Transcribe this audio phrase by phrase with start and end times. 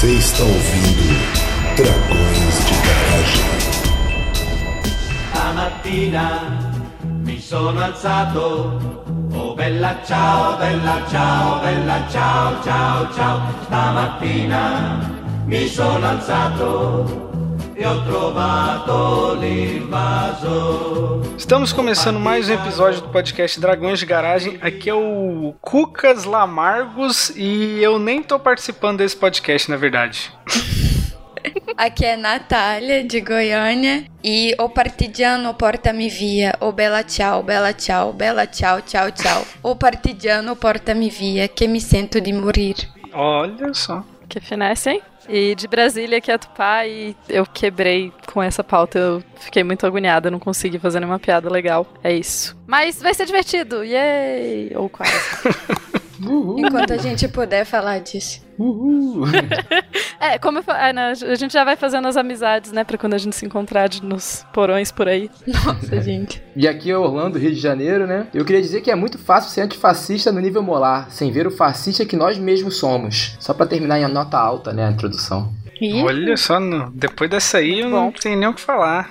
[0.00, 1.12] Você está ouvindo
[1.76, 3.44] Dragões de Garagem.
[5.28, 6.26] Stamattina
[7.04, 8.80] mi sono alzato.
[9.34, 13.42] Oh bella ciao, bella ciao, bella ciao, ciao, ciao.
[13.64, 15.00] Stamattina
[15.44, 17.29] mi sono alzato
[21.38, 24.58] Estamos começando mais um episódio do podcast Dragões de Garagem.
[24.60, 30.30] Aqui é o Cucas Lamargos e eu nem tô participando desse podcast, na verdade.
[31.74, 34.04] Aqui é Natália, de Goiânia.
[34.22, 36.54] E o partidiano porta-me via.
[36.60, 39.42] O bela tchau, bela tchau, bela tchau, tchau, tchau.
[39.62, 42.74] O partidiano porta-me via, que me sento de morrer.
[43.14, 44.04] Olha só.
[44.30, 45.02] Que finesse, hein?
[45.28, 48.96] E de Brasília, que é Tupá, e eu quebrei com essa pauta.
[48.98, 51.86] Eu fiquei muito agoniada, não consegui fazer nenhuma piada legal.
[52.02, 52.56] É isso.
[52.66, 54.72] Mas vai ser divertido, yay!
[54.76, 55.12] Ou quase.
[56.22, 58.40] Enquanto a gente puder falar disso.
[58.58, 59.24] Uhul.
[60.20, 62.98] é, como eu falei, é, né, a gente já vai fazendo as amizades, né, pra
[62.98, 65.30] quando a gente se encontrar de, nos porões por aí.
[65.46, 66.42] Nossa, gente.
[66.54, 68.26] E aqui é Orlando, Rio de Janeiro, né?
[68.34, 71.50] Eu queria dizer que é muito fácil ser antifascista no nível molar, sem ver o
[71.50, 73.36] fascista que nós mesmos somos.
[73.40, 75.52] Só pra terminar em nota alta, né, a introdução.
[75.80, 79.10] Ih, Olha só, no- depois dessa aí eu não tenho nem o que falar.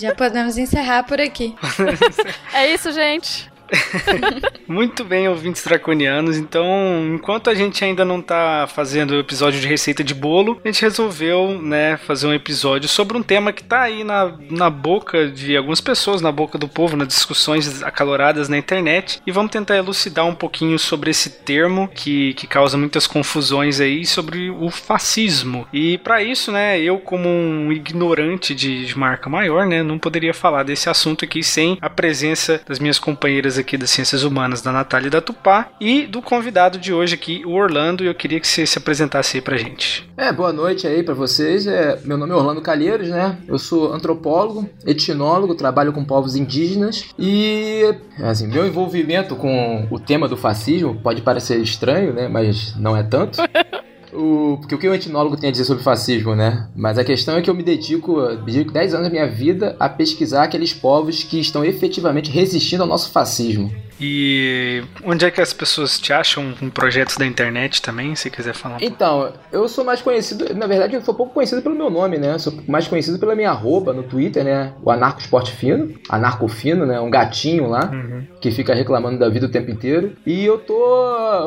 [0.00, 1.54] já podemos encerrar por aqui.
[2.54, 3.49] É isso, gente.
[4.66, 6.36] Muito bem, ouvintes draconianos.
[6.36, 6.66] Então,
[7.14, 10.82] enquanto a gente ainda não tá fazendo o episódio de receita de bolo, a gente
[10.82, 15.56] resolveu, né, fazer um episódio sobre um tema que tá aí na, na boca de
[15.56, 19.20] algumas pessoas, na boca do povo, nas discussões acaloradas na internet.
[19.26, 24.04] E vamos tentar elucidar um pouquinho sobre esse termo que, que causa muitas confusões aí
[24.06, 25.66] sobre o fascismo.
[25.72, 30.34] E para isso, né, eu como um ignorante de, de marca maior, né, não poderia
[30.34, 34.72] falar desse assunto aqui sem a presença das minhas companheiras aqui das Ciências Humanas, da
[34.72, 38.40] Natália e da Tupá, e do convidado de hoje aqui, o Orlando, e eu queria
[38.40, 40.08] que você se apresentasse aí pra gente.
[40.16, 41.66] É, boa noite aí pra vocês.
[41.66, 43.38] É, meu nome é Orlando Calheiros, né?
[43.46, 50.28] Eu sou antropólogo, etnólogo, trabalho com povos indígenas e, assim, meu envolvimento com o tema
[50.28, 52.28] do fascismo pode parecer estranho, né?
[52.28, 53.38] Mas não é tanto.
[54.12, 56.68] O, porque o que o etnólogo tem a dizer sobre fascismo, né?
[56.74, 59.88] Mas a questão é que eu me dedico, dedico 10 anos da minha vida a
[59.88, 63.70] pesquisar aqueles povos que estão efetivamente resistindo ao nosso fascismo.
[64.00, 68.54] E onde é que as pessoas te acham em projetos da internet também, se quiser
[68.54, 68.76] falar?
[68.76, 68.78] um?
[68.80, 72.38] Então, eu sou mais conhecido, na verdade eu sou pouco conhecido pelo meu nome, né?
[72.38, 74.72] Sou mais conhecido pela minha arroba no Twitter, né?
[74.82, 76.98] O Anarco Esporte Fino, Anarco Fino, né?
[77.00, 78.26] Um gatinho lá, Uhum.
[78.40, 80.12] que fica reclamando da vida o tempo inteiro.
[80.24, 80.80] E eu tô.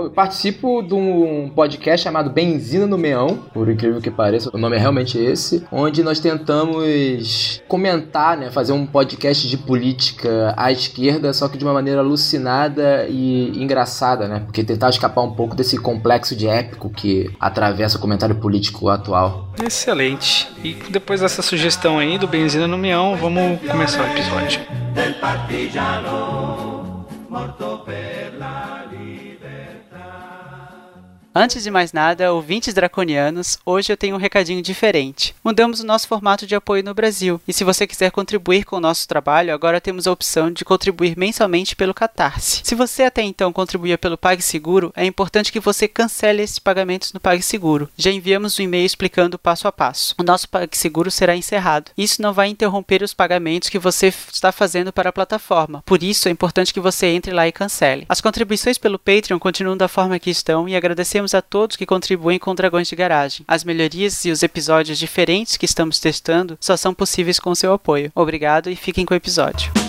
[0.04, 4.76] eu participo de um podcast chamado Benzina no Meão, por incrível que pareça, o nome
[4.76, 8.52] é realmente esse, onde nós tentamos comentar, né?
[8.52, 12.02] Fazer um podcast de política à esquerda, só que de uma maneira
[13.10, 14.42] e engraçada, né?
[14.46, 19.50] Porque tentar escapar um pouco desse complexo de épico que atravessa o comentário político atual.
[19.64, 20.48] Excelente.
[20.64, 24.62] E depois dessa sugestão aí do Benzina no Mião, vamos começar o episódio.
[24.94, 28.86] del partigiano morto per la
[31.36, 35.34] Antes de mais nada, ouvintes draconianos, hoje eu tenho um recadinho diferente.
[35.44, 38.80] Mudamos o nosso formato de apoio no Brasil, e se você quiser contribuir com o
[38.80, 42.62] nosso trabalho, agora temos a opção de contribuir mensalmente pelo Catarse.
[42.64, 47.20] Se você até então contribuía pelo PagSeguro, é importante que você cancele esses pagamentos no
[47.20, 47.90] PagSeguro.
[47.98, 50.14] Já enviamos um e-mail explicando passo a passo.
[50.20, 51.90] O nosso PagSeguro será encerrado.
[51.98, 55.82] Isso não vai interromper os pagamentos que você está fazendo para a plataforma.
[55.84, 58.06] Por isso, é importante que você entre lá e cancele.
[58.08, 62.40] As contribuições pelo Patreon continuam da forma que estão e agradecemos a todos que contribuem
[62.40, 63.46] com Dragões de Garagem.
[63.48, 68.12] As melhorias e os episódios diferentes que estamos testando só são possíveis com seu apoio.
[68.16, 69.83] Obrigado e fiquem com o episódio.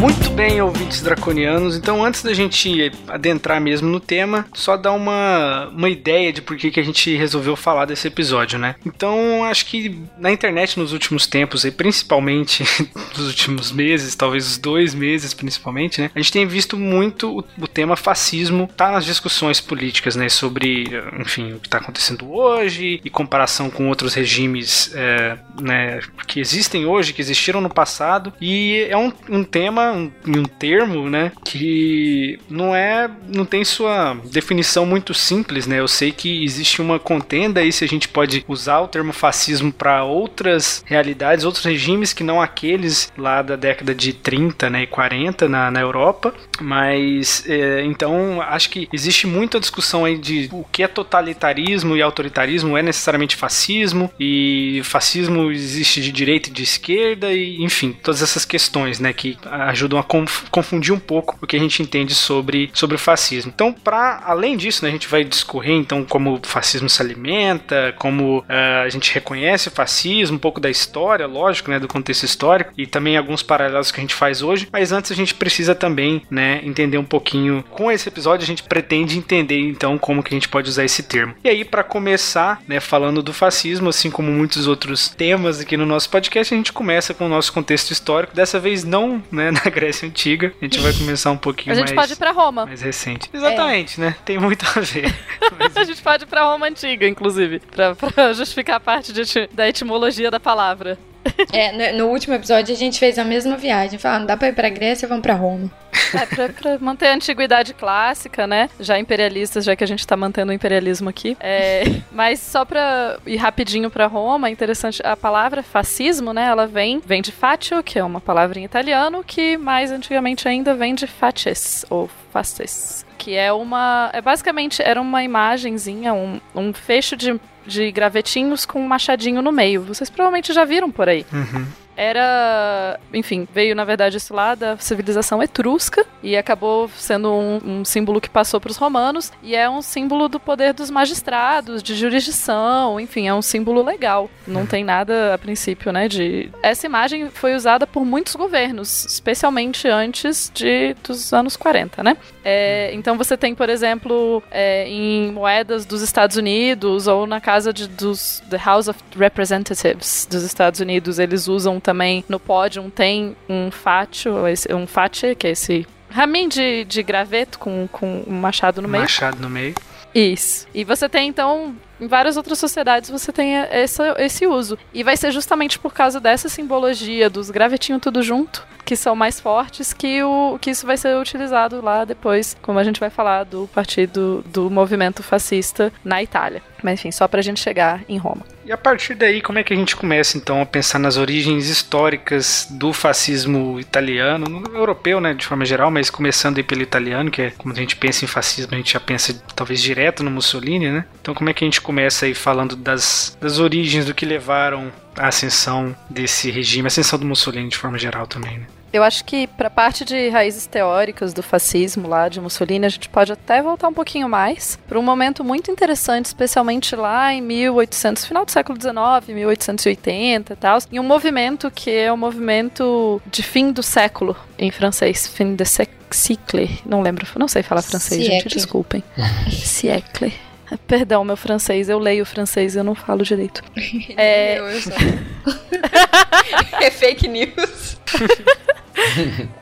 [0.00, 1.76] Muito bem, ouvintes draconianos.
[1.76, 6.56] Então, antes da gente adentrar mesmo no tema, só dar uma, uma ideia de por
[6.56, 8.76] que, que a gente resolveu falar desse episódio, né?
[8.86, 12.64] Então, acho que na internet nos últimos tempos, e principalmente
[13.14, 16.10] nos últimos meses, talvez os dois meses principalmente, né?
[16.14, 20.30] A gente tem visto muito o, o tema fascismo tá nas discussões políticas, né?
[20.30, 20.84] Sobre,
[21.18, 26.00] enfim, o que está acontecendo hoje e comparação com outros regimes, é, né?
[26.26, 28.32] Que existem hoje, que existiram no passado.
[28.40, 34.16] E é um, um tema um- um termo, né, que não é, não tem sua
[34.24, 35.80] definição muito simples, né?
[35.80, 39.72] Eu sei que existe uma contenda aí se a gente pode usar o termo fascismo
[39.72, 44.86] para outras realidades, outros regimes que não aqueles lá da década de 30, né, e
[44.86, 50.64] 40 na, na Europa, mas é, então acho que existe muita discussão aí de o
[50.70, 56.62] que é totalitarismo e autoritarismo é necessariamente fascismo e fascismo existe de direita e de
[56.62, 59.36] esquerda e enfim todas essas questões né que
[59.80, 63.52] ajudam a conf- confundir um pouco o que a gente entende sobre, sobre o fascismo.
[63.54, 67.94] Então para além disso né, a gente vai discorrer então como o fascismo se alimenta
[67.98, 72.24] como ah, a gente reconhece o fascismo um pouco da história lógico né do contexto
[72.24, 74.68] histórico e também alguns paralelos que a gente faz hoje.
[74.72, 77.64] Mas antes a gente precisa também né entender um pouquinho.
[77.70, 81.02] Com esse episódio a gente pretende entender então como que a gente pode usar esse
[81.02, 81.34] termo.
[81.42, 85.86] E aí para começar né falando do fascismo assim como muitos outros temas aqui no
[85.86, 88.34] nosso podcast a gente começa com o nosso contexto histórico.
[88.34, 90.52] Dessa vez não né na Grécia antiga.
[90.60, 92.66] A gente vai começar um pouquinho A gente mais pode ir pra Roma.
[92.66, 93.30] mais recente.
[93.32, 94.16] Exatamente né?
[94.24, 95.14] Tem muito a ver.
[95.58, 99.20] Mas A gente pode ir pra Roma antiga, inclusive, pra, pra justificar a parte de
[99.52, 100.98] da etimologia da palavra.
[101.52, 103.98] É, no, no último episódio a gente fez a mesma viagem.
[103.98, 105.70] Falando, dá pra ir pra Grécia, vamos pra Roma.
[106.14, 108.68] É, pra, pra manter a antiguidade clássica, né?
[108.78, 111.36] Já imperialistas, já que a gente tá mantendo o imperialismo aqui.
[111.40, 111.82] É,
[112.12, 116.46] mas só pra ir rapidinho pra Roma, é interessante, a palavra fascismo, né?
[116.46, 120.74] Ela vem, vem de fatio, que é uma palavra em italiano, que mais antigamente ainda
[120.74, 123.04] vem de faces, ou fasces.
[123.18, 124.10] Que é uma.
[124.12, 127.38] É basicamente era uma imagenzinha, um, um fecho de,
[127.70, 129.82] de gravetinhos com um machadinho no meio.
[129.82, 131.66] Vocês provavelmente já viram por aí Uhum.
[132.00, 137.84] Era, enfim, veio na verdade isso lá da civilização etrusca e acabou sendo um, um
[137.84, 141.94] símbolo que passou para os romanos e é um símbolo do poder dos magistrados, de
[141.94, 144.30] jurisdição, enfim, é um símbolo legal.
[144.46, 146.08] Não tem nada a princípio, né?
[146.08, 152.16] De essa imagem foi usada por muitos governos, especialmente antes de dos anos 40, né?
[152.42, 157.74] É, então você tem, por exemplo, é, em moedas dos Estados Unidos ou na casa
[157.74, 163.36] de, dos The House of Representatives dos Estados Unidos, eles usam também no pódio tem
[163.48, 164.34] um fátio,
[164.70, 169.02] um fátio, que é esse raminho de, de graveto com, com um machado no meio.
[169.02, 169.74] machado no meio
[170.14, 170.68] Isso.
[170.72, 174.78] E você tem, então, em várias outras sociedades, você tem essa, esse uso.
[174.94, 179.38] E vai ser justamente por causa dessa simbologia dos gravetinhos tudo junto, que são mais
[179.38, 183.44] fortes, que, o, que isso vai ser utilizado lá depois, como a gente vai falar
[183.44, 186.62] do partido do movimento fascista na Itália.
[186.82, 188.42] Mas enfim, só pra gente chegar em Roma.
[188.64, 191.68] E a partir daí, como é que a gente começa então a pensar nas origens
[191.68, 197.30] históricas do fascismo italiano, no- europeu, né, de forma geral, mas começando aí pelo italiano,
[197.30, 200.30] que é quando a gente pensa em fascismo, a gente já pensa talvez direto no
[200.30, 201.04] Mussolini, né?
[201.20, 204.92] Então, como é que a gente começa aí falando das, das origens do que levaram
[205.16, 208.66] à ascensão desse regime, a ascensão do Mussolini de forma geral também, né?
[208.92, 213.08] Eu acho que pra parte de raízes teóricas do fascismo lá de Mussolini, a gente
[213.08, 218.24] pode até voltar um pouquinho mais para um momento muito interessante, especialmente lá em 1800,
[218.24, 223.42] final do século XIX, 1880 e tal, em um movimento que é o movimento de
[223.42, 228.30] fim do século em francês, fin de siècle, não lembro, não sei falar francês, gente,
[228.42, 228.54] Siècle.
[228.54, 229.04] desculpem.
[229.50, 230.32] siècle.
[230.86, 233.62] Perdão, meu francês, eu leio francês, eu não falo direito.
[234.16, 234.90] É, Eu, eu só.
[236.80, 237.98] é fake news.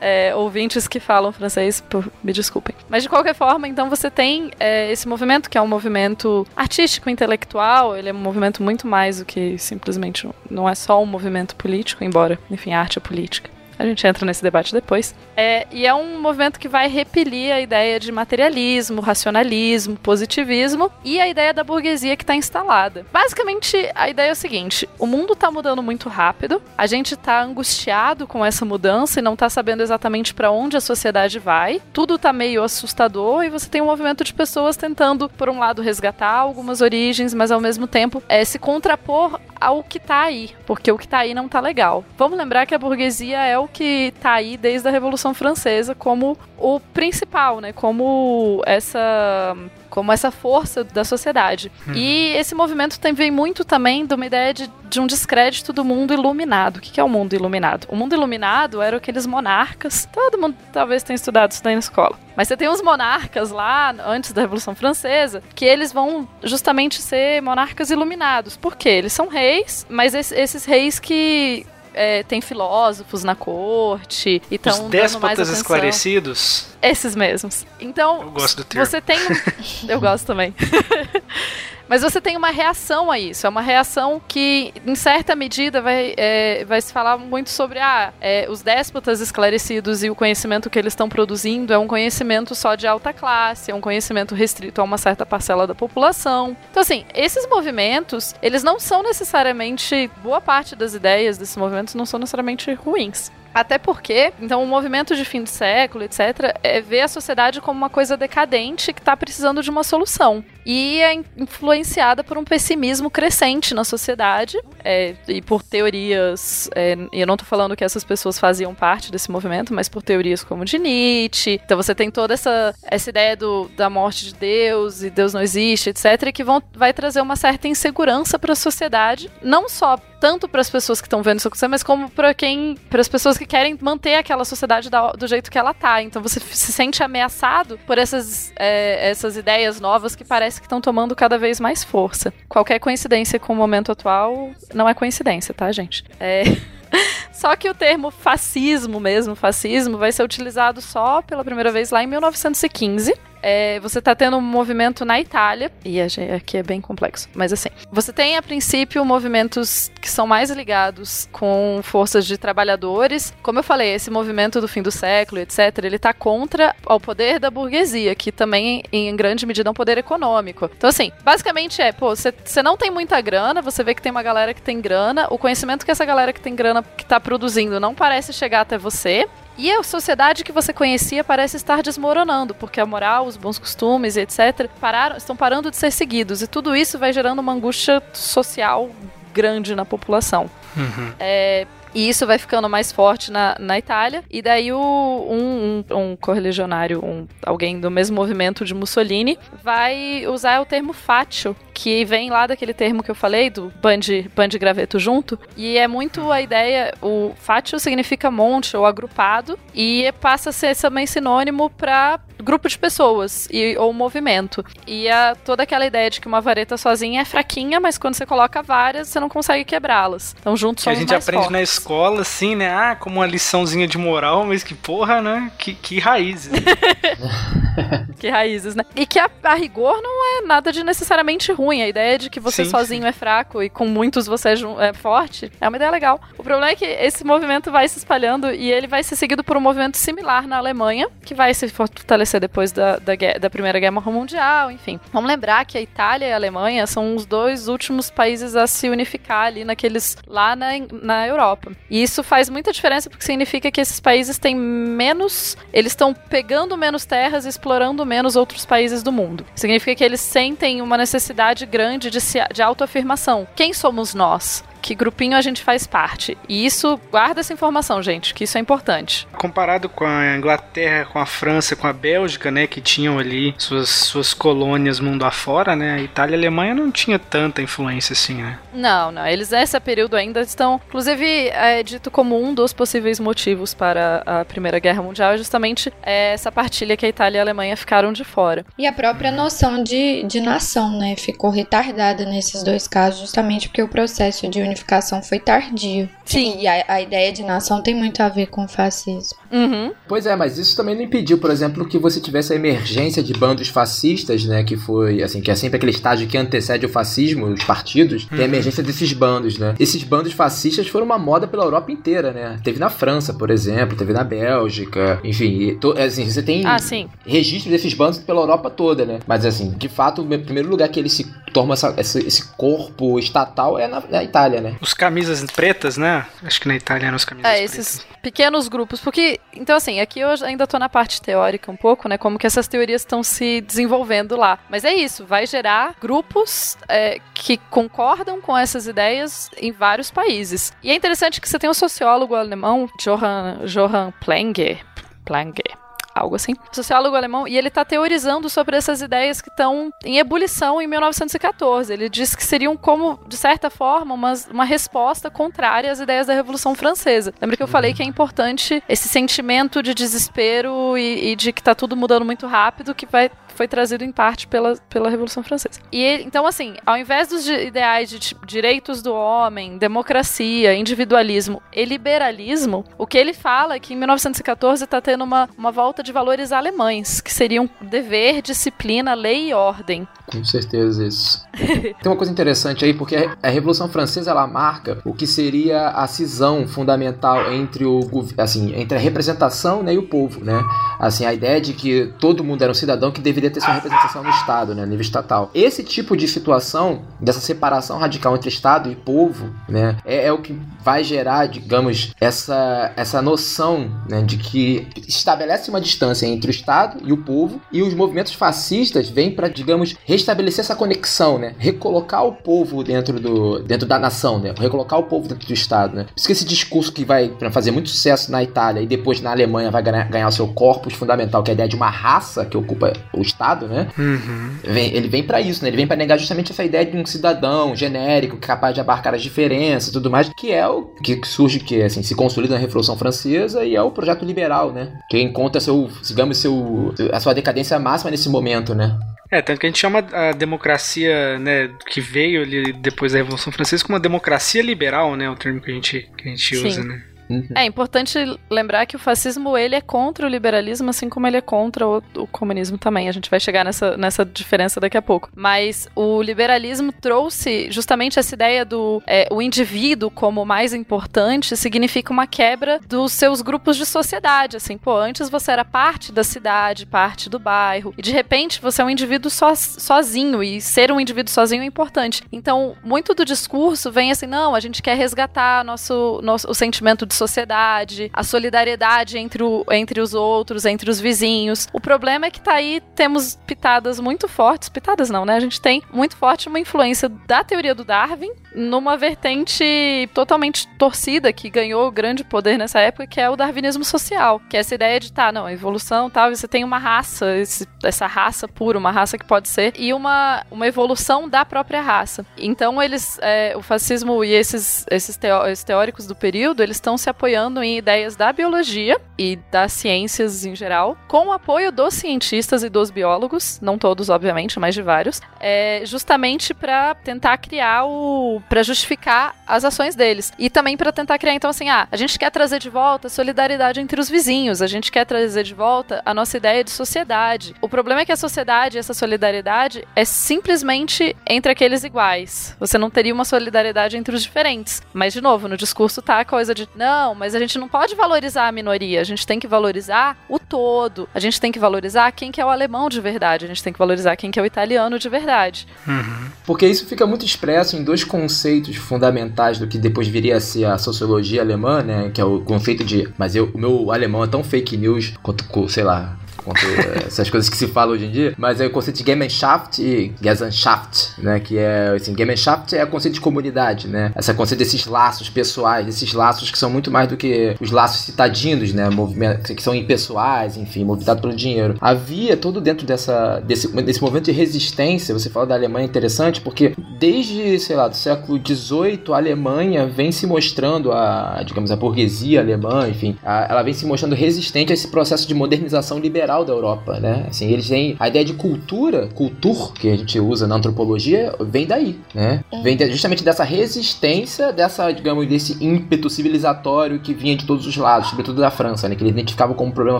[0.01, 2.75] é, ouvintes que falam francês, por- me desculpem.
[2.89, 7.09] Mas de qualquer forma, então você tem é, esse movimento que é um movimento artístico,
[7.09, 11.55] intelectual, ele é um movimento muito mais do que simplesmente não é só um movimento
[11.55, 13.49] político, embora, enfim, a arte é política.
[13.79, 15.15] A gente entra nesse debate depois.
[15.37, 21.17] É, e é um movimento que vai repelir a ideia de materialismo, racionalismo, positivismo e
[21.17, 23.05] a ideia da burguesia que está instalada.
[23.11, 27.41] Basicamente, a ideia é o seguinte: o mundo está mudando muito rápido, a gente está
[27.41, 31.81] angustiado com essa mudança e não está sabendo exatamente para onde a sociedade vai.
[31.93, 35.81] Tudo está meio assustador e você tem um movimento de pessoas tentando, por um lado,
[35.81, 40.91] resgatar algumas origens, mas ao mesmo tempo é, se contrapor ao que tá aí, porque
[40.91, 42.03] o que tá aí não tá legal.
[42.17, 46.37] Vamos lembrar que a burguesia é o que tá aí desde a Revolução Francesa como
[46.57, 47.73] o principal, né?
[47.73, 49.55] Como essa
[49.89, 51.71] como essa força da sociedade.
[51.95, 55.83] E esse movimento tem, vem muito também de uma ideia de, de um descrédito do
[55.83, 56.77] mundo iluminado.
[56.77, 57.87] O que é o mundo iluminado?
[57.89, 62.17] O mundo iluminado eram aqueles monarcas, todo mundo talvez tenha estudado isso daí na escola.
[62.35, 67.41] Mas você tem uns monarcas lá, antes da Revolução Francesa, que eles vão justamente ser
[67.41, 68.55] monarcas iluminados.
[68.55, 68.89] Por quê?
[68.89, 71.65] Eles são reis, mas es- esses reis que
[72.01, 75.53] é, tem filósofos na corte e Os estão dando mais atenção.
[75.53, 77.65] esclarecidos, Esses mesmos.
[77.77, 78.85] Então, eu gosto do termo.
[78.85, 79.19] você tem.
[79.85, 80.55] Eu gosto também.
[81.89, 83.47] Mas você tem uma reação a isso.
[83.47, 88.13] É uma reação que, em certa medida, vai, é, vai se falar muito sobre ah,
[88.21, 92.75] é, os déspotas esclarecidos e o conhecimento que eles estão produzindo é um conhecimento só
[92.75, 96.55] de alta classe, é um conhecimento restrito a uma certa parcela da população.
[96.69, 100.11] Então, assim, esses movimentos, eles não são necessariamente.
[100.21, 103.31] Boa parte das ideias desses movimentos não são necessariamente ruins.
[103.53, 107.77] Até porque, então, o movimento de fim de século, etc., é ver a sociedade como
[107.77, 110.43] uma coisa decadente que está precisando de uma solução.
[110.65, 116.69] E é influenciada por um pessimismo crescente na sociedade é, e por teorias.
[116.75, 120.03] É, e eu não estou falando que essas pessoas faziam parte desse movimento, mas por
[120.03, 121.59] teorias como de Nietzsche.
[121.65, 125.41] Então você tem toda essa, essa ideia do, da morte de Deus e Deus não
[125.41, 130.47] existe, etc., que vão, vai trazer uma certa insegurança para a sociedade, não só tanto
[130.47, 133.37] para as pessoas que estão vendo isso acontecer, mas como para quem, para as pessoas
[133.39, 136.01] que querem manter aquela sociedade da, do jeito que ela tá.
[136.01, 140.81] Então você se sente ameaçado por essas, é, essas ideias novas que parece que estão
[140.81, 142.33] tomando cada vez mais força.
[142.47, 146.03] Qualquer coincidência com o momento atual não é coincidência, tá, gente?
[146.19, 146.43] É.
[147.31, 152.03] Só que o termo fascismo mesmo, fascismo, vai ser utilizado só pela primeira vez lá
[152.03, 157.29] em 1915 é, você está tendo um movimento na Itália, e aqui é bem complexo,
[157.33, 163.33] mas assim, você tem a princípio movimentos que são mais ligados com forças de trabalhadores.
[163.41, 167.39] Como eu falei, esse movimento do fim do século, etc., ele está contra o poder
[167.39, 170.69] da burguesia, que também, em grande medida, é um poder econômico.
[170.75, 174.23] Então, assim, basicamente é, pô, você não tem muita grana, você vê que tem uma
[174.23, 177.79] galera que tem grana, o conhecimento que essa galera que tem grana que está produzindo
[177.79, 179.27] não parece chegar até você,
[179.59, 184.15] e a sociedade que você conhecia parece estar desmoronando, porque a moral, os bons costumes
[184.15, 184.69] etc.
[184.79, 186.41] Pararam, estão parando de ser seguidos.
[186.41, 188.89] E tudo isso vai gerando uma angústia social
[189.33, 190.49] grande na população.
[190.77, 191.13] Uhum.
[191.19, 194.23] É, e isso vai ficando mais forte na, na Itália.
[194.29, 200.25] E daí o, um, um, um correligionário, um, alguém do mesmo movimento de Mussolini, vai
[200.27, 203.99] usar o termo fátio, que vem lá daquele termo que eu falei, do band,
[204.35, 205.39] band graveto junto.
[205.55, 210.75] E é muito a ideia, o fátio significa monte ou agrupado, e passa a ser
[210.75, 214.63] também sinônimo para grupo de pessoas e, ou movimento.
[214.87, 218.25] E a, toda aquela ideia de que uma vareta sozinha é fraquinha, mas quando você
[218.25, 220.35] coloca várias, você não consegue quebrá-las.
[220.39, 221.51] Então juntos somos A gente mais aprende fortes.
[221.51, 222.69] na escola, assim, né?
[222.69, 225.51] Ah, como uma liçãozinha de moral, mas que porra, né?
[225.57, 226.51] Que, que raízes.
[228.19, 228.83] Que raízes, né?
[228.95, 231.81] E que a, a rigor não é nada de necessariamente ruim.
[231.81, 234.93] A ideia de que você Sim, sozinho é fraco e com muitos você é, é
[234.93, 236.19] forte é uma ideia legal.
[236.37, 239.55] O problema é que esse movimento vai se espalhando e ele vai ser seguido por
[239.55, 244.01] um movimento similar na Alemanha, que vai se fortalecer depois da, da, da Primeira Guerra
[244.01, 244.99] Mundial, enfim.
[245.13, 248.89] Vamos lembrar que a Itália e a Alemanha são os dois últimos países a se
[248.89, 250.67] unificar ali naqueles lá na,
[251.01, 251.68] na Europa.
[251.89, 256.77] E isso faz muita diferença porque significa que esses países têm menos, eles estão pegando
[256.77, 259.45] menos terras e explorando menos outros países do mundo.
[259.55, 263.47] Significa que eles sentem uma necessidade grande de, se, de autoafirmação.
[263.55, 264.63] Quem somos nós?
[264.81, 266.37] Que grupinho a gente faz parte?
[266.47, 269.27] E isso, guarda essa informação, gente, que isso é importante.
[269.37, 272.67] Comparado com a Inglaterra, com a França, com a Bélgica, né?
[272.67, 275.93] Que tinham ali suas, suas colônias mundo afora, né?
[275.93, 278.59] A Itália e a Alemanha não tinha tanta influência assim, né?
[278.73, 279.25] Não, não.
[279.25, 280.81] Eles nesse período ainda estão.
[280.87, 285.91] Inclusive, é dito como um dos possíveis motivos para a Primeira Guerra Mundial é justamente
[286.01, 288.65] é, essa partilha que a Itália e a Alemanha ficaram de fora.
[288.77, 291.15] E a própria noção de, de nação, né?
[291.15, 296.09] Ficou retardada nesses dois casos, justamente porque o processo de unificação foi tardio.
[296.29, 296.57] Sim.
[296.59, 299.37] E a, a ideia de nação tem muito a ver com o fascismo.
[299.51, 299.91] Uhum.
[300.07, 303.33] Pois é, mas isso também não impediu, por exemplo, que você tivesse a emergência de
[303.33, 304.63] bandos fascistas, né?
[304.63, 308.41] Que foi, assim, que é sempre aquele estágio que antecede o fascismo, os partidos, tem
[308.41, 309.73] a emergência desses bandos, né?
[309.79, 312.59] Esses bandos fascistas foram uma moda pela Europa inteira, né?
[312.63, 316.77] Teve na França, por exemplo, teve na Bélgica, enfim, e to- assim, você tem Ah,
[316.77, 317.09] sim.
[317.25, 319.19] registro desses bandos pela Europa toda, né?
[319.25, 323.17] Mas assim, de fato, o primeiro lugar que ele se torna essa- esse, esse corpo
[323.17, 324.75] estatal é na, na Itália, né?
[324.81, 326.18] Os camisas pretas, né?
[326.43, 327.77] Acho que na Itália eram os camisas É, pretas.
[327.77, 328.99] esses pequenos grupos.
[328.99, 332.17] Porque, então, assim, aqui eu ainda tô na parte teórica um pouco, né?
[332.17, 334.59] Como que essas teorias estão se desenvolvendo lá.
[334.69, 340.73] Mas é isso, vai gerar grupos é, que concordam com essas ideias em vários países.
[340.83, 344.79] E é interessante que você tem um sociólogo alemão, Johann, Johann Planger.
[345.25, 345.78] Planger.
[346.19, 346.53] Algo assim.
[346.71, 351.93] Sociólogo alemão, e ele está teorizando sobre essas ideias que estão em ebulição em 1914.
[351.93, 356.33] Ele diz que seriam como, de certa forma, uma, uma resposta contrária às ideias da
[356.33, 357.33] Revolução Francesa.
[357.41, 361.61] Lembra que eu falei que é importante esse sentimento de desespero e, e de que
[361.61, 365.79] está tudo mudando muito rápido, que vai foi trazido em parte pela, pela Revolução Francesa.
[365.91, 371.85] E então, assim, ao invés dos ideais de tipo, direitos do homem, democracia, individualismo e
[371.85, 376.09] liberalismo, o que ele fala é que em 1914 está tendo uma, uma volta de
[376.09, 380.07] de valores alemães, que seriam dever, disciplina, lei e ordem.
[380.25, 381.45] Com certeza isso.
[381.53, 386.07] Tem uma coisa interessante aí, porque a Revolução Francesa ela marca o que seria a
[386.07, 387.99] cisão fundamental entre o
[388.37, 390.63] assim, entre a representação né, e o povo, né?
[390.99, 394.23] Assim, a ideia de que todo mundo era um cidadão que deveria ter sua representação
[394.23, 395.49] no Estado, né, nível estatal.
[395.53, 400.39] Esse tipo de situação, dessa separação radical entre Estado e povo, né, é, é o
[400.39, 406.51] que vai gerar, digamos, essa, essa noção né, de que estabelece uma distância entre o
[406.51, 411.53] Estado e o povo, e os movimentos fascistas vêm para, digamos, restabelecer essa conexão, né?
[411.57, 414.53] Recolocar o povo dentro, do, dentro da nação, né?
[414.57, 416.03] Recolocar o povo dentro do Estado, né?
[416.03, 419.31] Por isso que esse discurso que vai fazer muito sucesso na Itália e depois na
[419.31, 422.45] Alemanha vai ganhar, ganhar o seu corpus fundamental, que é a ideia de uma raça
[422.45, 423.87] que ocupa o Estado, né?
[423.97, 424.51] Uhum.
[424.63, 425.69] Vem, ele vem para isso, né?
[425.69, 429.21] Ele vem para negar justamente essa ideia de um cidadão genérico, capaz de abarcar as
[429.21, 432.97] diferenças e tudo mais, que é o que surge, que assim, se consolida na Revolução
[432.97, 434.91] Francesa e é o projeto liberal, né?
[435.09, 438.97] Que encontra seu, digamos, seu, a sua decadência máxima nesse momento, né?
[439.31, 443.53] É, tanto que a gente chama a democracia, né, que veio ali depois da Revolução
[443.53, 446.83] Francesa como uma democracia liberal, né, o termo que a gente, que a gente usa,
[446.83, 447.03] né?
[447.29, 447.47] Uhum.
[447.55, 448.17] É importante
[448.49, 452.03] lembrar que o fascismo ele é contra o liberalismo, assim como ele é contra o,
[452.15, 453.07] o, comunismo também.
[453.07, 455.29] A gente vai chegar nessa, nessa diferença daqui a pouco.
[455.35, 462.11] Mas o liberalismo trouxe justamente essa ideia do é, o indivíduo como mais importante significa
[462.11, 464.57] uma quebra dos seus grupos de sociedade.
[464.57, 468.81] Assim, pô, antes você era parte da cidade, parte do bairro, e de repente você
[468.81, 472.23] é um indivíduo so, sozinho, e ser um indivíduo sozinho é importante.
[472.31, 477.05] Então, muito do discurso vem assim, não, a gente quer resgatar nosso, nosso o sentimento
[477.05, 481.67] de sociedade, a solidariedade entre, o, entre os outros, entre os vizinhos.
[481.71, 485.35] O problema é que tá aí, temos pitadas muito fortes, pitadas não, né?
[485.35, 491.33] A gente tem muito forte uma influência da teoria do Darwin numa vertente totalmente torcida
[491.33, 494.99] que ganhou grande poder nessa época, que é o darwinismo social, que é essa ideia
[494.99, 499.17] de, tá, não, evolução tal, você tem uma raça, esse, essa raça pura, uma raça
[499.17, 502.25] que pode ser, e uma, uma evolução da própria raça.
[502.37, 507.09] Então eles, é, o fascismo e esses, esses, esses teóricos do período, eles estão se
[507.09, 511.95] se apoiando em ideias da biologia e das ciências em geral, com o apoio dos
[511.95, 517.85] cientistas e dos biólogos, não todos, obviamente, mas de vários, é, justamente para tentar criar
[517.85, 518.38] o.
[518.47, 520.31] para justificar as ações deles.
[520.37, 523.09] E também para tentar criar, então, assim, ah, a gente quer trazer de volta a
[523.09, 527.55] solidariedade entre os vizinhos, a gente quer trazer de volta a nossa ideia de sociedade.
[527.61, 532.55] O problema é que a sociedade, essa solidariedade, é simplesmente entre aqueles iguais.
[532.59, 534.81] Você não teria uma solidariedade entre os diferentes.
[534.93, 537.95] Mas, de novo, no discurso tá a coisa de, não, mas a gente não pode
[537.95, 541.09] valorizar a minoria, a gente tem que valorizar o todo.
[541.13, 543.73] A gente tem que valorizar quem que é o alemão de verdade, a gente tem
[543.73, 545.67] que valorizar quem que é o italiano de verdade.
[545.87, 546.29] Uhum.
[546.45, 548.28] Porque isso fica muito expresso em dois conceitos
[548.75, 552.11] fundamentais do que depois viria a ser a sociologia alemã, né?
[552.13, 553.07] Que é o conceito de.
[553.17, 556.59] Mas eu, o meu alemão é tão fake news quanto, sei lá, quanto
[557.05, 560.13] essas coisas que se falam hoje em dia, mas é o conceito de Gemeinschaft e
[560.21, 564.85] Gesellschaft, né, que é, assim, Gemeinschaft é o conceito de comunidade, né, essa conceito desses
[564.85, 569.53] laços pessoais, esses laços que são muito mais do que os laços citadinos, né, movimento,
[569.53, 571.75] que são impessoais, enfim, movimentados pelo dinheiro.
[571.81, 576.73] Havia todo dentro dessa, desse, desse movimento de resistência, você fala da Alemanha interessante, porque
[576.99, 582.39] desde, sei lá, do século XVIII, a Alemanha vem se mostrando, a, digamos, a burguesia
[582.39, 586.53] alemã, enfim, a, ela vem se mostrando resistente a esse processo de modernização liberal da
[586.53, 587.25] Europa, né?
[587.29, 591.65] Assim, eles têm a ideia de cultura, cultur, que a gente usa na antropologia, vem
[591.65, 592.43] daí, né?
[592.51, 592.61] É.
[592.61, 597.75] Vem de, justamente dessa resistência, dessa, digamos, desse ímpeto civilizatório que vinha de todos os
[597.75, 598.95] lados, sobretudo da França, né?
[598.95, 599.99] Que eles identificavam como um problema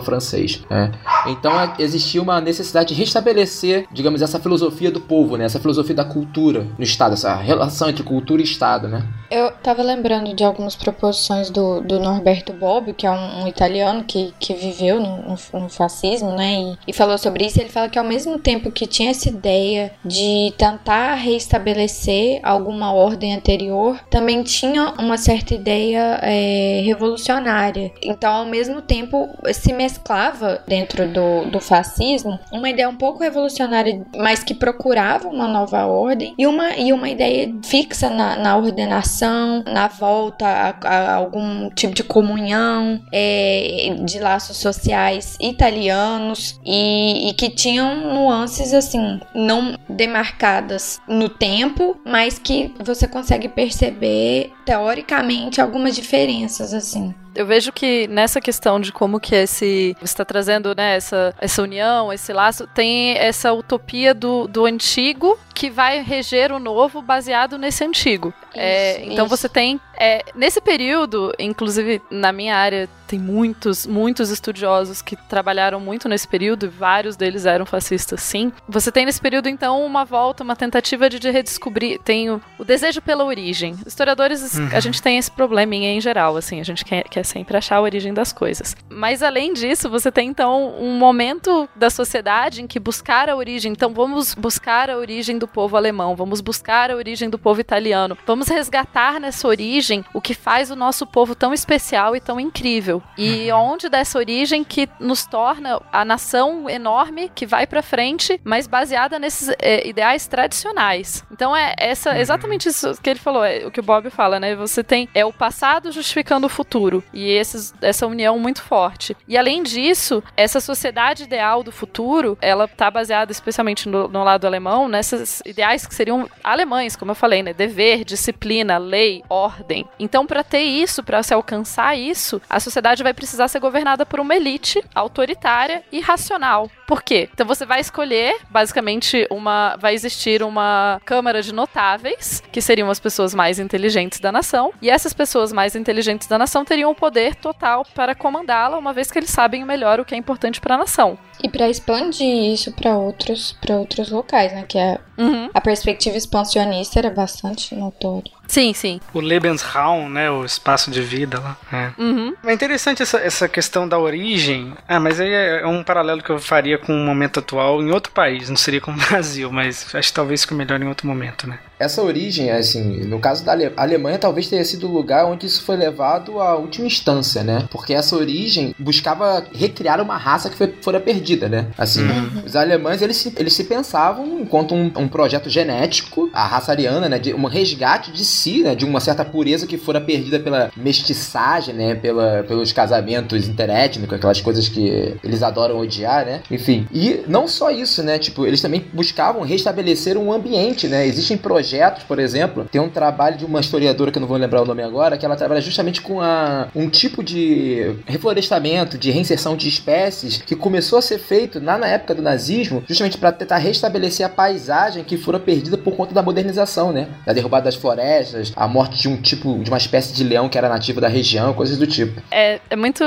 [0.00, 0.92] francês, né?
[1.26, 5.44] Então é, existia uma necessidade de restabelecer, digamos, essa filosofia do povo, né?
[5.44, 9.04] Essa filosofia da cultura no Estado, essa relação entre cultura e Estado, né?
[9.30, 14.02] Eu tava lembrando de algumas proposições do, do Norberto Bobbio, que é um, um italiano
[14.02, 16.54] que, que viveu no, no, no fascismo, né?
[16.54, 17.60] E, e, falou sobre isso.
[17.60, 23.32] Ele fala que ao mesmo tempo que tinha essa ideia de tentar reestabelecer alguma ordem
[23.32, 27.92] anterior, também tinha uma certa ideia é, revolucionária.
[28.02, 34.02] Então, ao mesmo tempo, se mesclava dentro do, do fascismo uma ideia um pouco revolucionária,
[34.16, 39.19] mas que procurava uma nova ordem, e uma, e uma ideia fixa na, na ordenação
[39.66, 47.34] na volta a, a algum tipo de comunhão, é, de laços sociais italianos e, e,
[47.34, 55.94] que tinham nuances assim, não demarcadas no tempo, mas que você consegue perceber teoricamente algumas
[55.94, 57.14] diferenças assim.
[57.34, 61.62] Eu vejo que nessa questão de como que esse você está trazendo, né, essa, essa
[61.62, 67.58] união, esse laço, tem essa utopia do, do antigo que vai reger o novo baseado
[67.58, 68.32] nesse antigo.
[68.54, 69.36] É, então isso.
[69.36, 75.78] você tem é, nesse período, inclusive na minha área, tem muitos, muitos estudiosos que trabalharam
[75.78, 78.50] muito nesse período, e vários deles eram fascistas, sim.
[78.66, 81.98] Você tem nesse período, então, uma volta, uma tentativa de, de redescobrir.
[81.98, 83.76] Tem o, o desejo pela origem.
[83.84, 87.76] Historiadores, a gente tem esse problema em geral, assim, a gente quer, quer sempre achar
[87.76, 88.74] a origem das coisas.
[88.88, 93.72] Mas além disso, você tem então um momento da sociedade em que buscar a origem,
[93.72, 98.16] então vamos buscar a origem do povo alemão, vamos buscar a origem do povo italiano,
[98.24, 103.02] vamos resgatar nessa origem o que faz o nosso povo tão especial e tão incrível.
[103.18, 108.66] E onde dessa origem que nos torna a nação enorme que vai pra frente, mas
[108.66, 111.24] baseada nesses é, ideais tradicionais.
[111.30, 114.54] Então é essa exatamente isso que ele falou, é o que o Bob fala, né?
[114.54, 119.16] Você tem é o passado justificando o futuro e esses, essa união muito forte.
[119.26, 124.46] E além disso, essa sociedade ideal do futuro, ela tá baseada especialmente no, no lado
[124.46, 127.52] alemão, nessas ideais que seriam alemães, como eu falei, né?
[127.52, 129.79] Dever, disciplina, lei, ordem.
[129.98, 134.20] Então, para ter isso, para se alcançar isso, a sociedade vai precisar ser governada por
[134.20, 136.70] uma elite autoritária e racional.
[136.86, 137.28] Por quê?
[137.32, 139.76] Então você vai escolher, basicamente, uma.
[139.78, 144.90] Vai existir uma Câmara de Notáveis, que seriam as pessoas mais inteligentes da nação, e
[144.90, 149.18] essas pessoas mais inteligentes da nação teriam o poder total para comandá-la, uma vez que
[149.18, 151.18] eles sabem melhor o que é importante para a nação.
[151.42, 154.64] E pra expandir isso pra outros, pra outros locais, né?
[154.68, 155.50] Que a, Uhum.
[155.52, 158.30] a perspectiva expansionista era bastante notória.
[158.48, 159.00] Sim, sim.
[159.12, 160.30] O Lebensraum, né?
[160.30, 161.56] O espaço de vida lá.
[161.72, 162.02] É.
[162.02, 162.34] Uhum.
[162.44, 164.72] É interessante essa, essa questão da origem.
[164.88, 167.90] Ah, mas aí é é um paralelo que eu faria com o momento atual em
[167.90, 171.06] outro país, não seria com o Brasil, mas acho que talvez fique melhor em outro
[171.06, 171.58] momento, né?
[171.80, 175.62] Essa origem, assim, no caso da Ale- Alemanha, talvez tenha sido o lugar onde isso
[175.62, 177.66] foi levado à última instância, né?
[177.70, 181.68] Porque essa origem buscava recriar uma raça que foi, fora perdida, né?
[181.78, 182.02] Assim,
[182.44, 187.08] os alemães, eles se, eles se pensavam enquanto um, um projeto genético, a raça ariana,
[187.08, 187.18] né?
[187.18, 188.74] De um resgate de si, né?
[188.74, 191.94] De uma certa pureza que fora perdida pela mestiçagem, né?
[191.94, 196.42] Pela, pelos casamentos interétnicos, aquelas coisas que eles adoram odiar, né?
[196.50, 198.18] Enfim, e não só isso, né?
[198.18, 201.06] Tipo, eles também buscavam restabelecer um ambiente, né?
[201.06, 201.69] Existem projetos,
[202.06, 204.82] por exemplo, tem um trabalho de uma historiadora que eu não vou lembrar o nome
[204.82, 210.38] agora, que ela trabalha justamente com a, um tipo de reflorestamento, de reinserção de espécies
[210.38, 214.28] que começou a ser feito lá na época do nazismo, justamente para tentar restabelecer a
[214.28, 217.08] paisagem que fora perdida por conta da modernização, né?
[217.24, 220.58] Da derrubada das florestas, a morte de um tipo, de uma espécie de leão que
[220.58, 222.20] era nativo da região, coisas do tipo.
[222.30, 223.04] É, é muito,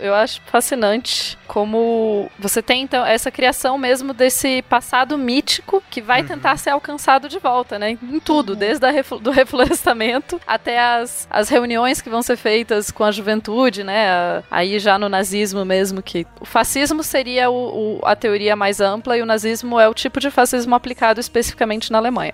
[0.00, 6.22] eu acho fascinante como você tem então essa criação mesmo desse passado mítico que vai
[6.22, 7.95] tentar ser alcançado de volta, né?
[8.02, 12.90] Em tudo, desde a reflo- do reflorestamento até as, as reuniões que vão ser feitas
[12.90, 14.42] com a juventude, né?
[14.50, 19.16] Aí já no nazismo mesmo que o fascismo seria o, o- a teoria mais ampla
[19.16, 22.32] e o nazismo é o tipo de fascismo aplicado especificamente na Alemanha.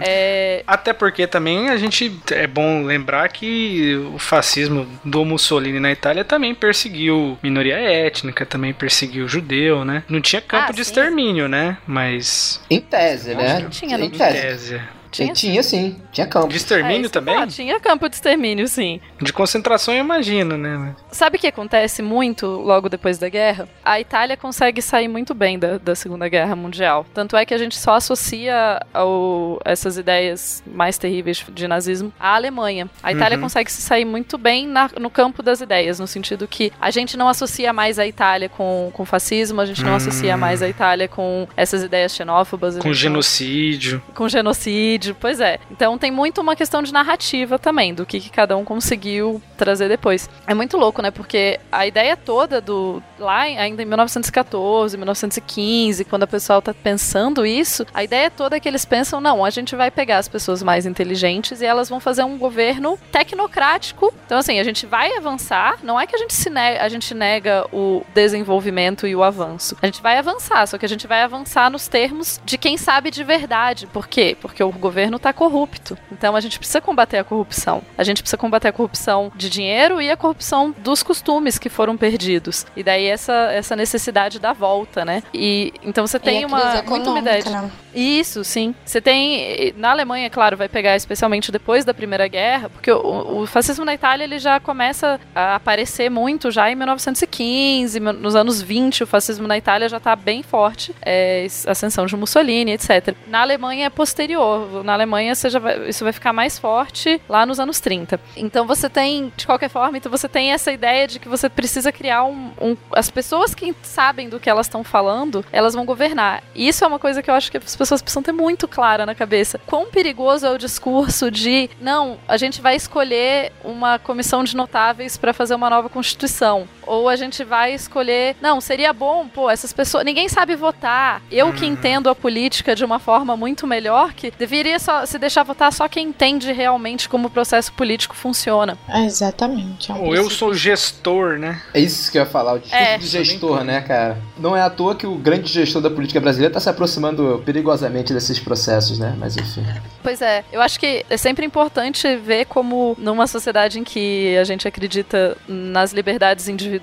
[0.00, 5.90] É, Até porque também a gente é bom lembrar que o fascismo do Mussolini na
[5.92, 10.02] Itália também perseguiu minoria étnica, também perseguiu judeu, né?
[10.08, 10.90] Não tinha campo Ah, de sim.
[10.90, 11.76] extermínio, né?
[11.86, 13.62] Mas Em tese, né?
[13.62, 14.40] que tinha, não em em tese.
[14.40, 14.80] tese.
[15.10, 15.32] Tinha?
[15.32, 16.48] Tinha, sim, tinha campo.
[16.48, 17.34] De extermínio É, também?
[17.34, 19.00] falar, tinha campo de extermínio, sim.
[19.20, 20.94] De concentração, eu imagino, né?
[21.10, 23.68] Sabe o que acontece muito logo depois da guerra?
[23.84, 27.04] A Itália consegue sair muito bem da, da Segunda Guerra Mundial.
[27.12, 32.34] Tanto é que a gente só associa ao- essas ideias mais terríveis de nazismo à
[32.36, 32.88] Alemanha.
[33.02, 33.42] A Itália Uhum.
[33.42, 37.16] consegue se sair muito bem na- no campo das ideias, no sentido que a gente
[37.16, 39.96] não associa mais a Itália com, com fascismo, a gente não Hum.
[39.96, 42.78] associa mais a Itália com essas ideias xenófobas.
[42.78, 44.02] Com não- genocídio.
[44.14, 45.58] com genocídio, pois é.
[45.70, 49.88] Então tem muito uma questão de narrativa também, do que, que cada um conseguiu trazer
[49.88, 50.28] depois.
[50.46, 51.10] É muito louco, né?
[51.10, 53.02] Porque a ideia toda do.
[53.18, 58.60] Lá ainda em 1914, 1915, quando a pessoa tá pensando isso, a ideia toda é
[58.60, 62.00] que eles pensam, não, a gente vai pegar as pessoas mais inteligentes e elas vão
[62.00, 64.12] fazer um governo tecnocrático.
[64.24, 67.14] Então, assim, a gente vai avançar, não é que a gente se nega, a gente
[67.14, 69.76] nega o desenvolvimento e o avanço.
[69.82, 73.10] A gente vai avançar, só que a gente vai avançar nos termos de quem sabe
[73.10, 73.86] de verdade.
[73.86, 74.36] Por quê?
[74.40, 75.96] Porque o governo tá corrupto.
[76.10, 77.82] Então a gente precisa combater a corrupção.
[77.96, 81.96] A gente precisa combater a corrupção de dinheiro e a corrupção dos costumes que foram
[81.96, 82.66] perdidos.
[82.76, 85.22] E daí essa, essa necessidade da volta, né?
[85.32, 87.42] E então você tem uma muito ideia.
[87.42, 87.70] de- né?
[87.94, 88.74] Isso, sim.
[88.84, 89.72] Você tem.
[89.76, 93.94] Na Alemanha, claro, vai pegar especialmente depois da Primeira Guerra, porque o, o fascismo na
[93.94, 99.46] Itália ele já começa a aparecer muito já em 1915, nos anos 20, o fascismo
[99.46, 100.94] na Itália já está bem forte.
[101.02, 103.14] É, ascensão de Mussolini, etc.
[103.26, 104.79] Na Alemanha é posterior.
[104.82, 108.20] NaAlemanha você já vai, isso vai ficar mais forte lá nos anos 30.
[108.36, 111.92] Então você tem, de qualquer forma, então você tem essa ideia de que você precisa
[111.92, 112.50] criar um.
[112.60, 116.42] um as pessoas que sabem do que elas estão falando, elas vão governar.
[116.54, 119.04] E isso é uma coisa que eu acho que as pessoas precisam ter muito clara
[119.06, 119.60] na cabeça.
[119.66, 125.16] Quão perigoso é o discurso de não, a gente vai escolher uma comissão de notáveis
[125.16, 126.68] para fazer uma nova constituição.
[126.90, 128.36] Ou a gente vai escolher.
[128.40, 130.04] Não, seria bom, pô, essas pessoas.
[130.04, 131.22] Ninguém sabe votar.
[131.30, 135.42] Eu que entendo a política de uma forma muito melhor, que deveria só se deixar
[135.42, 138.76] votar só quem entende realmente como o processo político funciona.
[138.88, 139.90] É, exatamente.
[139.90, 141.60] É um Ou eu sou gestor, né?
[141.72, 142.98] É isso que eu ia falar, o discurso É.
[142.98, 144.18] de gestor, né, cara?
[144.38, 148.12] Não é à toa que o grande gestor da política brasileira tá se aproximando perigosamente
[148.12, 149.14] desses processos, né?
[149.18, 149.64] Mas enfim.
[150.02, 154.44] Pois é, eu acho que é sempre importante ver como numa sociedade em que a
[154.44, 156.79] gente acredita nas liberdades individuais,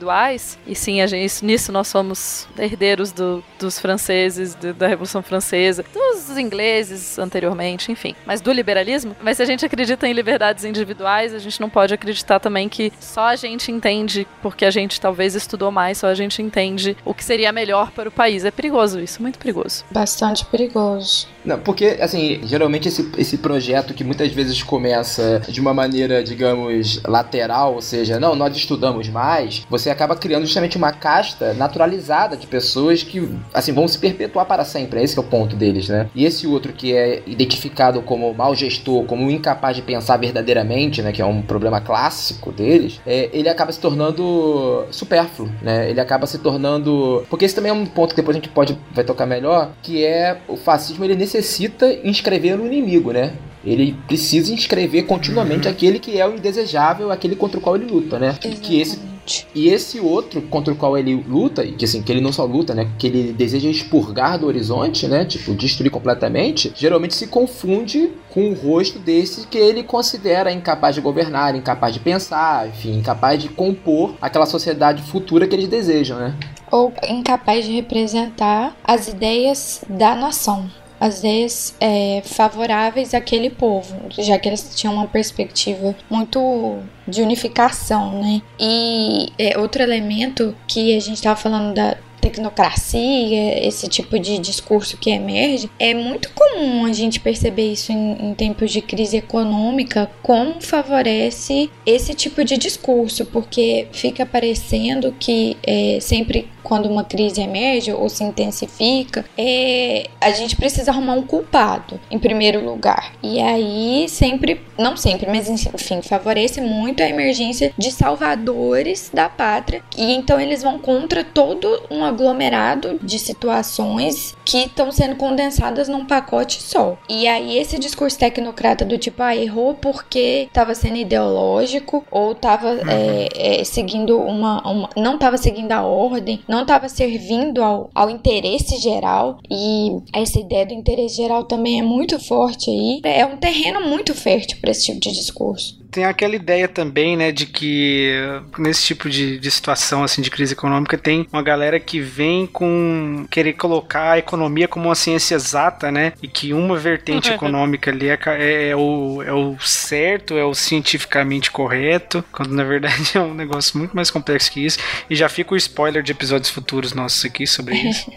[0.65, 5.83] e sim, a gente, nisso nós somos herdeiros do- dos franceses, do- da Revolução Francesa,
[5.93, 9.15] dos ingleses anteriormente, enfim, mas do liberalismo.
[9.21, 12.91] Mas se a gente acredita em liberdades individuais, a gente não pode acreditar também que
[12.99, 17.13] só a gente entende, porque a gente talvez estudou mais, só a gente entende o
[17.13, 18.45] que seria melhor para o país.
[18.45, 19.83] É perigoso isso, muito perigoso.
[19.91, 21.27] Bastante perigoso.
[21.43, 27.01] Não, porque, assim, geralmente esse, esse projeto que muitas vezes começa de uma maneira, digamos,
[27.03, 32.45] lateral, ou seja, não, nós estudamos mais, você acaba criando justamente uma casta naturalizada de
[32.45, 35.01] pessoas que, assim, vão se perpetuar para sempre.
[35.01, 36.09] Esse é o ponto deles, né?
[36.13, 41.11] E esse outro que é identificado como mau gestor, como incapaz de pensar verdadeiramente, né,
[41.11, 45.89] que é um problema clássico deles, é, ele acaba se tornando supérfluo, né?
[45.89, 47.23] Ele acaba se tornando...
[47.29, 50.03] Porque esse também é um ponto que depois a gente pode, vai tocar melhor, que
[50.03, 53.33] é o fascismo, ele necessita inscrever no inimigo, né?
[53.65, 58.17] Ele precisa inscrever continuamente aquele que é o indesejável, aquele contra o qual ele luta,
[58.19, 58.35] né?
[58.39, 59.47] Que- Que esse Exatamente.
[59.53, 62.45] e esse outro contra o qual ele luta, e que assim, que ele não só
[62.45, 62.89] luta, né?
[62.97, 65.25] Que ele deseja expurgar do horizonte, né?
[65.25, 71.01] Tipo, destruir completamente, geralmente se confunde com o rosto desse que ele considera incapaz de
[71.01, 76.35] governar, incapaz de pensar, enfim, incapaz de compor aquela sociedade futura que eles desejam, né?
[76.71, 80.69] Ou incapaz de representar as ideias da nação.
[80.99, 88.21] As ideias é, favoráveis àquele povo, já que eles tinham uma perspectiva muito de unificação,
[88.21, 88.41] né?
[88.59, 94.97] E é, outro elemento que a gente estava falando da tecnocracia, esse tipo de discurso
[94.97, 100.09] que emerge, é muito comum a gente perceber isso em, em tempos de crise econômica,
[100.21, 107.39] como favorece esse tipo de discurso, porque fica parecendo que é, sempre quando uma crise
[107.41, 113.13] emerge ou se intensifica, é, a gente precisa arrumar um culpado, em primeiro lugar.
[113.23, 119.81] E aí, sempre, não sempre, mas enfim, favorece muito a emergência de salvadores da pátria.
[119.97, 126.05] E então eles vão contra todo um aglomerado de situações que estão sendo condensadas num
[126.05, 126.97] pacote só.
[127.09, 132.79] E aí, esse discurso tecnocrata do tipo, ah, errou porque estava sendo ideológico ou estava
[132.89, 134.89] é, é, seguindo uma, uma.
[134.95, 139.39] não estava seguindo a ordem, não estava servindo ao, ao interesse geral.
[139.51, 143.01] E essa ideia do interesse geral também é muito forte aí.
[143.03, 145.76] É um terreno muito fértil para esse tipo de discurso.
[145.91, 148.13] Tem aquela ideia também, né, de que
[148.57, 153.25] nesse tipo de, de situação, assim, de crise econômica, tem uma galera que vem com
[153.29, 158.09] querer colocar a economia como uma ciência exata, né, e que uma vertente econômica ali
[158.09, 163.19] é, é, é o, é o certo, é o cientificamente correto, quando na verdade é
[163.19, 164.79] um negócio muito mais complexo que isso.
[165.09, 168.11] E já fica o spoiler de episódios futuros nossos aqui sobre isso.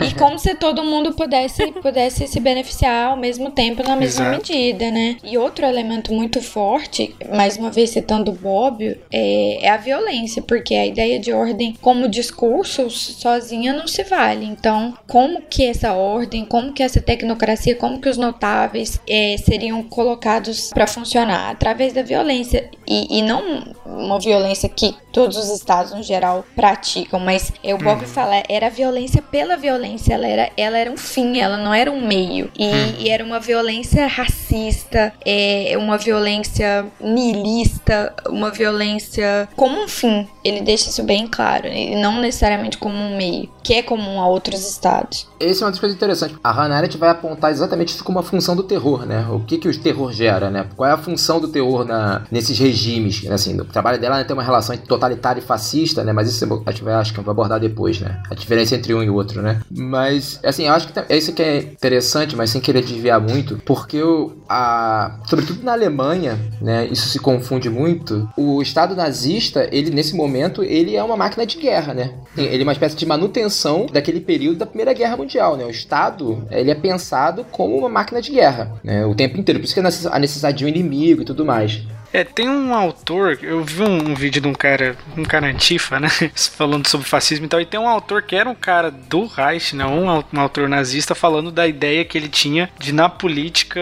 [0.00, 4.36] E como se todo mundo pudesse, pudesse se beneficiar ao mesmo tempo na mesma Exato.
[4.36, 5.16] medida, né?
[5.22, 6.95] E outro elemento muito forte,
[7.34, 11.76] mais uma vez citando o Bobbio, é, é a violência, porque a ideia de ordem
[11.80, 14.44] como discurso sozinha não se vale.
[14.44, 19.82] Então, como que essa ordem, como que essa tecnocracia, como que os notáveis é, seriam
[19.82, 21.50] colocados para funcionar?
[21.50, 22.70] Através da violência.
[22.86, 27.78] E, e não uma violência que todos os estados no geral praticam, mas é, o
[27.78, 31.90] Bob fala, era violência pela violência, ela era, ela era um fim, ela não era
[31.90, 32.50] um meio.
[32.58, 40.26] E, e era uma violência racista, é, uma violência nihilista, uma violência como um fim.
[40.44, 44.28] Ele deixa isso bem claro, e não necessariamente como um meio, que é comum a
[44.28, 45.28] outros estados.
[45.40, 46.36] Essa é uma das coisas interessantes.
[46.42, 49.26] A Hannah Arendt vai apontar exatamente isso como uma função do terror, né?
[49.30, 50.66] O que, que o terror gera, né?
[50.76, 53.26] Qual é a função do terror na, nesses regimes?
[53.30, 56.12] Assim, o trabalho dela é ter uma relação entre totalitário e fascista, né?
[56.12, 58.22] Mas isso a gente vai, acho que vai abordar depois, né?
[58.30, 59.60] A diferença entre um e outro, né?
[59.70, 63.60] Mas, assim, eu acho que é isso que é interessante, mas sem querer desviar muito,
[63.64, 66.86] porque o, a, sobretudo na Alemanha, né?
[66.86, 68.28] Isso se confunde muito.
[68.36, 72.14] O Estado nazista, ele nesse momento, ele é uma máquina de guerra, né?
[72.36, 75.64] Ele é uma espécie de manutenção daquele período da Primeira Guerra Mundial, né?
[75.64, 79.04] O Estado, ele é pensado como uma máquina de guerra, né?
[79.04, 79.60] O tempo inteiro.
[79.60, 81.82] Por isso que a necessidade de um inimigo e tudo mais.
[82.16, 86.00] É, tem um autor, eu vi um, um, vídeo de um cara, um cara antifa,
[86.00, 86.08] né?
[86.56, 89.76] Falando sobre fascismo e tal, e tem um autor que era um cara do Reich,
[89.76, 89.84] né?
[89.84, 93.78] Um, um autor nazista falando da ideia que ele tinha de na política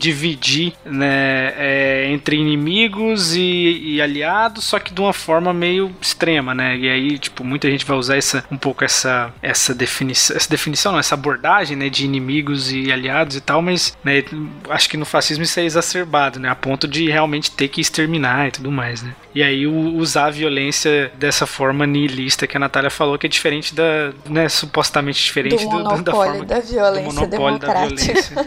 [0.00, 1.54] dividir, né?
[1.56, 6.76] É, entre inimigos e, e, aliados, só que de uma forma meio extrema, né?
[6.76, 10.90] E aí, tipo, muita gente vai usar essa, um pouco essa, essa definição, essa definição,
[10.90, 11.88] não, essa abordagem, né?
[11.88, 14.24] De inimigos e aliados e tal, mas, né?
[14.70, 16.48] Acho que no fascismo isso é exacerbado, né?
[16.48, 19.14] A ponto de realmente ter que exterminar e tudo mais, né?
[19.36, 23.74] E aí usar a violência dessa forma nihilista que a Natália falou, que é diferente
[23.74, 28.34] da, né, supostamente diferente do, do da forma da violência do monopólio democrática.
[28.34, 28.46] da violência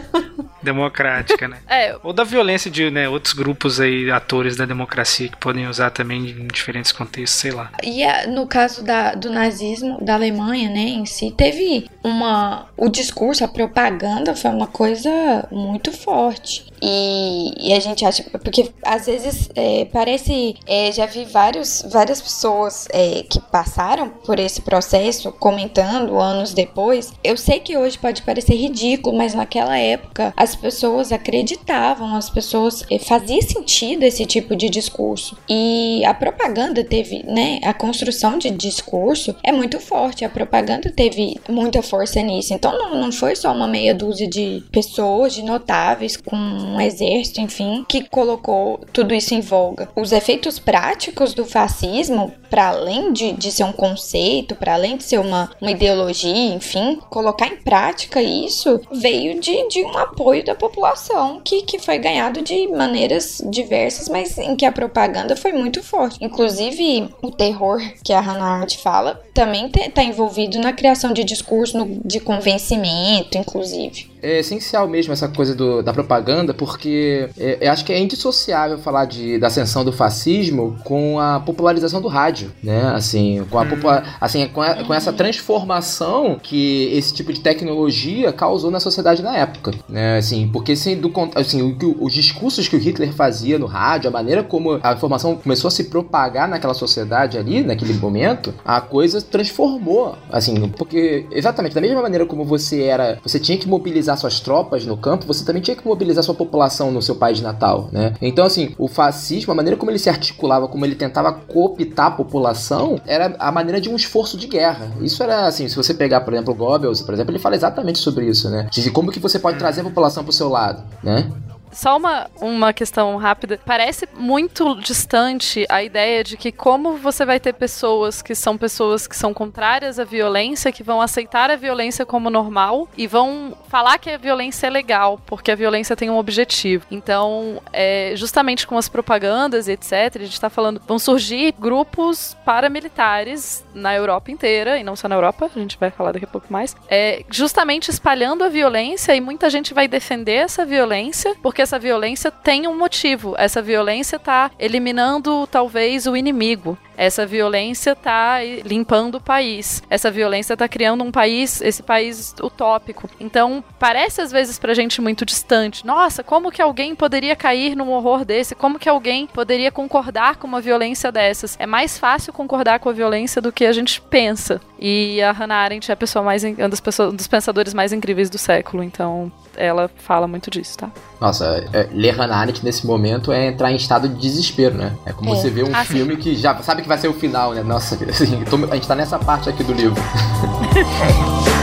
[0.60, 1.58] democrática, né?
[1.68, 1.96] É.
[2.02, 6.28] Ou da violência de né, outros grupos aí, atores da democracia que podem usar também
[6.30, 7.70] em diferentes contextos, sei lá.
[7.84, 13.44] E no caso da, do nazismo da Alemanha, né, em si, teve uma o discurso,
[13.44, 15.10] a propaganda foi uma coisa
[15.52, 16.66] muito forte.
[16.82, 21.84] E, e a gente acha porque às vezes é, parece é, é, já vi vários,
[21.90, 27.12] várias pessoas é, que passaram por esse processo comentando anos depois.
[27.22, 32.84] Eu sei que hoje pode parecer ridículo, mas naquela época as pessoas acreditavam, as pessoas
[32.90, 35.36] é, fazia sentido esse tipo de discurso.
[35.48, 37.60] E a propaganda teve, né?
[37.62, 40.24] A construção de discurso é muito forte.
[40.24, 42.54] A propaganda teve muita força nisso.
[42.54, 47.40] Então não, não foi só uma meia dúzia de pessoas, de notáveis, com um exército,
[47.40, 49.88] enfim, que colocou tudo isso em voga.
[49.94, 55.02] Os efeitos práticos do fascismo, para além de, de ser um conceito, para além de
[55.02, 60.54] ser uma, uma ideologia, enfim, colocar em prática isso veio de, de um apoio da
[60.54, 65.82] população que, que foi ganhado de maneiras diversas, mas em que a propaganda foi muito
[65.82, 66.24] forte.
[66.24, 71.76] Inclusive, o terror que a Hannah Arendt fala também está envolvido na criação de discurso,
[71.76, 77.72] no, de convencimento, inclusive é essencial mesmo essa coisa do, da propaganda, porque é, eu
[77.72, 82.52] acho que é indissociável falar de, da ascensão do fascismo com a popularização do rádio,
[82.62, 82.92] né?
[82.94, 84.02] Assim, com, a, uhum.
[84.20, 89.36] assim, com, a, com essa transformação que esse tipo de tecnologia causou na sociedade na
[89.36, 90.18] época, né?
[90.18, 94.12] Assim, porque assim, do, assim, o, os discursos que o Hitler fazia no rádio, a
[94.12, 99.20] maneira como a informação começou a se propagar naquela sociedade ali, naquele momento, a coisa
[99.22, 104.16] transformou, assim, porque exatamente da mesma maneira como você era, você tinha que mobilizar mobilizar
[104.16, 107.88] suas tropas no campo, você também tinha que mobilizar sua população no seu país natal,
[107.92, 108.14] né?
[108.20, 112.10] Então, assim, o fascismo, a maneira como ele se articulava, como ele tentava cooptar a
[112.10, 114.90] população, era a maneira de um esforço de guerra.
[115.00, 118.26] Isso era, assim, se você pegar, por exemplo, Goebbels, por exemplo, ele fala exatamente sobre
[118.26, 118.68] isso, né?
[118.70, 121.30] De como que você pode trazer a população pro seu lado, né?
[121.72, 123.60] Só uma, uma questão rápida.
[123.64, 129.06] Parece muito distante a ideia de que como você vai ter pessoas que são pessoas
[129.06, 133.98] que são contrárias à violência, que vão aceitar a violência como normal e vão falar
[133.98, 136.84] que a violência é legal, porque a violência tem um objetivo.
[136.90, 142.36] Então, é, justamente com as propagandas e etc., a gente está falando, vão surgir grupos
[142.44, 146.28] paramilitares na Europa inteira, e não só na Europa, a gente vai falar daqui a
[146.28, 151.59] pouco mais, é, justamente espalhando a violência e muita gente vai defender essa violência, porque
[151.60, 153.34] porque essa violência tem um motivo.
[153.36, 156.78] Essa violência está eliminando talvez o inimigo.
[157.00, 159.82] Essa violência está limpando o país.
[159.88, 163.08] Essa violência está criando um país, esse país utópico.
[163.18, 165.86] Então, parece às vezes pra gente muito distante.
[165.86, 168.54] Nossa, como que alguém poderia cair num horror desse?
[168.54, 171.56] Como que alguém poderia concordar com uma violência dessas?
[171.58, 174.60] É mais fácil concordar com a violência do que a gente pensa.
[174.78, 177.94] E a Hannah Arendt é a pessoa mais uma das pessoas, um dos pensadores mais
[177.94, 180.90] incríveis do século, então ela fala muito disso, tá?
[181.20, 184.96] Nossa, é, ler Hannah Arendt nesse momento é entrar em estado de desespero, né?
[185.04, 185.36] É como é.
[185.36, 187.62] você vê um ah, filme que já sabe que vai ser o final, né?
[187.62, 190.02] Nossa, assim, tô, a gente tá nessa parte aqui do livro.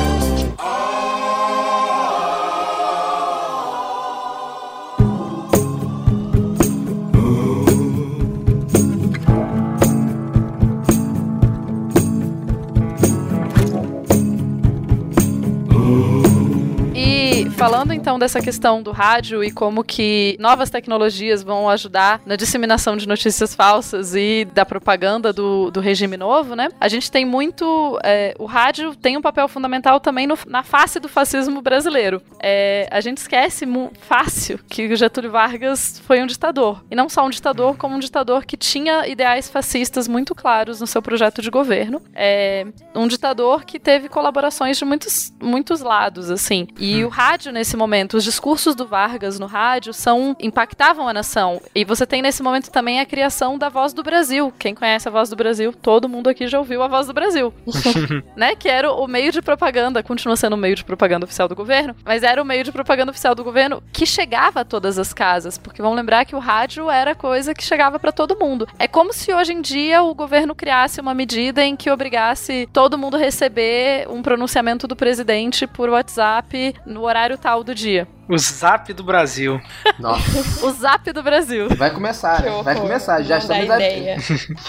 [17.57, 22.95] Falando então dessa questão do rádio e como que novas tecnologias vão ajudar na disseminação
[22.95, 26.69] de notícias falsas e da propaganda do, do regime novo, né?
[26.79, 27.99] A gente tem muito.
[28.03, 32.21] É, o rádio tem um papel fundamental também no, na face do fascismo brasileiro.
[32.39, 33.65] É, a gente esquece
[34.01, 36.85] fácil que Getúlio Vargas foi um ditador.
[36.91, 40.85] E não só um ditador, como um ditador que tinha ideais fascistas muito claros no
[40.85, 42.03] seu projeto de governo.
[42.13, 46.67] É, um ditador que teve colaborações de muitos, muitos lados, assim.
[46.77, 51.61] E o rádio, nesse momento, os discursos do Vargas no rádio são impactavam a nação.
[51.73, 54.53] E você tem nesse momento também a criação da Voz do Brasil.
[54.57, 57.53] Quem conhece a Voz do Brasil, todo mundo aqui já ouviu a Voz do Brasil.
[58.35, 58.55] né?
[58.55, 61.95] Que era o meio de propaganda, continua sendo o meio de propaganda oficial do governo,
[62.03, 65.57] mas era o meio de propaganda oficial do governo que chegava a todas as casas,
[65.57, 68.67] porque vamos lembrar que o rádio era coisa que chegava para todo mundo.
[68.79, 72.97] É como se hoje em dia o governo criasse uma medida em que obrigasse todo
[72.97, 78.07] mundo a receber um pronunciamento do presidente por WhatsApp no horário tal do dia.
[78.29, 79.61] O Zap do Brasil.
[79.97, 80.65] Nossa.
[80.65, 81.69] o Zap do Brasil.
[81.69, 82.61] Vai começar, né?
[82.61, 83.21] Vai começar.
[83.21, 83.77] Já não estamos dá a...
[83.77, 84.17] ideia.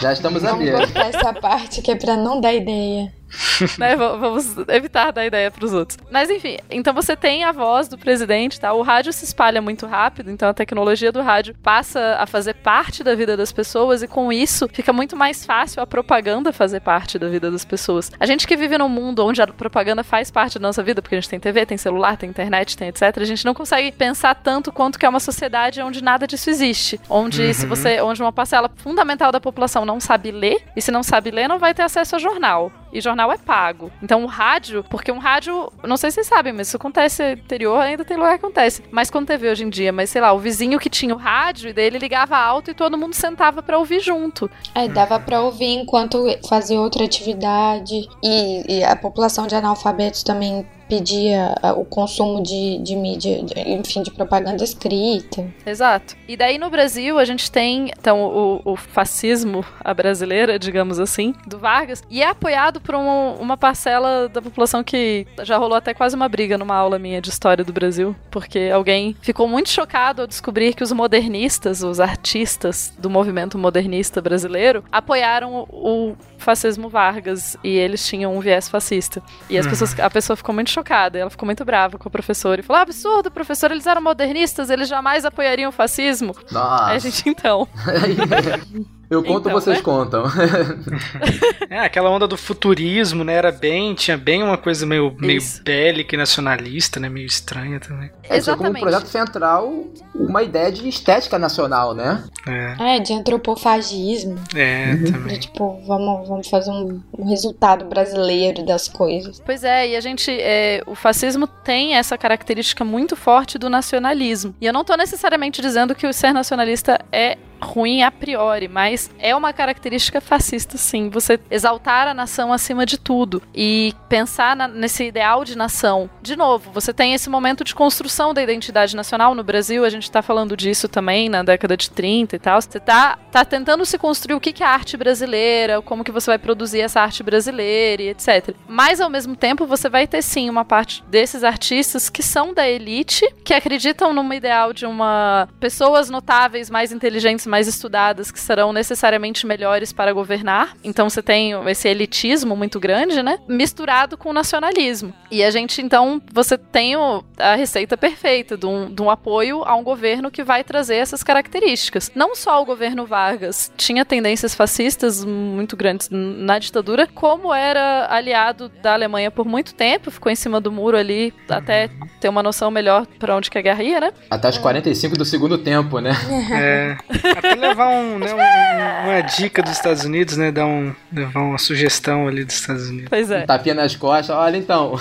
[0.00, 0.76] Já estamos a Vamos ver.
[0.76, 3.12] cortar essa parte que é pra não dar ideia.
[3.78, 3.96] né?
[3.96, 5.98] Vamos evitar dar ideia pros outros.
[6.11, 8.72] Mas enfim, então você tem a voz do presidente, tá?
[8.72, 13.04] O rádio se espalha muito rápido, então a tecnologia do rádio passa a fazer parte
[13.04, 17.18] da vida das pessoas e com isso fica muito mais fácil a propaganda fazer parte
[17.18, 18.11] da vida das pessoas.
[18.18, 21.14] A gente que vive num mundo onde a propaganda faz parte da nossa vida, porque
[21.14, 24.34] a gente tem TV, tem celular, tem internet, tem etc, a gente não consegue pensar
[24.34, 28.32] tanto quanto que é uma sociedade onde nada disso existe, onde se você, onde uma
[28.32, 31.82] parcela fundamental da população não sabe ler, e se não sabe ler não vai ter
[31.82, 32.70] acesso a jornal.
[32.92, 33.90] E jornal é pago.
[34.03, 37.32] Então o rádio, porque um rádio, não sei se vocês sabem, mas isso acontece no
[37.32, 38.82] interior, ainda tem lugar que acontece.
[38.90, 41.70] Mas com TV hoje em dia, mas sei lá, o vizinho que tinha o rádio,
[41.70, 44.51] e daí ele ligava alto e todo mundo sentava pra ouvir junto.
[44.74, 48.09] É, dava pra ouvir enquanto fazia outra atividade.
[48.22, 53.61] E, e a população de analfabetos também pedia ah, o consumo de, de mídia, de-
[53.70, 55.47] enfim, de propaganda escrita.
[55.66, 56.16] Exato.
[56.26, 61.34] E daí no Brasil a gente tem, então, o, o fascismo à brasileira, digamos assim,
[61.47, 65.93] do Vargas, e é apoiado por um- uma parcela da população que já rolou até
[65.95, 70.22] quase uma briga numa aula minha de história do Brasil, porque alguém ficou muito chocado
[70.22, 76.89] ao descobrir que os modernistas, os artistas do movimento modernista brasileiro, apoiaram o, o fascismo
[76.89, 79.22] Vargas e eles tinham um viés fascista.
[79.51, 82.58] E as pessoas, a pessoa ficou muito chocada, ela ficou muito brava com o professor
[82.58, 86.34] e falou: "Ah, absurdo, professor, eles eram modernistas, eles jamais apoiariam o fascismo.
[86.50, 86.86] Nossa.
[86.86, 87.68] Aí a gente, então.
[89.11, 89.82] Eu conto, Então, vocês né?
[89.82, 90.24] contam.
[91.70, 93.34] É, aquela onda do futurismo, né?
[93.34, 95.62] Era bem, tinha bem uma coisa meio, meio Isso.
[95.62, 97.09] bélica e nacionalista, né?
[97.11, 98.11] Meio estranha também.
[98.22, 98.80] É, tinha como Exatamente.
[98.80, 99.84] projeto central
[100.14, 102.24] uma ideia de estética nacional, né?
[102.46, 104.36] É, É, de antropofagismo.
[104.54, 105.38] é De também.
[105.38, 109.40] tipo, vamos, vamos fazer um, um resultado brasileiro das coisas.
[109.44, 110.30] Pois é, e a gente.
[110.30, 114.54] é, o fascismo tem essa característica muito forte do nacionalismo.
[114.61, 119.11] E eu não tô necessariamente dizendo que o ser nacionalista é ruim a priori, mas
[119.18, 121.09] é uma característica fascista, sim.
[121.11, 126.09] Você exaltar a nação acima de tudo e pensar na- nesse ideal de nação.
[126.22, 130.11] De novo, você tem esse momento de construção da identidade nacional no Brasil, a gente
[130.11, 132.61] tá falando disso também na década de 30 e tal.
[132.61, 136.12] Você tá, tá tentando se construir o que que é a arte brasileira, como que
[136.12, 138.54] você vai produzir essa arte brasileira e etc.
[138.68, 142.68] Mas ao mesmo tempo, você vai ter sim uma parte desses artistas que são da
[142.68, 148.72] elite, que acreditam numa ideal de uma pessoas notáveis, mais inteligentes, mais estudadas, que serão
[148.72, 150.74] necessariamente melhores para governar.
[150.84, 153.38] Então você tem esse elitismo muito grande, né?
[153.49, 155.12] Misturado com o nacionalismo.
[155.30, 159.62] E a gente, então, você tem o- a receita perfeita de um, de um apoio
[159.64, 162.11] a um governo que vai trazer essas características.
[162.14, 168.68] Não só o governo Vargas tinha tendências fascistas muito grandes na ditadura, como era aliado
[168.82, 171.88] da Alemanha por muito tempo, ficou em cima do muro ali até
[172.20, 174.12] ter uma noção melhor para onde que a guerra ia, né?
[174.30, 176.11] Até os 45 do segundo tempo, né?
[176.53, 176.96] É,
[177.39, 180.51] até levar um, né, um- uma dica dos Estados Unidos, né?
[180.51, 183.09] Dar um, levar uma sugestão ali dos Estados Unidos.
[183.09, 183.43] Pois é.
[183.43, 184.34] Um tapinha nas costas.
[184.36, 184.95] Olha então.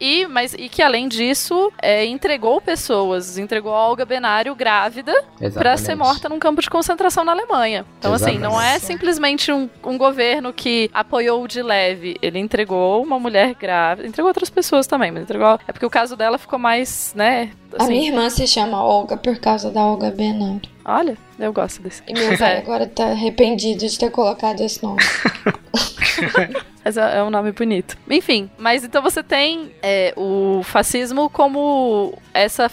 [0.00, 5.46] E, mas, e que além disso, é, entregou pessoas, entregou a Olga Benário grávida pra
[5.48, 5.80] Exatamente.
[5.80, 7.84] ser morta num campo de concentração na Alemanha.
[7.98, 8.86] Então, assim, não é Exatamente.
[8.86, 12.16] simplesmente um, um governo que apoiou de leve.
[12.22, 15.58] Ele entregou uma mulher grávida, entregou outras pessoas também, mas entregou.
[15.66, 17.50] É porque o caso dela ficou mais, né?
[17.78, 20.62] A Assim, minha irmã se chama Olga por causa da Olga Benário.
[20.84, 22.02] olha, eu gosto desse.
[22.08, 22.58] E meu pai É.
[22.58, 24.98] agora tá arrependido de ter colocado esse nome.
[26.84, 27.96] Mas é, é um nome bonito.
[28.10, 32.68] Enfim, mas então você tem é, o fascismo como essa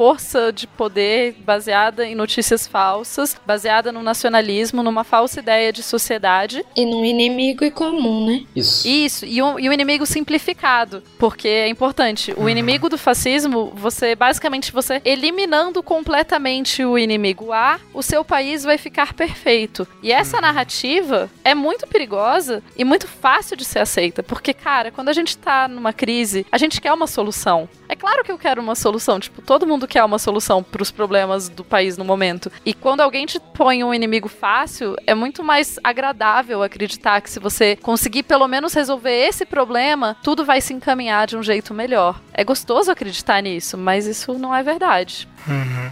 [0.00, 6.64] força de poder baseada em notícias falsas, baseada no nacionalismo, numa falsa ideia de sociedade.
[6.74, 8.46] E num inimigo em comum, né?
[8.56, 8.88] Isso.
[8.88, 12.32] Isso, e o, e o inimigo simplificado, porque é importante.
[12.34, 18.64] O inimigo do fascismo, você basicamente você eliminando completamente o inimigo A, o seu país
[18.64, 19.86] vai ficar perfeito.
[20.02, 25.10] E essa narrativa é muito perigosa e muito fácil de ser aceita, porque cara, quando
[25.10, 27.68] a gente tá numa crise, a gente quer uma solução.
[27.90, 30.92] É claro que eu quero uma solução, tipo, todo mundo quer uma solução para os
[30.92, 32.48] problemas do país no momento.
[32.64, 37.40] E quando alguém te põe um inimigo fácil, é muito mais agradável acreditar que se
[37.40, 42.20] você conseguir pelo menos resolver esse problema, tudo vai se encaminhar de um jeito melhor.
[42.32, 45.26] É gostoso acreditar nisso, mas isso não é verdade.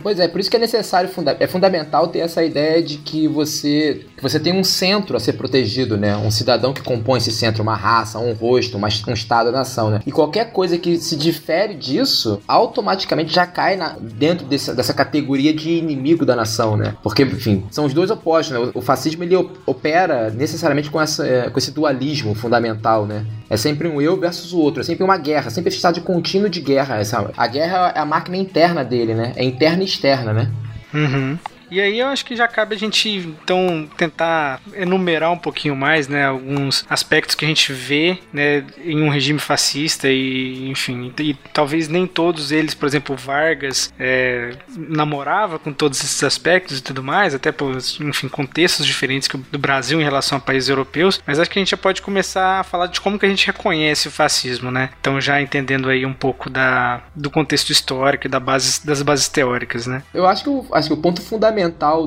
[0.03, 4.07] Pois é, por isso que é necessário, é fundamental ter essa ideia de que você,
[4.17, 6.17] que você tem um centro a ser protegido, né?
[6.17, 10.01] Um cidadão que compõe esse centro, uma raça, um rosto, uma, um estado, nação, né?
[10.07, 15.53] E qualquer coisa que se difere disso, automaticamente já cai na, dentro dessa, dessa categoria
[15.53, 16.95] de inimigo da nação, né?
[17.03, 18.71] Porque, enfim, são os dois opostos, né?
[18.75, 23.25] O, o fascismo, ele op- opera necessariamente com, essa, é, com esse dualismo fundamental, né?
[23.51, 26.51] É sempre um eu versus o outro, é sempre uma guerra, sempre esse estado contínuo
[26.51, 26.97] de guerra.
[26.99, 29.33] Essa, a guerra é a máquina interna dele, né?
[29.39, 30.51] É interna e externa, né?
[30.93, 31.39] Uhum.
[31.71, 36.09] E aí eu acho que já cabe a gente então tentar enumerar um pouquinho mais,
[36.09, 41.35] né, alguns aspectos que a gente vê, né, em um regime fascista e, enfim, e
[41.53, 47.03] talvez nem todos eles, por exemplo, Vargas é, namorava com todos esses aspectos e tudo
[47.03, 51.51] mais, até por, enfim, contextos diferentes do Brasil em relação a países europeus, mas acho
[51.51, 54.11] que a gente já pode começar a falar de como que a gente reconhece o
[54.11, 54.91] fascismo, né?
[55.01, 59.87] Então já entendendo aí um pouco da, do contexto histórico da base, das bases teóricas,
[59.87, 60.03] né?
[60.14, 61.58] Eu acho que o, acho que o ponto fundamental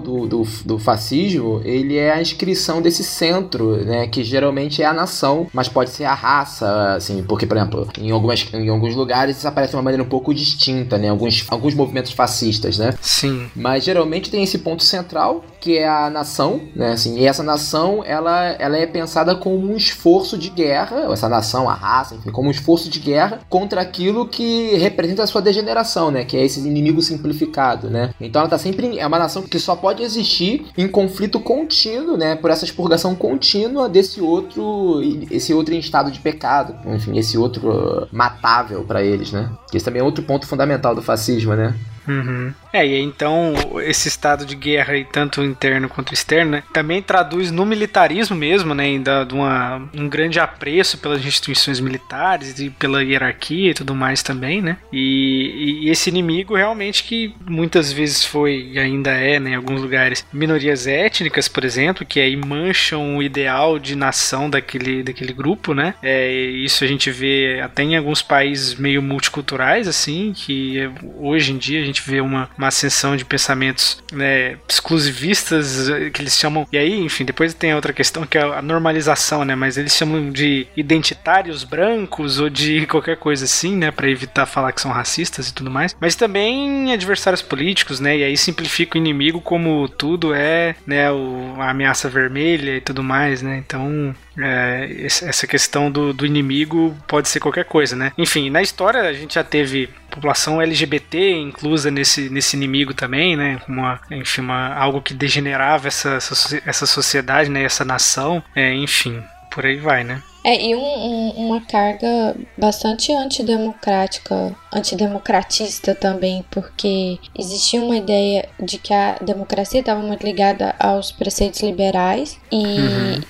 [0.02, 4.94] do, do, do fascismo, ele é a inscrição desse centro, né, que geralmente é a
[4.94, 9.38] nação, mas pode ser a raça, assim, porque, por exemplo, em, algumas, em alguns lugares
[9.38, 13.50] isso aparece de uma maneira um pouco distinta, né, alguns, alguns movimentos fascistas, né, Sim.
[13.56, 18.04] mas geralmente tem esse ponto central, que é a nação, né, assim, e essa nação,
[18.04, 22.48] ela, ela é pensada como um esforço de guerra, essa nação, a raça, enfim, como
[22.48, 26.60] um esforço de guerra contra aquilo que representa a sua degeneração, né, que é esse
[26.60, 28.10] inimigo simplificado, né.
[28.20, 32.18] Então ela tá sempre, em- é uma nação que só pode existir em conflito contínuo,
[32.18, 35.00] né, por essa expurgação contínua desse outro,
[35.30, 39.50] esse outro em estado de pecado, enfim, esse outro matável para eles, né.
[39.70, 41.76] Que esse também é outro ponto fundamental do fascismo, né.
[42.08, 42.54] Uhum.
[42.74, 47.52] É, e então esse estado de guerra, aí, tanto interno quanto externo, né, também traduz
[47.52, 53.04] no militarismo mesmo, né, ainda de uma, um grande apreço pelas instituições militares e pela
[53.04, 58.70] hierarquia e tudo mais também, né, e, e esse inimigo realmente que muitas vezes foi
[58.72, 63.24] e ainda é, né, em alguns lugares, minorias étnicas, por exemplo, que aí mancham o
[63.24, 68.22] ideal de nação daquele, daquele grupo, né, é, isso a gente vê até em alguns
[68.22, 73.26] países meio multiculturais, assim, que hoje em dia a gente vê uma, uma ascensão de
[73.26, 76.68] pensamentos né, exclusivistas eh, que eles chamam.
[76.72, 79.56] E aí, enfim, depois tem outra questão que é a normalização, né?
[79.56, 83.90] Mas eles chamam de identitários brancos ou de qualquer coisa assim, né?
[83.90, 85.96] Pra evitar falar que são racistas e tudo mais.
[86.00, 88.18] Mas também adversários políticos, né?
[88.18, 91.12] E aí simplifica o inimigo como tudo é, né?
[91.12, 93.58] O, a ameaça vermelha e tudo mais, né?
[93.58, 98.12] Então, é, essa questão do, do inimigo pode ser qualquer coisa, né?
[98.18, 103.60] Enfim, na história a gente já teve população LGBT inclusa nesse, nesse inimigo também, né?
[103.68, 107.64] Uma, enfim, uma, algo que degenerava essa, essa, socie- essa sociedade, né?
[107.64, 110.22] Essa nação, é, enfim, por aí vai, né?
[110.44, 118.78] É, e um- um- uma carga bastante antidemocrática, antidemocratista também, porque existia uma ideia de
[118.78, 122.78] que a democracia estava muito ligada aos preceitos liberais e,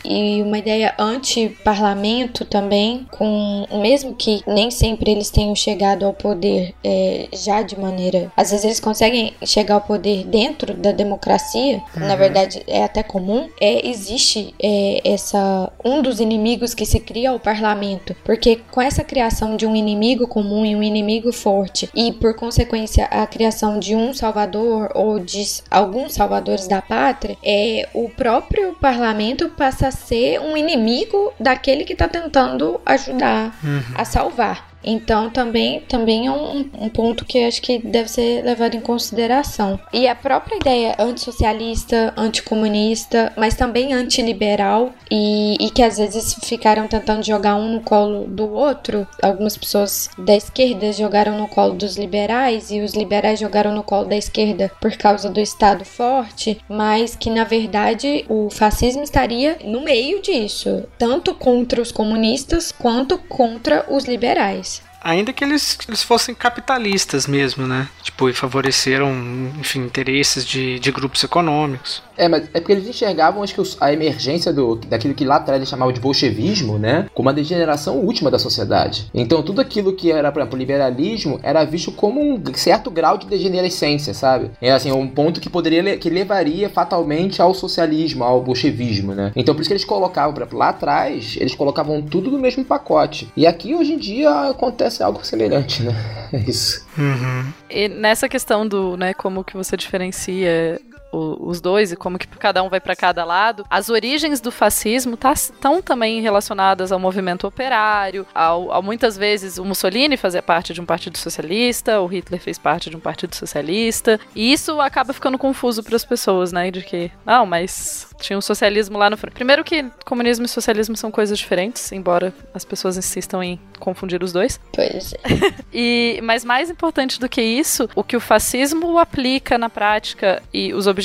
[0.05, 6.73] e uma ideia anti-parlamento também, com mesmo que nem sempre eles tenham chegado ao poder
[6.83, 8.31] é, já de maneira.
[8.35, 13.49] Às vezes eles conseguem chegar ao poder dentro da democracia, na verdade é até comum,
[13.59, 18.81] é, existe é, essa um dos inimigos que se cria é o parlamento, porque com
[18.81, 23.79] essa criação de um inimigo comum e um inimigo forte e por consequência a criação
[23.79, 29.91] de um salvador ou de alguns salvadores da pátria, é o próprio parlamento passa a
[29.91, 33.55] ser um inimigo daquele que está tentando ajudar
[33.95, 34.70] a salvar.
[34.83, 39.79] Então também, também é um, um ponto que acho que deve ser levado em consideração.
[39.93, 46.87] E a própria ideia antissocialista, anticomunista, mas também antiliberal e, e que às vezes ficaram
[46.87, 49.07] tentando jogar um no colo do outro.
[49.21, 54.05] Algumas pessoas da esquerda jogaram no colo dos liberais e os liberais jogaram no colo
[54.05, 59.81] da esquerda por causa do Estado forte, mas que na verdade o fascismo estaria no
[59.81, 64.70] meio disso, tanto contra os comunistas quanto contra os liberais.
[65.03, 67.89] Ainda que eles, eles fossem capitalistas mesmo, né?
[68.03, 69.11] Tipo, e favoreceram,
[69.59, 72.03] enfim, interesses de, de grupos econômicos.
[72.17, 75.57] É, mas é porque eles enxergavam, acho que a emergência do, daquilo que lá atrás
[75.57, 77.07] eles chamavam de bolchevismo, né?
[77.15, 79.09] Como a degeneração última da sociedade.
[79.11, 83.25] Então, tudo aquilo que era, por exemplo, liberalismo era visto como um certo grau de
[83.25, 84.51] degenerescência, sabe?
[84.61, 89.31] É assim, um ponto que poderia, que levaria fatalmente ao socialismo, ao bolchevismo, né?
[89.35, 92.63] Então, por isso que eles colocavam, por exemplo, lá atrás, eles colocavam tudo no mesmo
[92.63, 93.31] pacote.
[93.35, 95.93] E aqui, hoje em dia, acontece algo semelhante, né?
[96.33, 96.87] É isso.
[96.97, 97.51] Uhum.
[97.69, 100.79] E nessa questão do, né, como que você diferencia
[101.11, 104.51] o- os dois e como que cada um vai para cada lado, as origens do
[104.51, 110.73] fascismo estão também relacionadas ao movimento operário, ao, ao muitas vezes o Mussolini fazia parte
[110.73, 115.13] de um partido socialista, o Hitler fez parte de um partido socialista, e isso acaba
[115.13, 119.17] ficando confuso para as pessoas, né, de que, não, mas tinha o socialismo lá no
[119.17, 119.33] frente.
[119.33, 124.31] Primeiro que comunismo e socialismo são coisas diferentes, embora as pessoas insistam em confundir os
[124.31, 124.59] dois.
[124.73, 125.61] Pois é.
[125.73, 130.73] E, mas mais importante do que isso, o que o fascismo aplica na prática e
[130.73, 131.00] os objetivos,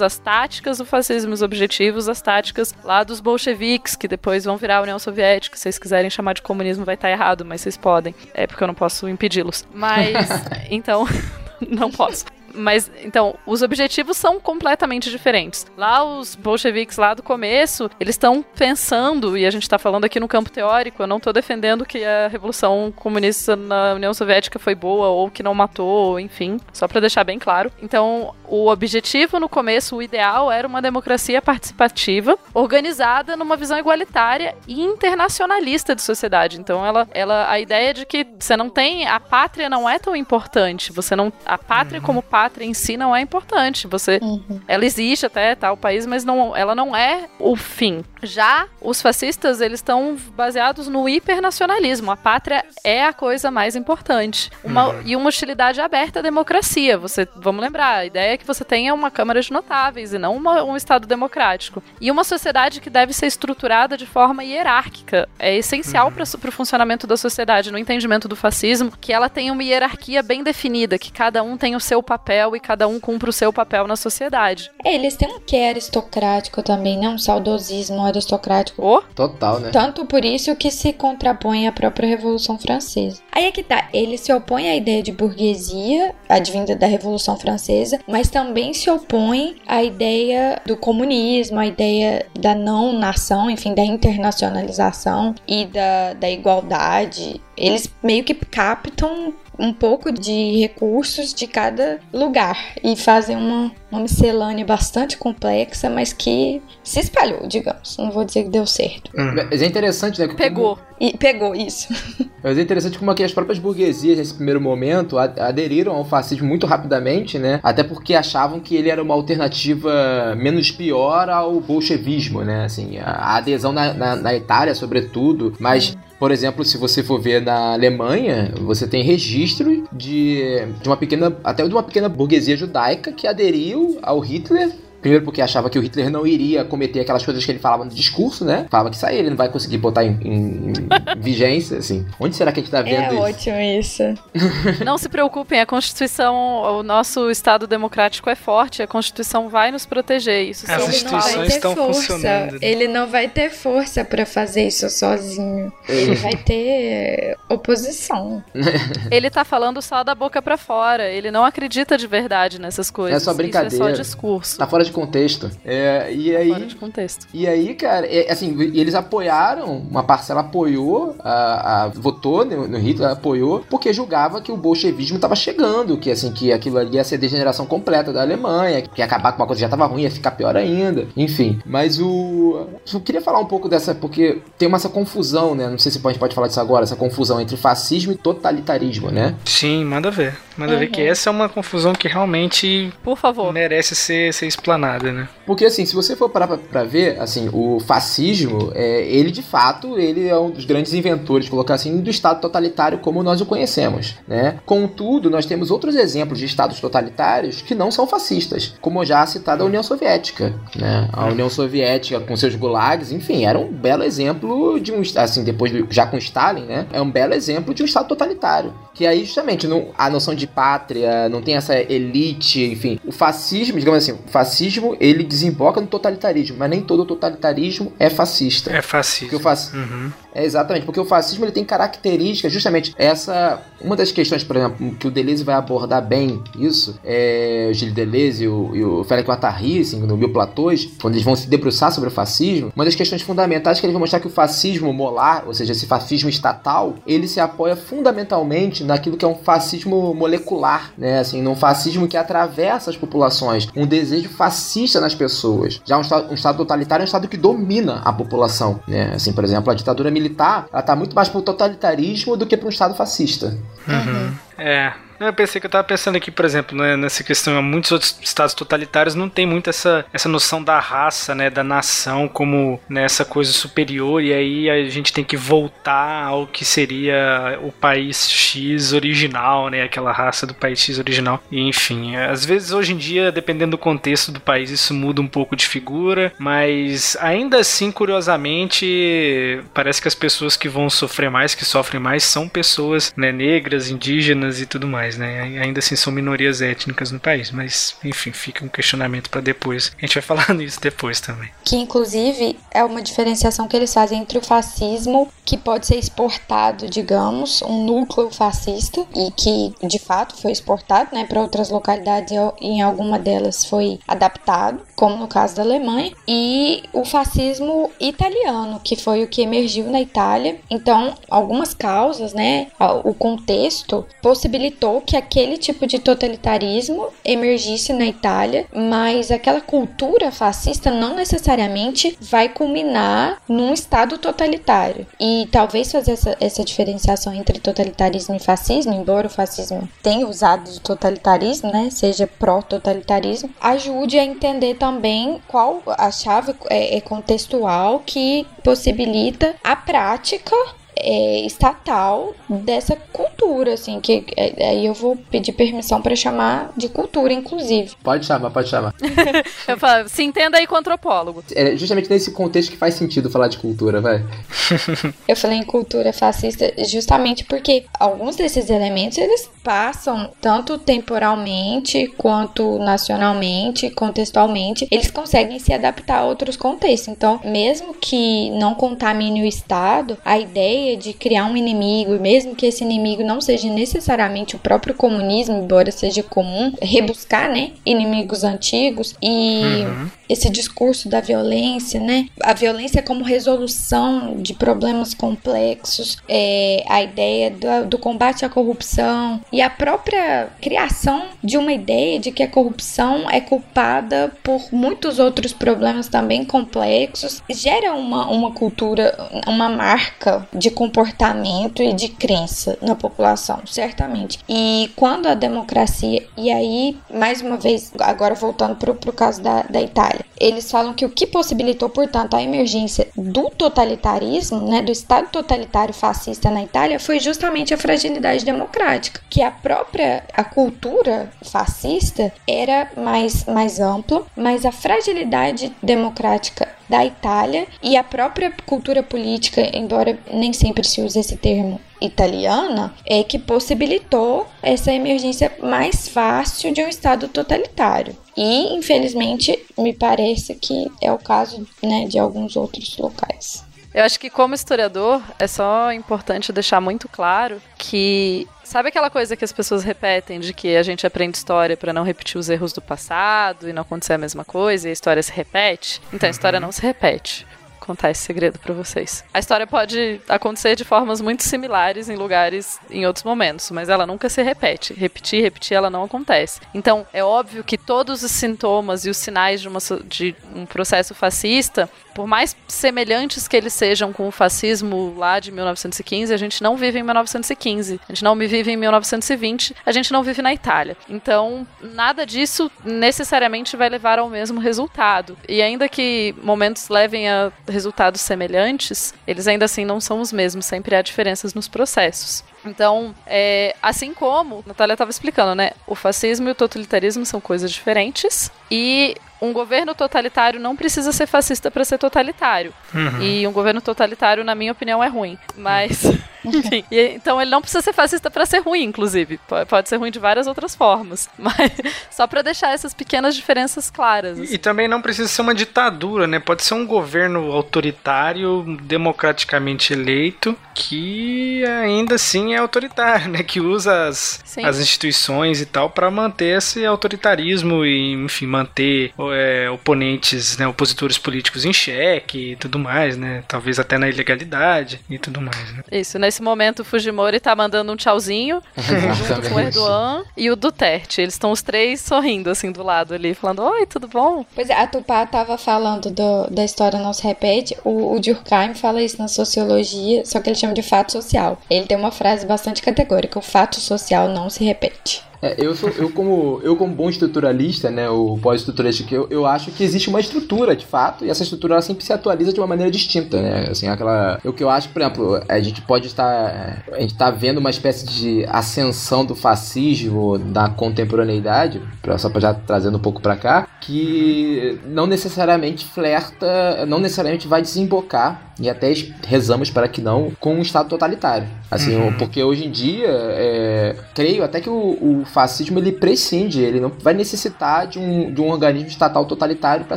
[0.00, 4.78] as táticas do fascismo, os objetivos, as táticas lá dos bolcheviques, que depois vão virar
[4.78, 5.56] a União Soviética.
[5.56, 8.14] Se vocês quiserem chamar de comunismo, vai estar errado, mas vocês podem.
[8.34, 9.66] É porque eu não posso impedi-los.
[9.72, 10.28] Mas,
[10.70, 11.06] então,
[11.68, 12.24] não posso.
[12.54, 15.66] Mas, então, os objetivos são completamente diferentes.
[15.76, 20.20] Lá, os bolcheviques, lá do começo, eles estão pensando, e a gente está falando aqui
[20.20, 24.74] no campo teórico, eu não estou defendendo que a Revolução Comunista na União Soviética foi
[24.74, 27.72] boa, ou que não matou, enfim, só para deixar bem claro.
[27.82, 34.54] Então, o objetivo no começo, o ideal, era uma democracia participativa, organizada numa visão igualitária
[34.68, 36.60] e internacionalista de sociedade.
[36.60, 40.14] Então, ela, ela a ideia de que você não tem, a pátria não é tão
[40.14, 44.20] importante, você não, a pátria como pátria em si não é importante, você
[44.68, 48.04] ela existe até tal país, mas não, ela não é o fim.
[48.22, 52.10] Já os fascistas, eles estão baseados no hipernacionalismo.
[52.10, 54.50] A pátria é a coisa mais importante.
[54.62, 56.96] Uma, E uma hostilidade aberta à democracia.
[56.98, 60.36] Você, vamos lembrar, a ideia é que você tenha uma Câmara de Notáveis e não
[60.36, 61.82] uma- um Estado democrático.
[62.00, 65.28] E uma sociedade que deve ser estruturada de forma hierárquica.
[65.38, 69.62] É essencial para o funcionamento da sociedade, no entendimento do fascismo, que ela tenha uma
[69.64, 73.32] hierarquia bem definida, que cada um tem o seu papel e cada um cumpra o
[73.32, 74.70] seu papel na sociedade.
[74.84, 77.08] É, eles têm um quê aristocrático também, né?
[77.08, 78.84] Um saudosismo aristocrático.
[78.84, 79.70] Ô, Total, né?
[79.70, 83.20] Tanto por isso que se contrapõe à própria Revolução Francesa.
[83.30, 87.98] Aí é que tá, ele se opõe à ideia de burguesia, advinda da Revolução Francesa,
[88.06, 93.82] mas também se opõe à ideia do comunismo, à ideia da não nação, enfim, da
[93.82, 97.40] internacionalização e da, da igualdade.
[97.56, 104.00] Eles meio que captam um pouco de recursos de cada lugar e fazem uma, uma
[104.00, 107.96] miscelânea bastante complexa, mas que se espalhou, digamos.
[107.98, 109.10] Não vou dizer que deu certo.
[109.14, 110.26] Mas é interessante, né?
[110.26, 110.78] como- pegou.
[111.00, 111.88] E pegou isso.
[112.44, 116.66] Mas é interessante como aqui as próprias burguesias, nesse primeiro momento, aderiram ao fascismo muito
[116.66, 117.60] rapidamente, né?
[117.62, 122.64] Até porque achavam que ele era uma alternativa menos pior ao bolchevismo, né?
[122.64, 125.96] Assim, a, a adesão na, na, na Itália, sobretudo, mas...
[126.22, 130.40] Por exemplo, se você for ver na Alemanha, você tem registro de,
[130.80, 134.70] de uma pequena, até de uma pequena burguesia judaica que aderiu ao Hitler
[135.02, 137.90] Primeiro porque achava que o Hitler não iria cometer aquelas coisas que ele falava no
[137.90, 138.66] discurso, né?
[138.70, 140.72] Falava que isso aí ele não vai conseguir botar em, em-
[141.20, 142.06] vigência, assim.
[142.18, 143.16] Onde será que a gente tá vendo É isso?
[143.22, 144.02] ótimo isso.
[144.84, 146.34] Não se preocupem, a Constituição,
[146.78, 150.48] o nosso Estado democrático é forte, a Constituição vai nos proteger.
[150.48, 152.00] Isso As sim, ele não vai instituições ter estão força.
[152.12, 152.58] funcionando.
[152.62, 155.72] Ele não vai ter força pra fazer isso sozinho.
[155.88, 158.42] Ele vai ter oposição.
[159.10, 161.08] Ele tá falando só da boca pra fora.
[161.10, 163.20] Ele não acredita de verdade nessas coisas.
[163.22, 163.74] É só brincadeira.
[163.74, 164.58] Isso é só discurso.
[164.58, 165.50] Tá fora de contexto.
[165.64, 166.48] É, e aí.
[166.50, 167.26] Fora de contexto.
[167.34, 172.78] E aí, cara, é, assim, eles apoiaram, uma parcela apoiou, a, a- votou no, no
[172.78, 177.04] Hitler, apoiou, porque julgava que o bolchevismo tava chegando, que assim, que aquilo ali ia
[177.04, 179.86] ser a degeneração completa da Alemanha, que ia acabar com uma coisa que já tava
[179.86, 181.60] ruim, ia ficar pior ainda, enfim.
[181.64, 182.66] Mas o.
[182.92, 185.68] Eu queria falar um pouco dessa, porque tem uma essa confusão, né?
[185.68, 189.10] Não sei se a gente pode falar disso agora, essa confusão entre fascismo e totalitarismo,
[189.10, 189.34] né?
[189.44, 190.34] Sim, manda ver.
[190.56, 193.52] Manda ver que essa é uma confusão que realmente Por favor.
[193.52, 194.81] merece ser, ser explanada,
[195.12, 195.28] né?
[195.46, 199.42] Porque assim, se você for parar pra, pra ver, assim, o fascismo, é, ele de
[199.42, 203.46] fato, ele é um dos grandes inventores, colocar assim, do Estado totalitário como nós o
[203.46, 204.58] conhecemos, né?
[204.66, 209.26] Contudo, nós temos outros exemplos de Estados totalitários que não são fascistas, como já a
[209.26, 211.08] citada União Soviética, né?
[211.12, 215.72] A União Soviética com seus gulags, enfim, era um belo exemplo de um, assim, depois
[215.90, 216.86] já com Stalin, né?
[216.92, 218.72] É um belo exemplo de um Estado totalitário.
[218.94, 222.98] Que aí, justamente, não- a noção de pátria, não tem essa elite, enfim.
[223.06, 228.08] O fascismo, digamos assim, o fascismo ele desemboca no totalitarismo, mas nem todo totalitarismo é
[228.08, 228.70] fascista.
[228.70, 229.38] É fascista.
[229.38, 229.80] Fascismo.
[229.80, 230.12] Uhum.
[230.34, 233.60] É exatamente, porque o fascismo ele tem características, justamente essa.
[233.80, 237.94] Uma das questões, por exemplo, que o Deleuze vai abordar bem isso, é o Gilles
[237.94, 241.48] Deleuze e o, e o Félix Guattari, assim, no Mil Platôs, quando eles vão se
[241.48, 244.30] debruçar sobre o fascismo, uma das questões fundamentais é que eles vão mostrar que o
[244.30, 249.34] fascismo molar, ou seja, esse fascismo estatal, ele se apoia fundamentalmente naquilo que é um
[249.34, 251.18] fascismo molecular, né?
[251.18, 254.61] Assim, num fascismo que atravessa as populações, um desejo fascista
[255.00, 255.80] nas pessoas.
[255.84, 259.12] Já um estado, um estado totalitário é um estado que domina a população, né?
[259.14, 262.66] Assim, por exemplo, a ditadura militar, ela tá muito mais pro totalitarismo do que para
[262.66, 263.58] um estado fascista.
[263.88, 264.34] Uhum.
[264.58, 264.92] É.
[265.26, 268.54] Eu pensei que eu tava pensando aqui, por exemplo, né, nessa questão, muitos outros estados
[268.54, 273.30] totalitários não tem muito essa, essa noção da raça, né, da nação como nessa né,
[273.30, 278.92] coisa superior, e aí a gente tem que voltar ao que seria o país X
[278.92, 281.40] original, né, aquela raça do país X original.
[281.52, 285.28] E, enfim, às vezes hoje em dia, dependendo do contexto do país, isso muda um
[285.28, 291.54] pouco de figura, mas ainda assim, curiosamente, parece que as pessoas que vão sofrer mais,
[291.54, 295.60] que sofrem mais, são pessoas né, negras, indígenas e tudo mais né?
[295.62, 299.92] Ainda assim são minorias étnicas no país, mas enfim, fica um questionamento para depois.
[299.96, 301.50] A gente vai falar nisso depois também.
[301.64, 306.88] Que inclusive é uma diferenciação que eles fazem entre o fascismo, que pode ser exportado,
[306.88, 312.66] digamos, um núcleo fascista e que de fato foi exportado, né, para outras localidades e
[312.66, 318.96] em alguma delas foi adaptado, como no caso da Alemanha, e o fascismo italiano, que
[318.96, 320.58] foi o que emergiu na Itália.
[320.70, 322.68] Então, algumas causas, né,
[323.04, 330.90] o contexto possibilitou que aquele tipo de totalitarismo emergisse na Itália, mas aquela cultura fascista
[330.90, 335.06] não necessariamente vai culminar num estado totalitário.
[335.20, 340.70] E talvez fazer essa, essa diferenciação entre totalitarismo e fascismo, embora o fascismo tenha usado
[340.70, 348.02] de totalitarismo, né, seja pró-totalitarismo, ajude a entender também qual a chave é, é contextual
[348.06, 350.56] que possibilita a prática
[350.96, 356.88] é, estatal dessa cultura, assim, que é, aí eu vou pedir permissão para chamar de
[356.88, 357.92] cultura, inclusive.
[358.02, 358.94] Pode chamar, pode chamar.
[359.66, 361.42] eu falo, se entenda aí com antropólogo.
[361.54, 364.24] É justamente nesse contexto que faz sentido falar de cultura, vai.
[365.26, 372.78] eu falei em cultura fascista justamente porque alguns desses elementos eles passam tanto temporalmente quanto
[372.78, 377.08] nacionalmente, contextualmente, eles conseguem se adaptar a outros contextos.
[377.08, 382.54] Então, mesmo que não contamine o Estado, a ideia ideia de criar um inimigo, mesmo
[382.54, 388.44] que esse inimigo não seja necessariamente o próprio comunismo, embora seja comum rebuscar, né, inimigos
[388.44, 390.10] antigos e uhum.
[390.28, 397.50] esse discurso da violência, né, a violência como resolução de problemas complexos, é, a ideia
[397.50, 402.48] do, do combate à corrupção e a própria criação de uma ideia de que a
[402.48, 409.16] corrupção é culpada por muitos outros problemas também complexos, gera uma, uma cultura,
[409.46, 414.38] uma marca de comportamento e de crença na população, certamente.
[414.48, 419.62] E quando a democracia, e aí, mais uma vez, agora voltando para o caso da,
[419.62, 424.90] da Itália, eles falam que o que possibilitou, portanto, a emergência do totalitarismo, né, do
[424.90, 431.30] Estado totalitário fascista na Itália, foi justamente a fragilidade democrática, que a própria a cultura
[431.42, 439.02] fascista era mais, mais ampla, mas a fragilidade democrática da Itália e a própria cultura
[439.02, 446.06] política, embora nem sempre se use esse termo italiana, é que possibilitou essa emergência mais
[446.06, 448.14] fácil de um Estado totalitário.
[448.36, 453.64] E, infelizmente, me parece que é o caso né, de alguns outros locais.
[453.94, 459.36] Eu acho que, como historiador, é só importante deixar muito claro que Sabe aquela coisa
[459.36, 462.72] que as pessoas repetem de que a gente aprende história para não repetir os erros
[462.72, 466.00] do passado e não acontecer a mesma coisa e a história se repete?
[466.10, 466.64] Então a história uhum.
[466.64, 467.46] não se repete
[467.82, 469.24] contar esse segredo para vocês.
[469.32, 474.06] A história pode acontecer de formas muito similares em lugares em outros momentos, mas ela
[474.06, 474.94] nunca se repete.
[474.94, 476.60] Repetir, repetir, ela não acontece.
[476.74, 481.14] Então, é óbvio que todos os sintomas e os sinais de, uma, de um processo
[481.14, 486.62] fascista, por mais semelhantes que eles sejam com o fascismo lá de 1915, a gente
[486.62, 488.00] não vive em 1915.
[488.08, 490.96] A gente não vive em 1920, a gente não vive na Itália.
[491.08, 495.36] Então, nada disso necessariamente vai levar ao mesmo resultado.
[495.48, 500.66] E ainda que momentos levem a resultados semelhantes, eles ainda assim não são os mesmos,
[500.66, 502.44] sempre há diferenças nos processos.
[502.64, 505.72] Então, é, assim como a Natália estava explicando, né?
[505.86, 511.26] O fascismo e o totalitarismo são coisas diferentes e um governo totalitário não precisa ser
[511.26, 512.72] fascista para ser totalitário.
[512.94, 513.20] Uhum.
[513.20, 515.36] E um governo totalitário, na minha opinião, é ruim.
[515.56, 516.02] Mas.
[516.44, 519.38] Enfim, e, então ele não precisa ser fascista pra ser ruim, inclusive.
[519.38, 521.28] P- Pode ser ruim de várias outras formas.
[521.38, 521.70] Mas
[522.10, 524.40] só pra deixar essas pequenas diferenças claras.
[524.40, 524.54] assim.
[524.54, 526.40] E também não precisa ser uma ditadura, né?
[526.40, 533.42] Pode ser um governo autoritário, democraticamente eleito, que ainda assim é autoritário, né?
[533.42, 534.64] Que usa as, Sim.
[534.64, 540.66] as instituições e tal pra manter esse autoritarismo e, enfim, manter é, oponentes, né?
[540.66, 543.42] Opositores políticos em xeque e tudo mais, né?
[543.48, 545.82] Talvez até na ilegalidade e tudo mais, né?
[545.90, 549.60] Isso, nesse momento o Fujimori tá mandando um tchauzinho junto com o.
[549.60, 551.20] Erdogan e o Duterte.
[551.20, 554.44] Eles estão os três sorrindo assim do lado ali, falando: Oi, tudo bom?
[554.54, 557.76] Pois é, a Tupá tava falando do- da história não se repete.
[557.84, 561.60] O, o Durkheim fala isso na sociologia, só que ele chama de fato social.
[561.70, 565.22] Ele tem uma frase bastante categórica: o fato social não se repete.
[565.42, 569.44] É, eu, sou, eu, como, eu, como bom estruturalista, né, o pós-estruturalista que eu, eu
[569.44, 572.60] acho que existe uma estrutura, de fato, e essa estrutura ela sempre se atualiza de
[572.60, 573.66] uma maneira distinta, né?
[573.70, 574.38] Assim, aquela.
[574.44, 576.84] O que eu acho, por exemplo, a gente pode estar.
[576.92, 581.82] A gente tá vendo uma espécie de ascensão do fascismo da contemporaneidade,
[582.18, 587.60] só pra já trazendo um pouco pra cá, que não necessariamente flerta, não necessariamente vai
[587.60, 588.92] desembocar, e até
[589.26, 591.48] rezamos para que não, com um Estado totalitário.
[591.70, 592.12] Assim, Uhum.
[592.14, 596.90] porque hoje em dia, é, creio até que o, o fascismo ele prescinde, ele não
[596.90, 599.96] vai necessitar de um, de um organismo estatal totalitário para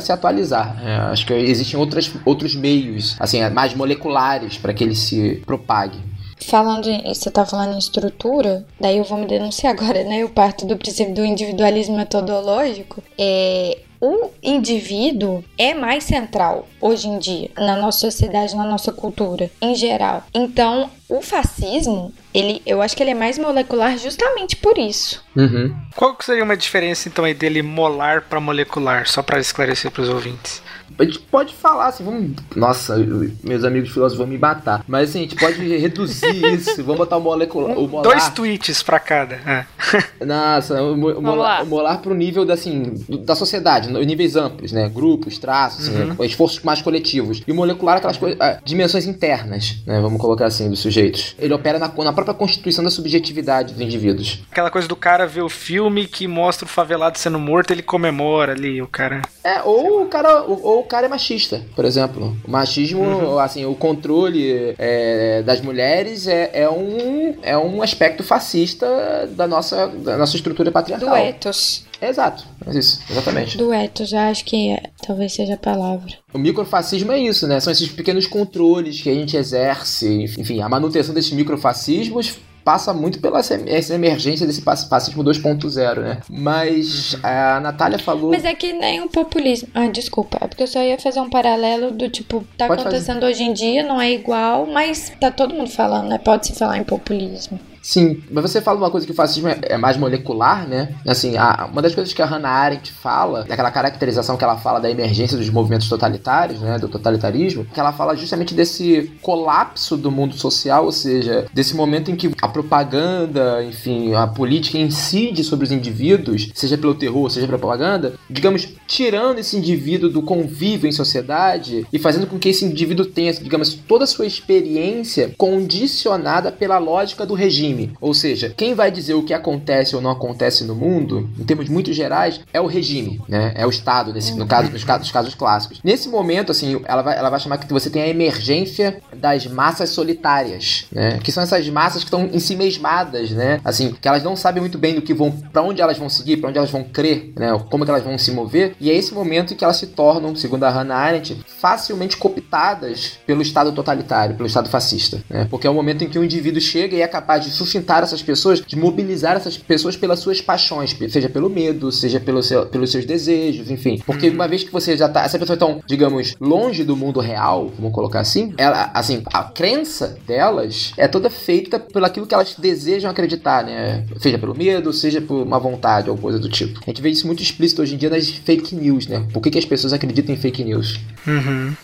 [0.00, 0.76] se atualizar.
[0.84, 5.98] É, acho que existem outras, outros meios, assim, mais moleculares para que ele se propague.
[6.38, 10.18] Falando em, você tá falando em estrutura, daí eu vou me denunciar agora, né?
[10.18, 13.02] Eu parto do princípio do individualismo metodológico.
[13.18, 19.50] É, o indivíduo é mais central hoje em dia na nossa sociedade, na nossa cultura
[19.60, 20.24] em geral.
[20.34, 25.24] Então, o fascismo, ele, eu acho que ele é mais molecular justamente por isso.
[25.36, 25.74] Uhum.
[25.94, 30.08] Qual que seria uma diferença então aí dele molar pra molecular, só pra esclarecer pros
[30.08, 30.62] ouvintes?
[30.98, 32.30] A gente pode falar assim, vamos.
[32.54, 32.96] Nossa,
[33.42, 34.82] meus amigos filósofos vão me matar.
[34.88, 36.82] Mas assim, a gente pode reduzir isso.
[36.82, 37.76] Vamos botar o molecular.
[37.78, 38.02] O molar.
[38.04, 39.34] Dois tweets pra cada.
[39.36, 39.66] é.
[40.24, 44.36] Nossa, o, mo- o molar, o molar pro nível da, assim, da sociedade, no- níveis
[44.36, 44.88] amplos, né?
[44.88, 46.24] Grupos, traços, assim, Uhum.
[46.24, 47.42] esforços mais coletivos.
[47.46, 50.00] E o molecular, aquelas coisas, ah, dimensões internas, né?
[50.00, 51.34] Vamos colocar assim, dos sujeitos.
[51.38, 54.40] Ele opera na, na própria constituição da subjetividade dos indivíduos.
[54.50, 58.52] Aquela coisa do cara ver o filme que mostra o favelado sendo morto, ele comemora
[58.52, 59.22] ali, o cara.
[59.44, 62.36] É, ou o cara, ou, ou o cara é machista, por exemplo.
[62.46, 68.86] O machismo, assim, o controle é, das mulheres é, é um, é um aspecto fascista
[69.30, 71.08] da nossa, da nossa estrutura patriarcal.
[71.08, 71.84] Do ethos.
[72.00, 73.56] Exato, é isso, exatamente.
[73.56, 76.12] Do ethos, já acho que é, talvez seja a palavra.
[76.32, 77.58] O microfascismo é isso, né?
[77.58, 80.24] São esses pequenos controles que a gente exerce.
[80.38, 86.18] Enfim, a manutenção desses microfascismos passa muito pela essa emergência desse fa- fascismo 2.0, né?
[86.28, 88.32] Mas a Natália falou.
[88.32, 89.68] Mas é que nem o populismo.
[89.72, 90.36] Ah, desculpa.
[90.40, 93.52] É porque eu só ia fazer um paralelo do tipo, tá Pode acontecendo hoje em
[93.52, 96.18] dia, não é igual, mas tá todo mundo falando, né?
[96.18, 97.60] Pode se falar em populismo.
[97.88, 100.88] Sim, mas você fala uma coisa que o fascismo é, é mais molecular, né?
[101.06, 104.80] Assim, a- uma das coisas que a Hannah Arendt fala, daquela caracterização que ela fala
[104.80, 106.80] da emergência dos movimentos totalitários, né?
[106.80, 112.10] Do totalitarismo, que ela fala justamente desse colapso do mundo social, ou seja, desse momento
[112.10, 117.46] em que a propaganda, enfim, a política incide sobre os indivíduos, seja pelo terror, seja
[117.46, 122.64] pela propaganda, digamos, tirando esse indivíduo do convívio em sociedade e fazendo com que esse
[122.64, 127.75] indivíduo tenha, digamos, toda a sua experiência condicionada pela lógica do regime.
[128.00, 131.68] Ou seja, quem vai dizer o que acontece ou não acontece no mundo, em termos
[131.68, 133.52] muito gerais, é o regime, né?
[133.54, 135.80] É o Estado, nesse, no caso, nos casos, casos clássicos.
[135.82, 139.90] Nesse momento, assim, ela vai, ela vai chamar que você tem a emergência das massas
[139.90, 141.18] solitárias, né?
[141.22, 143.60] Que são essas massas que estão em si mesmadas, né?
[143.64, 146.36] Assim, que elas não sabem muito bem do que vão, para onde elas vão seguir,
[146.38, 147.58] para onde elas vão crer, né?
[147.70, 148.74] Como que elas vão se mover.
[148.80, 153.18] E é esse momento em que elas se tornam, segundo a Hannah Arendt, facilmente cooptadas
[153.26, 155.46] pelo Estado totalitário, pelo Estado fascista, né?
[155.50, 158.22] Porque é o momento em que o indivíduo chega e é capaz de sustentar essas
[158.22, 162.90] pessoas, de mobilizar essas pessoas pelas suas paixões, seja pelo medo, seja pelo seu, pelos
[162.90, 164.00] seus desejos, enfim.
[164.06, 167.70] Porque uma vez que você já tá, essa pessoa tão, digamos, longe do mundo real,
[167.76, 172.54] vamos colocar assim, ela, assim, a crença delas é toda feita pelo aquilo que elas
[172.56, 174.04] desejam acreditar, né?
[174.18, 176.80] Seja pelo medo, seja por uma vontade ou coisa do tipo.
[176.86, 179.26] A gente vê isso muito explícito hoje em dia nas fake news, né?
[179.32, 181.00] Por que, que as pessoas acreditam em fake news?
[181.26, 181.74] Uhum.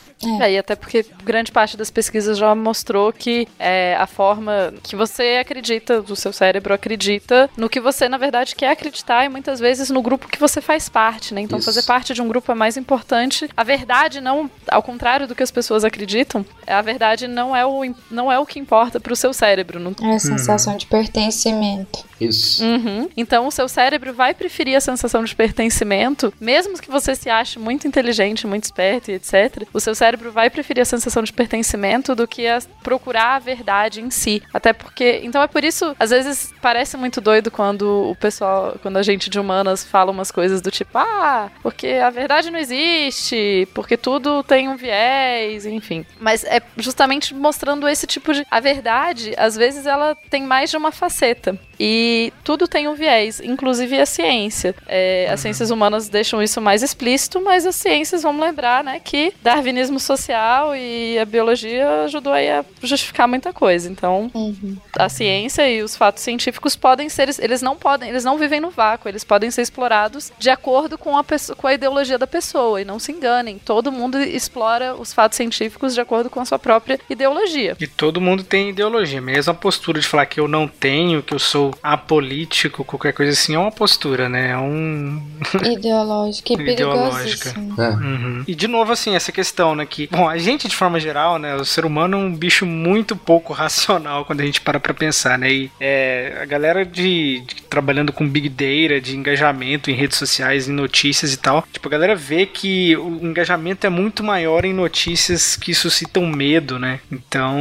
[0.40, 4.96] É, e até porque grande parte das pesquisas já mostrou que é, a forma que
[4.96, 9.60] você acredita, o seu cérebro acredita no que você, na verdade, quer acreditar e muitas
[9.60, 11.40] vezes no grupo que você faz parte, né?
[11.40, 11.66] Então, Isso.
[11.66, 13.48] fazer parte de um grupo é mais importante.
[13.56, 17.94] A verdade não, ao contrário do que as pessoas acreditam, a verdade não é o,
[18.10, 19.78] não é o que importa pro seu cérebro.
[19.78, 22.04] Não É a sensação de pertencimento.
[22.20, 22.64] Isso.
[22.64, 23.08] Uhum.
[23.16, 27.58] Então o seu cérebro vai preferir a sensação de pertencimento, mesmo que você se ache
[27.58, 29.66] muito inteligente, muito esperto e etc.
[29.72, 33.38] O seu cérebro cérebro vai preferir a sensação de pertencimento do que a procurar a
[33.38, 34.42] verdade em si.
[34.52, 35.20] Até porque.
[35.22, 39.30] Então é por isso, às vezes, parece muito doido quando o pessoal, quando a gente
[39.30, 44.42] de humanas fala umas coisas do tipo, ah, porque a verdade não existe, porque tudo
[44.42, 46.04] tem um viés, enfim.
[46.20, 48.46] Mas é justamente mostrando esse tipo de.
[48.50, 51.58] A verdade, às vezes, ela tem mais de uma faceta.
[51.84, 54.72] E tudo tem um viés, inclusive a ciência.
[54.86, 59.32] É, as ciências humanas deixam isso mais explícito, mas as ciências, vamos lembrar, né, que
[59.42, 63.90] darwinismo social e a biologia ajudou aí a justificar muita coisa.
[63.90, 64.76] Então, Uhum.
[64.96, 68.70] a ciência e os fatos científicos podem ser, eles não podem, eles não vivem no
[68.70, 72.80] vácuo, eles podem ser explorados de acordo com a, pessoa, com a ideologia da pessoa.
[72.80, 76.60] E não se enganem, todo mundo explora os fatos científicos de acordo com a sua
[76.60, 77.76] própria ideologia.
[77.80, 79.20] E todo mundo tem ideologia.
[79.20, 83.32] Mesmo a postura de falar que eu não tenho, que eu sou apolítico, qualquer coisa
[83.32, 84.50] assim, é uma postura, né?
[84.50, 85.22] É um.
[85.64, 87.54] Ideológica e Ideológica.
[87.78, 87.88] É.
[87.90, 88.44] Uhum.
[88.46, 89.86] E de novo, assim, essa questão, né?
[89.86, 91.54] Que, bom, a gente, de forma geral, né?
[91.56, 95.38] O ser humano é um bicho muito pouco racional quando a gente para pra pensar,
[95.38, 95.50] né?
[95.52, 100.68] E é, a galera de, de- trabalhando com big data, de engajamento em redes sociais,
[100.68, 104.72] em notícias e tal, tipo, a galera vê que o engajamento é muito maior em
[104.72, 107.00] notícias que suscitam medo, né?
[107.10, 107.56] Então,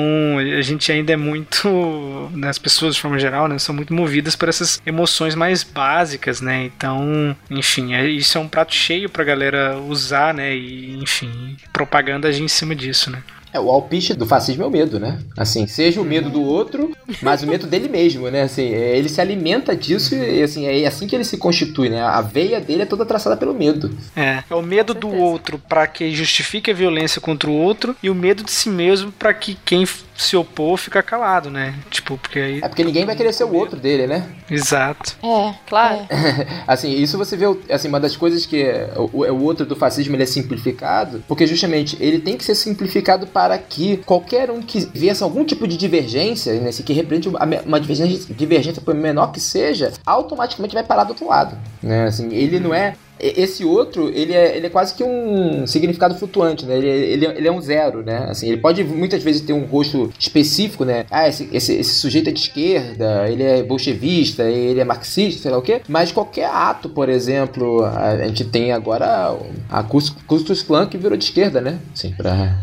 [0.58, 2.30] a gente ainda é muito.
[2.34, 3.58] né, As pessoas, de forma geral, né?
[3.60, 6.66] São muito movidas por essas emoções mais básicas, né?
[6.66, 10.56] Então, enfim, é, isso é um prato cheio pra galera usar, né?
[10.56, 13.22] E, enfim, propaganda agir em cima disso, né?
[13.54, 15.20] É, o alpiste do fascismo é o medo, né?
[15.38, 18.44] Assim, seja o medo do outro, mas o medo dele mesmo, né?
[18.44, 22.02] Assim, é, ele se alimenta disso e assim, é assim que ele se constitui, né?
[22.02, 23.92] A veia dele é toda traçada pelo medo.
[24.16, 28.10] É, é o medo do outro pra que justifique a violência contra o outro e
[28.10, 29.86] o medo de si mesmo pra que quem
[30.22, 31.74] se opor fica calado, né?
[31.90, 32.60] Tipo, porque aí.
[32.62, 34.28] É porque ninguém vai querer ser o outro dele, né?
[34.50, 35.16] Exato.
[35.24, 36.08] É, Claro.
[36.68, 40.16] Assim, isso você vê, assim, uma das coisas que é, o, o outro do fascismo
[40.16, 44.88] ele é simplificado, porque justamente ele tem que ser simplificado para que qualquer um que
[44.94, 49.40] viesse algum tipo de divergência, né, assim, que represente uma, divergência, divergência por menor que
[49.40, 52.06] seja, automaticamente vai parar do outro lado, né?
[52.06, 56.66] Assim, ele não é esse outro, ele é, ele é quase que um significado flutuante,
[56.66, 56.78] né?
[56.78, 58.26] Ele, ele, ele é um zero, né?
[58.30, 61.06] Assim, ele pode muitas vezes ter um rosto específico, né?
[61.12, 65.52] Ah, esse, esse, esse sujeito é de esquerda, ele é bolchevista, ele é marxista, sei
[65.52, 65.82] lá o quê.
[65.88, 69.38] Mas qualquer ato, por exemplo, a, a gente tem agora
[69.70, 71.78] a Ku Klux que virou de esquerda, né?
[71.94, 72.58] Sim, pra...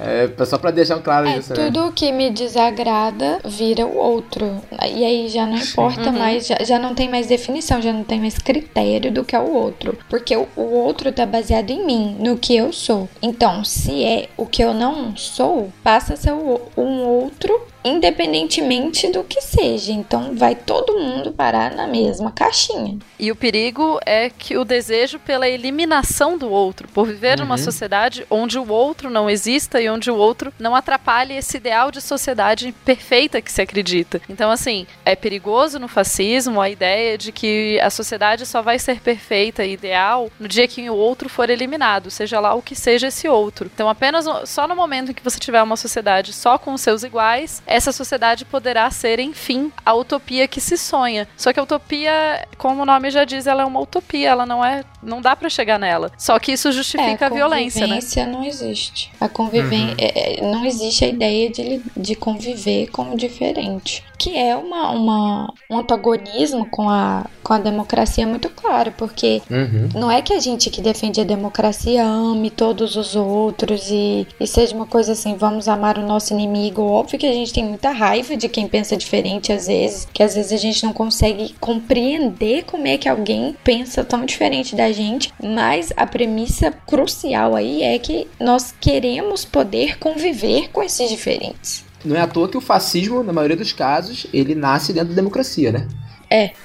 [0.00, 1.66] é, só pra deixar claro É, isso, né?
[1.66, 4.62] tudo que me desagrada vira o outro.
[4.72, 6.18] E aí já não importa Uhum.
[6.18, 9.40] mais, já, já não tem mais definição, já não tem mais critério do que é
[9.40, 9.98] o outro.
[10.08, 13.08] Porque o, o outro tá baseado em mim, no que eu sou.
[13.22, 19.08] Então, se é o que eu não sou, passa a ser o- um outro independentemente
[19.10, 19.92] do que seja.
[19.92, 22.98] Então vai todo mundo parar na mesma caixinha.
[23.18, 27.62] E o perigo é que o desejo pela eliminação do outro, por viver numa Uhum.
[27.62, 32.00] sociedade onde o outro não exista e onde o outro não atrapalhe esse ideal de
[32.00, 34.20] sociedade perfeita que se acredita.
[34.28, 39.00] Então, assim, é perigoso no fascismo a ideia de que a sociedade só vai ser
[39.00, 43.06] perfeita e ideal no dia que o outro for eliminado, seja lá o que seja
[43.08, 43.70] esse outro.
[43.72, 47.02] Então, apenas só no momento em que você tiver uma sociedade só com os seus
[47.02, 51.28] iguais, essa sociedade poderá ser, enfim, a utopia que se sonha.
[51.36, 54.64] Só que a utopia, como o nome já diz, ela é uma utopia, ela não
[54.64, 56.10] é, não dá pra chegar nela.
[56.16, 57.96] Só que isso justifica é, a violência, né?
[57.96, 59.12] convivência não existe.
[59.20, 59.94] A convivência
[60.40, 64.02] não existe a ideia de, de conviver com o diferente.
[64.18, 69.88] Que é uma, uma, um antagonismo com a, com a democracia muito claro, porque Uhum.
[69.94, 74.46] não é que a gente que defende a democracia ame todos os outros e, e
[74.46, 76.82] seja uma coisa assim, vamos amar o nosso inimigo.
[76.82, 80.34] Óbvio que a gente tem muita raiva de quem pensa diferente às vezes, que às
[80.34, 85.32] vezes a gente não consegue compreender como é que alguém pensa tão diferente da gente,
[85.42, 91.85] mas a premissa crucial aí é que nós queremos poder conviver com esses diferentes.
[92.06, 95.14] Não é à toa que o fascismo, na maioria dos casos, ele nasce dentro da
[95.16, 95.88] democracia, né?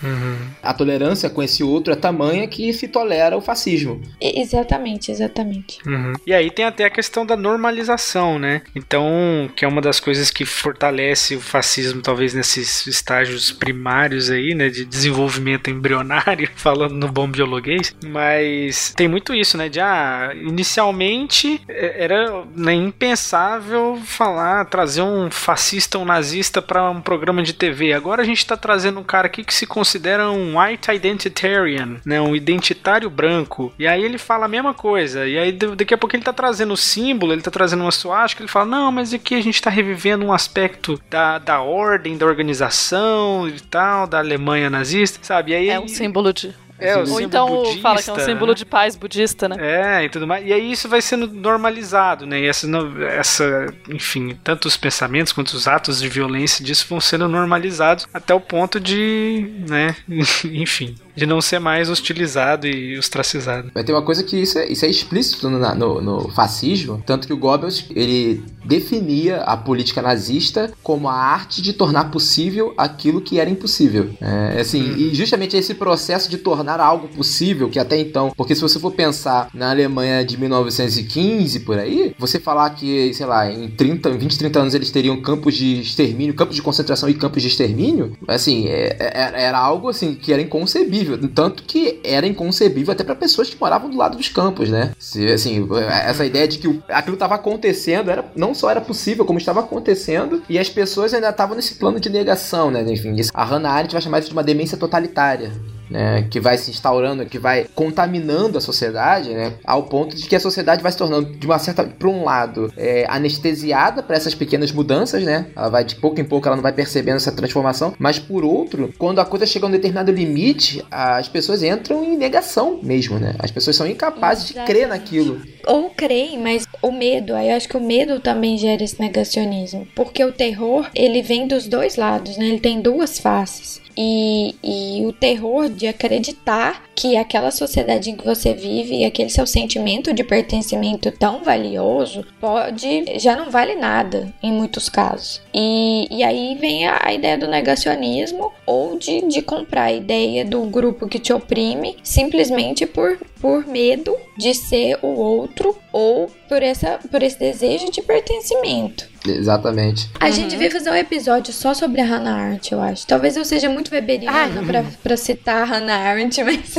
[0.02, 0.38] Uhum.
[0.62, 4.02] A tolerância com esse outro é tamanha que se tolera o fascismo.
[4.20, 5.80] Exatamente, exatamente.
[5.88, 6.14] Uhum.
[6.26, 8.62] E aí tem até a questão da normalização, né?
[8.76, 14.54] Então, que é uma das coisas que fortalece o fascismo, talvez nesses estágios primários aí,
[14.56, 14.70] né?
[14.70, 17.96] De desenvolvimento embrionário, falando no bom biologuês.
[18.06, 19.70] Mas tem muito isso, né?
[19.70, 27.02] De, ah, inicialmente é, era né, impensável falar, trazer um fascista, um nazista para um
[27.02, 27.94] programa de TV.
[27.94, 32.22] Agora a gente tá trazendo um cara aqui que se considera um white identitarian, né?
[32.22, 33.74] Um identitário branco.
[33.78, 35.28] E aí ele fala a mesma coisa.
[35.28, 37.92] E aí da- daqui a pouco ele tá trazendo o símbolo, ele tá trazendo uma
[37.92, 42.18] suástica, ele fala: "Não, mas aqui a gente tá revivendo um aspecto da, da ordem,
[42.18, 45.52] da organização e tal, da Alemanha nazista", sabe?
[45.52, 48.20] E aí É um símbolo de É, Ou símbolo então budista, fala que é um
[48.20, 48.56] símbolo né?
[48.56, 49.56] de paz budista, né?
[49.60, 50.46] É, e tudo mais.
[50.46, 52.40] E aí isso vai sendo normalizado, né?
[52.40, 52.68] E essa,
[53.08, 58.34] essa, enfim, tanto os pensamentos quanto os atos de violência disso vão sendo normalizados até
[58.34, 59.96] o ponto de, né,
[60.46, 63.72] enfim, de não ser mais hostilizado e ostracizado.
[63.74, 67.28] Mas tem uma coisa que isso é, isso é explícito no, no- no fascismo, tanto
[67.28, 73.20] que o Goebbels ele definia a política nazista como a arte de tornar possível aquilo
[73.22, 74.12] que era impossível.
[74.22, 78.62] É, assim, e justamente esse processo de tornar algo possível, que até então, porque se
[78.62, 83.68] você for pensar na Alemanha de 1915 por aí, você falar que, sei lá, em
[83.70, 87.48] 30, 20, 30 anos eles teriam campos de extermínio, campos de concentração e campos de
[87.48, 91.01] extermínio, assim, é- é- era algo assim que era inconcebível,
[91.34, 94.92] tanto que era inconcebível até para pessoas que moravam do lado dos campos, né?
[94.98, 99.40] Se, assim, essa ideia de que aquilo estava acontecendo, era, não só era possível, como
[99.40, 102.84] estava acontecendo, e as pessoas ainda estavam nesse plano de negação, né?
[102.92, 105.52] Enfim, a Hannah Arendt vai chamar isso de uma demência totalitária.
[105.92, 110.34] Né, que vai se instaurando, que vai contaminando a sociedade, né, ao ponto de que
[110.38, 114.34] a sociedade vai se tornando, de uma certa, por um lado, é, anestesiada para essas
[114.34, 117.94] pequenas mudanças, né, ela vai de pouco em pouco, ela não vai percebendo essa transformação,
[118.00, 122.16] mas por outro, quando a coisa chega a um determinado limite, as pessoas entram em
[122.16, 125.42] negação mesmo, né, as pessoas são incapazes de crer naquilo.
[125.68, 129.88] Ou creem, mas o medo, aí eu acho que o medo também gera esse negacionismo.
[129.96, 132.48] Porque o terror, ele vem dos dois lados, né?
[132.48, 133.82] Ele tem duas faces.
[133.98, 139.32] E, e o terror de acreditar que aquela sociedade em que você vive e aquele
[139.32, 145.42] seu sentimento de pertencimento tão valioso pode já não vale nada em muitos casos.
[145.52, 150.46] E, e aí vem a, a ideia do negacionismo ou de, de comprar a ideia
[150.46, 156.62] do grupo que te oprime simplesmente por, por medo de ser o outro ou por,
[156.62, 159.11] essa, por esse desejo de pertencimento.
[159.26, 160.10] Exatamente.
[160.20, 163.06] A gente devia fazer um episódio só sobre a Hannah Arendt, eu acho.
[163.06, 166.74] Talvez eu seja muito weberiana pra, pra citar a Hannah Arendt, mas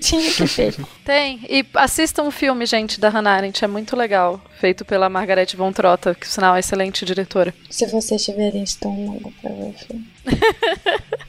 [0.00, 0.74] tinha que ter.
[1.04, 1.40] Tem.
[1.48, 3.64] E assistam um filme, gente, da Hannah Arendt.
[3.64, 4.40] É muito legal.
[4.58, 7.54] Feito pela Margaret von Trotta, que, por sinal, é excelente diretora.
[7.70, 10.08] Se vocês tiverem estômago pra ver o filme.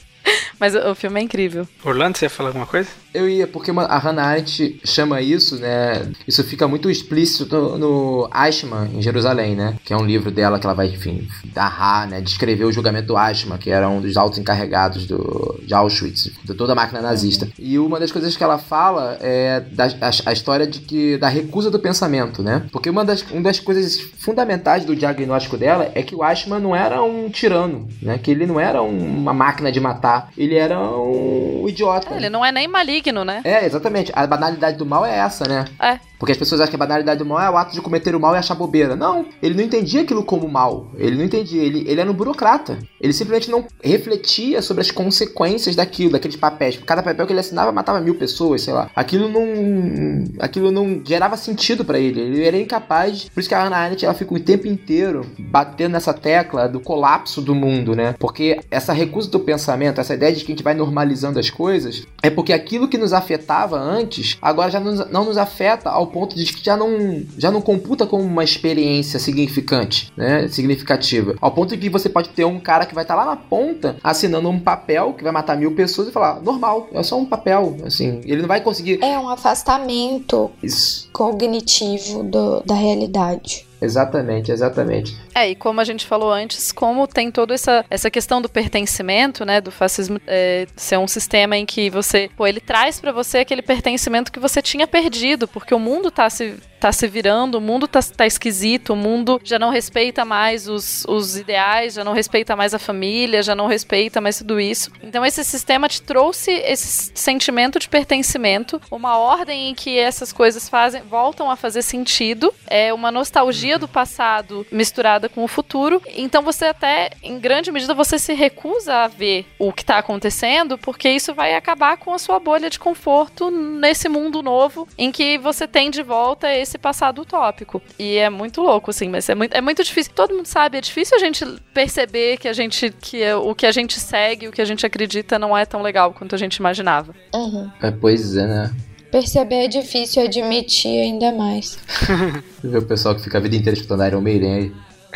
[0.58, 1.68] Mas o, o filme é incrível.
[1.84, 2.88] Orlando, você ia falar alguma coisa?
[3.14, 6.02] Eu ia, porque a Hannah Arendt chama isso, né?
[6.26, 9.76] Isso fica muito explícito no, no Eichmann, em Jerusalém, né?
[9.84, 12.20] Que é um livro dela que ela vai, enfim, narrar, né?
[12.20, 16.54] Descrever o julgamento do Eichmann, que era um dos altos encarregados do, de Auschwitz, de
[16.54, 17.46] toda a máquina nazista.
[17.56, 21.28] E uma das coisas que ela fala é da, a, a história de que, da
[21.28, 22.66] recusa do pensamento, né?
[22.72, 26.74] Porque uma das, uma das coisas fundamentais do diagnóstico dela é que o Eichmann não
[26.74, 28.18] era um tirano, né?
[28.18, 32.12] Que ele não era um- uma máquina de matar, ele era um idiota.
[32.12, 33.40] É, ele não é nem maligno, né?
[33.44, 34.12] É, exatamente.
[34.14, 35.64] A banalidade do mal é essa, né?
[35.80, 35.98] É.
[36.18, 38.20] Porque as pessoas acham que a banalidade do mal é o ato de cometer o
[38.20, 38.96] mal e achar bobeira.
[38.96, 40.90] Não, ele não entendia aquilo como mal.
[40.96, 41.62] Ele não entendia.
[41.62, 42.78] Ele, ele era um burocrata.
[43.00, 46.78] Ele simplesmente não refletia sobre as consequências daquilo, daqueles papéis.
[46.84, 48.90] Cada papel que ele assinava matava mil pessoas, sei lá.
[48.94, 50.24] Aquilo não.
[50.40, 52.20] Aquilo não gerava sentido pra ele.
[52.20, 53.28] Ele era incapaz.
[53.28, 56.80] Por isso que a Hannah Arendt ela fica o tempo inteiro batendo nessa tecla do
[56.80, 58.14] colapso do mundo, né?
[58.18, 62.06] Porque essa recusa do pensamento, essa ideia de que a gente vai normalizando as coisas,
[62.22, 66.44] é porque aquilo que nos afetava antes, agora já não nos afeta ao ponto de
[66.44, 70.46] que já não, já não computa como uma experiência significante, né?
[70.48, 71.34] Significativa.
[71.40, 73.96] Ao ponto de que você pode ter um cara que vai estar lá na ponta
[74.02, 77.76] assinando um papel que vai matar mil pessoas e falar, normal, é só um papel,
[77.84, 78.20] assim.
[78.24, 79.02] Ele não vai conseguir.
[79.02, 81.08] É um afastamento Isso.
[81.12, 83.66] cognitivo do- da realidade.
[83.84, 85.16] Exatamente, exatamente.
[85.34, 89.44] É, e como a gente falou antes, como tem toda essa, essa questão do pertencimento,
[89.44, 93.38] né, do fascismo é, ser um sistema em que você, pô, ele traz pra você
[93.38, 97.60] aquele pertencimento que você tinha perdido, porque o mundo tá se, tá se virando, o
[97.62, 102.12] mundo tá, tá esquisito, o mundo já não respeita mais os, os ideais, já não
[102.12, 104.92] respeita mais a família, já não respeita mais tudo isso.
[105.02, 110.68] Então esse sistema te trouxe esse sentimento de pertencimento, uma ordem em que essas coisas
[110.68, 116.02] fazem, voltam a fazer sentido, é uma nostalgia do passado misturada com o futuro.
[116.14, 120.76] Então você até, em grande medida, você se recusa a ver o que está acontecendo,
[120.76, 125.38] porque isso vai acabar com a sua bolha de conforto nesse mundo novo em que
[125.38, 127.80] você tem de volta esse passado utópico.
[127.98, 130.12] E é muito louco, assim, mas é muito, é muito difícil.
[130.14, 133.66] Todo mundo sabe, é difícil a gente perceber que a gente que é- o que
[133.66, 136.56] a gente segue, o que a gente acredita não é tão legal quanto a gente
[136.56, 137.14] imaginava.
[137.34, 137.70] Uhum.
[137.82, 138.74] É, pois é, né?
[139.10, 141.78] Perceber é difícil, admitir ainda mais.
[142.60, 144.72] Você vê o pessoal que fica a vida inteira escutando Iron Maiden aí.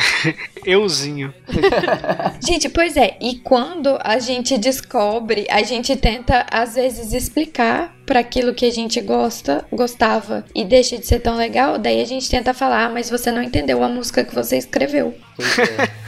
[0.65, 1.33] Euzinho.
[2.47, 8.21] Gente, pois é, e quando a gente descobre, a gente tenta às vezes explicar para
[8.21, 12.29] aquilo que a gente gosta, gostava e deixa de ser tão legal, daí a gente
[12.29, 15.15] tenta falar, ah, mas você não entendeu a música que você escreveu.
[15.37, 16.08] Pois é.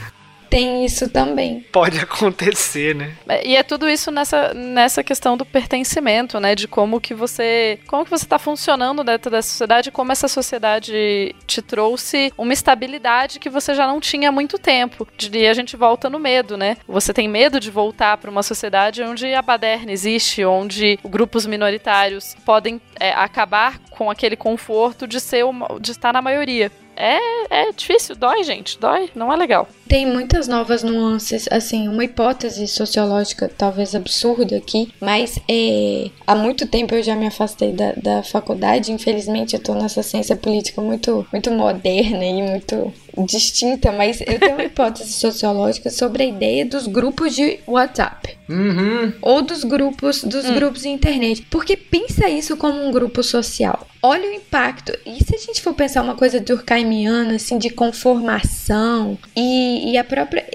[0.51, 1.65] tem isso também.
[1.71, 3.15] Pode acontecer, né?
[3.45, 6.53] E é tudo isso nessa, nessa questão do pertencimento, né?
[6.53, 7.79] De como que você.
[7.87, 13.39] Como que você tá funcionando dentro dessa sociedade, como essa sociedade te trouxe uma estabilidade
[13.39, 15.07] que você já não tinha há muito tempo.
[15.31, 16.75] E a gente volta no medo, né?
[16.85, 22.35] Você tem medo de voltar para uma sociedade onde a baderna existe, onde grupos minoritários
[22.45, 26.69] podem é, acabar com aquele conforto de ser uma, de estar na maioria.
[26.95, 27.17] É,
[27.49, 29.67] é difícil, dói, gente, dói, não é legal.
[29.87, 36.67] Tem muitas novas nuances, assim, uma hipótese sociológica talvez absurda aqui, mas é, há muito
[36.67, 41.25] tempo eu já me afastei da, da faculdade, infelizmente eu tô nessa ciência política muito,
[41.31, 42.93] muito moderna e muito
[43.25, 48.37] distinta, mas eu tenho uma hipótese sociológica sobre a ideia dos grupos de WhatsApp.
[48.49, 49.13] Uhum.
[49.21, 51.45] Ou dos grupos dos grupos de internet.
[51.49, 53.87] Porque pensa isso como um grupo social.
[54.03, 54.91] Olha o impacto.
[55.05, 60.03] E se a gente for pensar uma coisa durkheimiana, assim, de conformação e, e a
[60.03, 60.45] própria.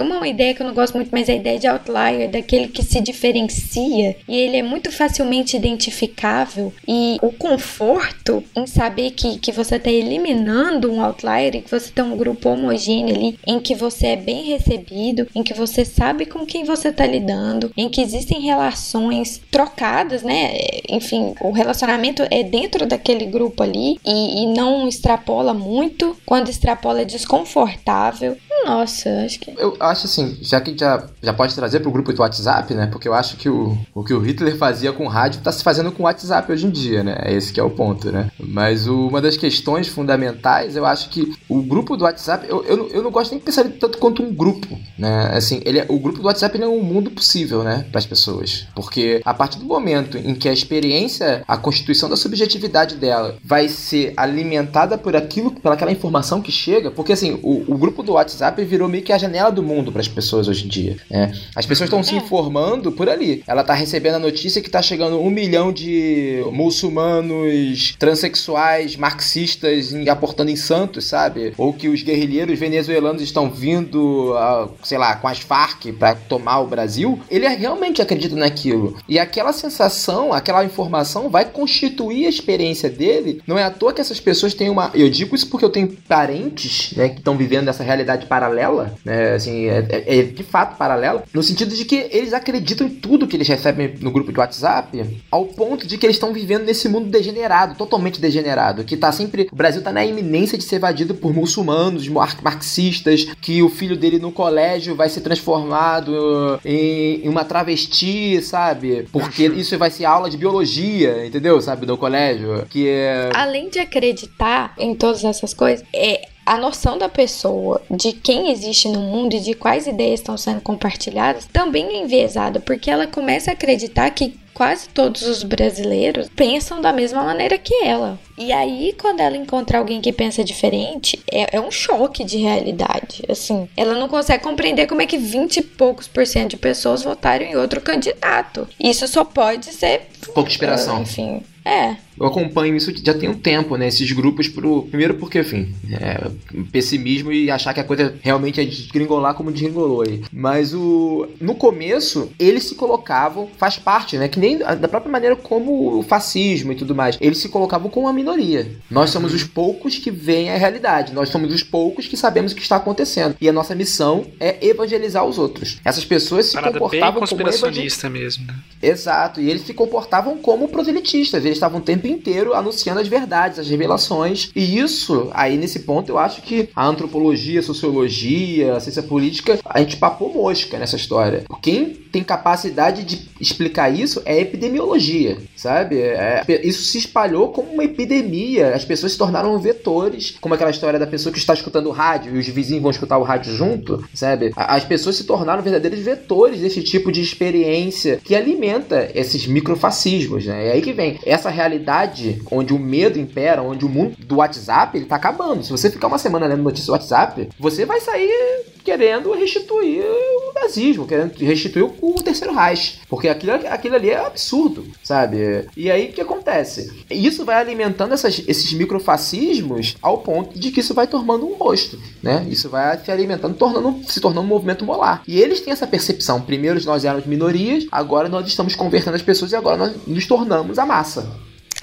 [0.00, 3.00] Uma ideia que eu não gosto muito, mas a ideia de outlier, daquele que se
[3.00, 6.72] diferencia e ele é muito facilmente identificável.
[6.86, 11.90] E o conforto em saber que, que você está eliminando um outlier e que você
[11.90, 16.26] tem um grupo homogêneo ali, em que você é bem recebido, em que você sabe
[16.26, 20.52] com quem você está lidando, em que existem relações trocadas, né?
[20.88, 26.16] Enfim, o relacionamento é dentro daquele grupo ali e, e não extrapola muito.
[26.24, 28.36] Quando extrapola é desconfortável.
[28.64, 29.50] Nossa, acho que.
[29.62, 32.88] Eu acho assim, já que já, já pode trazer pro grupo do WhatsApp, né?
[32.88, 35.92] Porque eu acho que o, o que o Hitler fazia com rádio tá se fazendo
[35.92, 37.16] com WhatsApp hoje em dia, né?
[37.22, 38.28] É esse que é o ponto, né?
[38.40, 42.88] Mas o, uma das questões fundamentais, eu acho que o grupo do WhatsApp, eu, eu,
[42.88, 45.30] eu não gosto nem de pensar tanto quanto um grupo, né?
[45.32, 47.86] Assim, ele é, o grupo do WhatsApp ele é um mundo possível, né?
[47.92, 48.66] Para as pessoas.
[48.74, 53.68] Porque a partir do momento em que a experiência, a constituição da subjetividade dela vai
[53.68, 58.64] ser alimentada por aquilo, pelaquela informação que chega, porque assim, o, o grupo do WhatsApp
[58.64, 60.96] virou meio que a janela do mundo para as pessoas hoje em dia.
[61.10, 61.32] Né?
[61.54, 63.42] As pessoas estão se informando por ali.
[63.46, 70.08] Ela tá recebendo a notícia que tá chegando um milhão de muçulmanos, transexuais, marxistas em,
[70.08, 71.52] aportando em Santos, sabe?
[71.56, 76.60] Ou que os guerrilheiros venezuelanos estão vindo, a, sei lá, com as Farc para tomar
[76.60, 77.20] o Brasil.
[77.30, 78.96] Ele realmente acredita naquilo.
[79.08, 83.42] E aquela sensação, aquela informação vai constituir a experiência dele.
[83.46, 84.90] Não é à toa que essas pessoas têm uma.
[84.94, 89.34] Eu digo isso porque eu tenho parentes né, que estão vivendo nessa realidade paralela, né?
[89.42, 93.26] Assim, é, é, é de fato paralela, no sentido de que eles acreditam em tudo
[93.26, 96.88] que eles recebem no grupo de WhatsApp, ao ponto de que eles estão vivendo nesse
[96.88, 99.48] mundo degenerado, totalmente degenerado, que tá sempre.
[99.50, 104.18] O Brasil tá na iminência de ser invadido por muçulmanos, marxistas, que o filho dele
[104.18, 109.06] no colégio vai ser transformado em, uma travesti, sabe?
[109.10, 111.60] Porque isso vai ser aula de biologia, entendeu?
[111.60, 112.64] Sabe, no colégio.
[112.68, 113.30] Que é.
[113.34, 118.88] Além de acreditar em todas essas coisas, é a noção da pessoa, de quem existe
[118.88, 123.50] no mundo e de quais ideias estão sendo compartilhadas, também é enviesada, porque ela começa
[123.50, 128.18] a acreditar que quase todos os brasileiros pensam da mesma maneira que ela.
[128.36, 133.22] E aí, quando ela encontra alguém que pensa diferente, é, é, um choque de realidade.
[133.28, 137.02] Assim, ela não consegue compreender como é que 20 e poucos por cento de pessoas
[137.02, 138.68] votaram em outro candidato.
[138.78, 140.08] Isso só pode ser.
[140.34, 141.02] Pouca inspiração.
[141.02, 141.42] Enfim.
[141.64, 141.96] É.
[142.18, 143.88] Eu acompanho isso já tem um tempo, né?
[143.88, 146.30] Esses grupos, pro, primeiro porque, enfim, é,
[146.70, 150.22] pessimismo e achar que a coisa realmente é desgringolar como desgringolou aí.
[150.32, 154.28] Mas o, no começo, eles se colocavam, faz parte, né?
[154.28, 158.06] Que nem da própria maneira como o fascismo e tudo mais, eles se colocavam como
[158.06, 158.70] uma minoria.
[158.90, 162.54] Nós somos os poucos que veem a realidade, nós somos os poucos que sabemos o
[162.54, 163.36] que está acontecendo.
[163.40, 165.80] E a nossa missão é evangelizar os outros.
[165.84, 168.54] Essas pessoas se Parada comportavam bem como conspiracionista mesmo, né?
[168.82, 173.58] Exato, e eles se comportavam como proselitistas, eles estavam o tempo inteiro anunciando as verdades,
[173.58, 174.50] as revelações.
[174.54, 179.58] E isso, aí nesse ponto, eu acho que a antropologia, a sociologia, a ciência política,
[179.64, 181.44] a gente papou mosca nessa história.
[181.60, 185.98] Quem tem capacidade de explicar isso é epidemiologia, sabe?
[185.98, 188.74] É, isso se espalhou como uma epidemia.
[188.74, 192.36] As pessoas se tornaram vetores, como aquela história da pessoa que está escutando o rádio
[192.36, 194.52] e os vizinhos vão escutar o rádio junto, sabe?
[194.54, 200.68] As pessoas se tornaram verdadeiros vetores desse tipo de experiência que alimenta esses microfascismos, né?
[200.68, 204.98] É aí que vem essa realidade onde o medo impera, onde o mundo do WhatsApp
[204.98, 205.64] ele tá acabando.
[205.64, 210.52] Se você ficar uma semana lendo notícias do WhatsApp, você vai sair querendo restituir o
[210.54, 213.00] nazismo, querendo restituir o terceiro Reich.
[213.08, 215.66] Porque aquilo, aquilo ali é absurdo, sabe?
[215.76, 216.92] E aí o que acontece?
[217.10, 221.98] Isso vai alimentando essas, esses microfascismos ao ponto de que isso vai tomando um rosto,
[222.22, 222.46] né?
[222.48, 225.22] Isso vai se alimentando, tornando, se tornando um movimento molar.
[225.26, 226.40] E eles têm essa percepção.
[226.40, 230.78] Primeiro nós éramos minorias, agora nós estamos convertendo as pessoas e agora nós nos tornamos
[230.78, 231.30] a massa.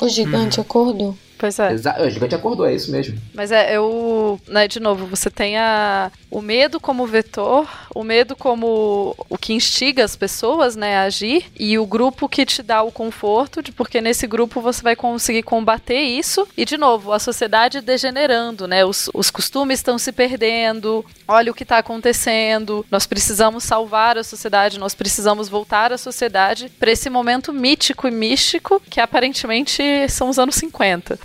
[0.01, 1.15] O gigante acordou.
[1.39, 1.71] Pois é.
[1.71, 3.17] Exa o gigante acordou, é isso mesmo.
[3.33, 4.37] Mas é, eu.
[4.45, 9.53] Né, de novo, você tem a, o medo como vetor, o medo como o que
[9.53, 13.71] instiga as pessoas né, a agir, e o grupo que te dá o conforto, de
[13.71, 16.47] porque nesse grupo você vai conseguir combater isso.
[16.55, 18.85] E, de novo, a sociedade degenerando, né?
[18.85, 24.23] Os, os costumes estão se perdendo, olha o que está acontecendo, nós precisamos salvar a
[24.23, 30.29] sociedade, nós precisamos voltar à sociedade para esse momento mítico e místico que aparentemente são
[30.29, 31.17] os anos 50.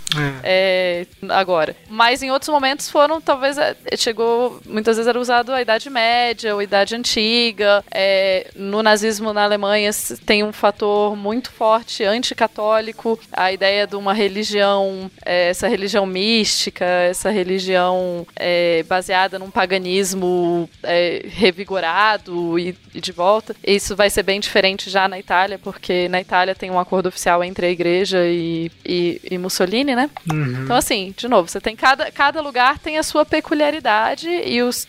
[0.43, 1.75] É, agora.
[1.89, 6.54] Mas em outros momentos foram, talvez, é, chegou, muitas vezes era usado a Idade Média
[6.55, 7.83] ou Idade Antiga.
[7.91, 9.91] É, no nazismo na Alemanha
[10.25, 16.85] tem um fator muito forte anticatólico, a ideia de uma religião, é, essa religião mística,
[16.85, 23.55] essa religião é, baseada num paganismo é, revigorado e, e de volta.
[23.65, 27.43] Isso vai ser bem diferente já na Itália, porque na Itália tem um acordo oficial
[27.43, 30.09] entre a igreja e, e, e Mussolini, né?
[30.31, 30.63] Uhum.
[30.63, 34.87] Então, assim, de novo, você tem cada, cada lugar tem a sua peculiaridade e os,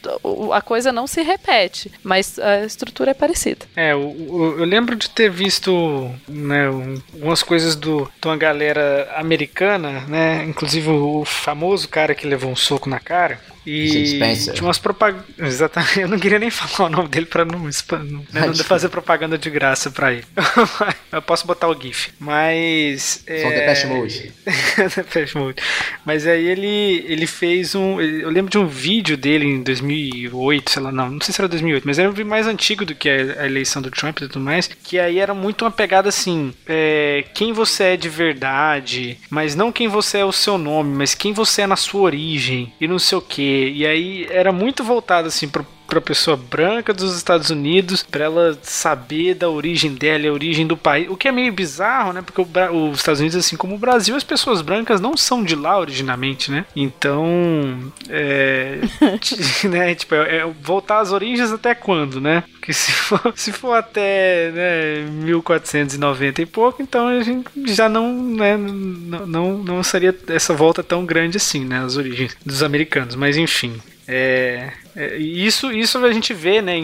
[0.53, 1.56] a coisa não se repete,
[2.03, 3.67] mas a estrutura é parecida.
[3.77, 9.13] É, o- eu lembro de ter visto né, um- algumas coisas do, de uma galera
[9.17, 10.45] americana, né?
[10.45, 13.41] Inclusive o famoso cara que levou um soco na cara.
[13.67, 14.55] E Sid Spencer.
[14.55, 15.27] tinha umas propagandas.
[15.39, 18.55] Exatamente, eu não queria nem falar o nome dele pra não, spam- não, né, não
[18.55, 20.25] fazer propaganda de graça pra ele.
[21.11, 22.11] eu posso botar o GIF.
[22.19, 23.25] Mas.
[23.27, 23.61] Só é...
[23.61, 24.33] Depeche Mode.
[24.97, 25.63] Depeche Mode.
[26.05, 28.01] Mas aí ele, ele fez um.
[28.01, 31.49] Eu lembro de um vídeo dele em 2008, sei lá, não, não sei se era
[31.49, 34.29] 2008, mas era um vídeo mais antigo do que a, a eleição do Trump e
[34.29, 34.69] tudo mais.
[34.69, 39.73] Que aí era muito uma pegada assim: é, quem você é de verdade, mas não
[39.73, 42.99] quem você é o seu nome, mas quem você é na sua origem e não
[42.99, 43.56] sei o que.
[43.57, 48.59] E aí era muito voltado assim pro pra pessoa branca dos Estados Unidos, pra ela
[48.63, 51.09] saber da origem dela e a origem do país.
[51.09, 52.23] O que é meio bizarro, né?
[52.23, 55.79] Porque os Estados Unidos, assim como o Brasil, as pessoas brancas não são de lá
[55.79, 56.65] originalmente, né?
[56.75, 58.81] Então, é,
[59.69, 59.95] né?
[59.95, 62.43] Tipo, é, é voltar às origens até quando, né?
[62.53, 68.13] Porque se for, se for até né, 1490 e pouco, então a gente já não,
[68.23, 71.81] né, não, não, não seria essa volta tão grande assim, né?
[71.85, 73.15] As origens dos americanos.
[73.15, 73.81] Mas enfim.
[74.09, 76.75] É, é, isso, isso a gente vê, né?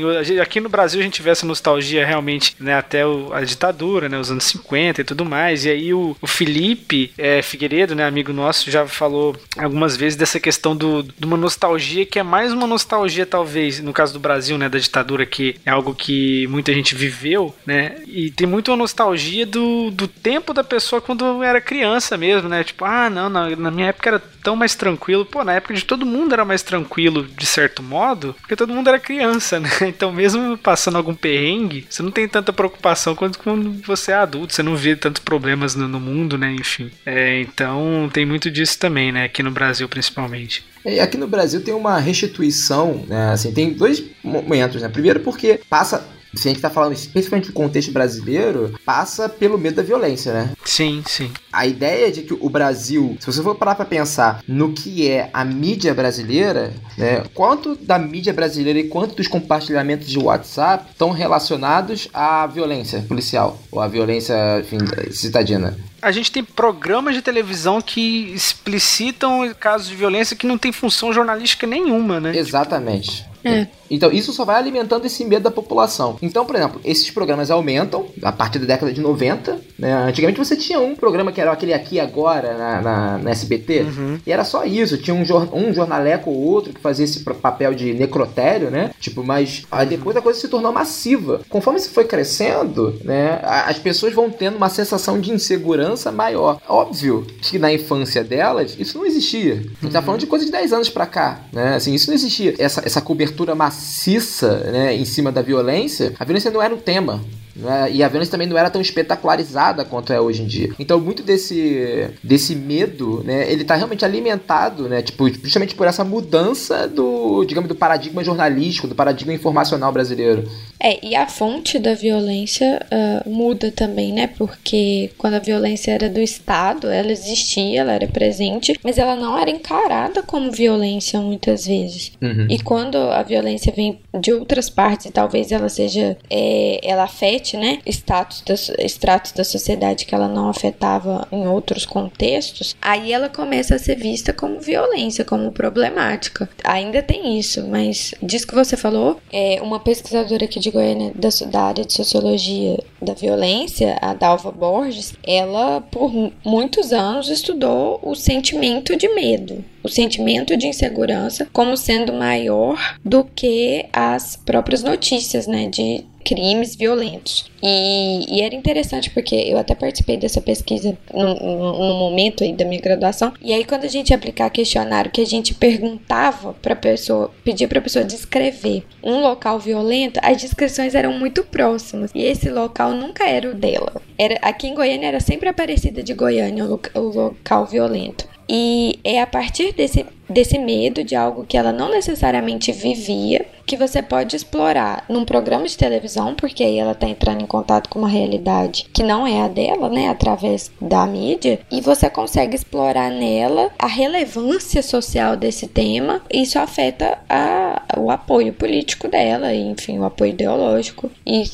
[0.41, 2.75] aqui no Brasil a gente vê essa nostalgia realmente, né?
[2.75, 4.19] Até o- a ditadura, né?
[4.19, 5.65] Os anos 50 e tudo mais.
[5.65, 8.05] E aí o, o Felipe é, Figueiredo, né?
[8.07, 12.53] Amigo nosso, já falou algumas vezes dessa questão do, de uma nostalgia que é mais
[12.53, 14.69] uma nostalgia, talvez, no caso do Brasil, né?
[14.69, 17.97] Da ditadura, que é algo que muita gente viveu, né?
[18.07, 22.63] E tem muito uma nostalgia do, do tempo da pessoa quando era criança mesmo, né?
[22.63, 25.25] Tipo, ah, não, na, na minha época era tão mais tranquilo.
[25.25, 28.02] Pô, na época de todo mundo era mais tranquilo, de certo modo,
[28.41, 29.71] porque todo mundo era criança, né?
[29.93, 34.55] Então, mesmo passando algum perrengue, você não tem tanta preocupação quanto quando você é adulto,
[34.55, 36.53] você não vê tantos problemas no, no mundo, né?
[36.53, 36.91] Enfim.
[37.05, 39.25] É, então, tem muito disso também, né?
[39.25, 40.65] Aqui no Brasil, principalmente.
[40.85, 43.33] E aqui no Brasil tem uma restituição, né?
[43.33, 44.89] Assim, tem dois momentos, né?
[44.89, 49.77] Primeiro porque passa, se a gente tá falando especificamente do contexto brasileiro, passa pelo medo
[49.77, 50.51] da violência, né?
[50.65, 51.31] Sim, sim.
[51.53, 55.31] A ideia de que o Brasil, se você for parar pra pensar no que é
[55.33, 57.25] a mídia brasileira, né?
[57.35, 63.59] Quanto da mídia brasileira e quanto dos compartilhamentos de WhatsApp estão relacionados à violência policial
[63.71, 64.79] ou à violência enfim,
[65.11, 65.77] citadina?
[66.01, 71.13] A gente tem programas de televisão que explicitam casos de violência que não tem função
[71.13, 72.37] jornalística nenhuma, né?
[72.37, 73.25] Exatamente.
[73.45, 73.67] É.
[73.93, 76.17] Então, isso só vai alimentando esse medo da população.
[76.23, 79.61] Então, por exemplo, esses programas aumentam a partir da década de 90.
[79.79, 79.93] Né?
[80.09, 83.85] Antigamente você tinha um programa que era aquele aqui agora na, na, na SBT.
[84.27, 84.97] E era só isso.
[84.99, 88.91] Tinha um, jor- um jornaleco ou outro que fazia esse papel de necrotério, né?
[88.99, 91.41] Tipo, mas aí depois a coisa se tornou massiva.
[91.49, 93.39] Conforme isso foi crescendo, né?
[93.43, 96.61] As pessoas vão tendo uma sensação de insegurança maior.
[96.69, 99.55] Óbvio que na infância delas, isso não existia.
[99.55, 101.75] A gente tá falando de coisa de 10 anos pra cá, né?
[101.77, 102.55] Assim, isso não existia.
[102.59, 107.21] Essa, essa cobertura maciça, né, em cima da violência, a violência não era um tema.
[107.55, 107.91] Né?
[107.93, 110.71] E a violência também não era tão espetacularizada quanto é hoje em dia.
[110.79, 116.05] Então, muito desse, desse medo, né, ele tá realmente alimentado, né, tipo, justamente por essa
[116.05, 120.49] mudança do, digamos, do paradigma jornalístico, do paradigma informacional brasileiro.
[120.81, 124.27] É, e a fonte da violência ah, muda também, né?
[124.27, 129.39] Porque quando a violência era do Estado, ela existia, ela era presente, mas ela não
[129.39, 132.13] era encarada como violência muitas vezes.
[132.21, 132.47] Uhum.
[132.51, 136.17] E quando a violência vem de outras partes, e talvez ela seja.
[136.29, 138.55] é, ela afete reflete, né, status da,
[138.85, 143.97] estratos da sociedade que ela não afetava em outros contextos, aí ela começa a ser
[143.97, 146.49] vista como violência, como problemática.
[146.63, 151.29] Ainda tem isso, mas disso que você falou, é uma pesquisadora aqui de Goiânia da,
[151.47, 156.13] da área de sociologia da violência, a Dalva Borges, ela por
[156.45, 163.25] muitos anos estudou o sentimento de medo o sentimento de insegurança como sendo maior do
[163.25, 167.51] que as próprias notícias, né, de crimes violentos.
[167.63, 172.65] E, e, era interessante porque eu até participei dessa pesquisa no, no, momento aí da
[172.65, 173.33] minha graduação.
[173.41, 177.69] E aí, quando a gente ia aplicar questionário, que a gente perguntava para pessoa, pedia
[177.69, 182.11] para pessoa descrever um local violento, as descrições eram muito próximas.
[182.15, 184.03] E esse local nunca era o dela.
[184.19, 188.27] Era, aqui em Goiânia era sempre a Aparecida de Goiânia o, o local violento.
[188.49, 193.77] E é a partir desse, desse medo de algo que ela não necessariamente vivia que
[193.77, 198.01] você pode explorar num programa de televisão, porque aí ela está entrando em contato com
[198.01, 203.11] uma realidade que não é a dela, né, através da mídia, e você consegue explorar
[203.11, 206.21] nela a relevância social desse tema.
[206.33, 211.45] Isso afeta a, o apoio político dela, enfim, o apoio ideológico e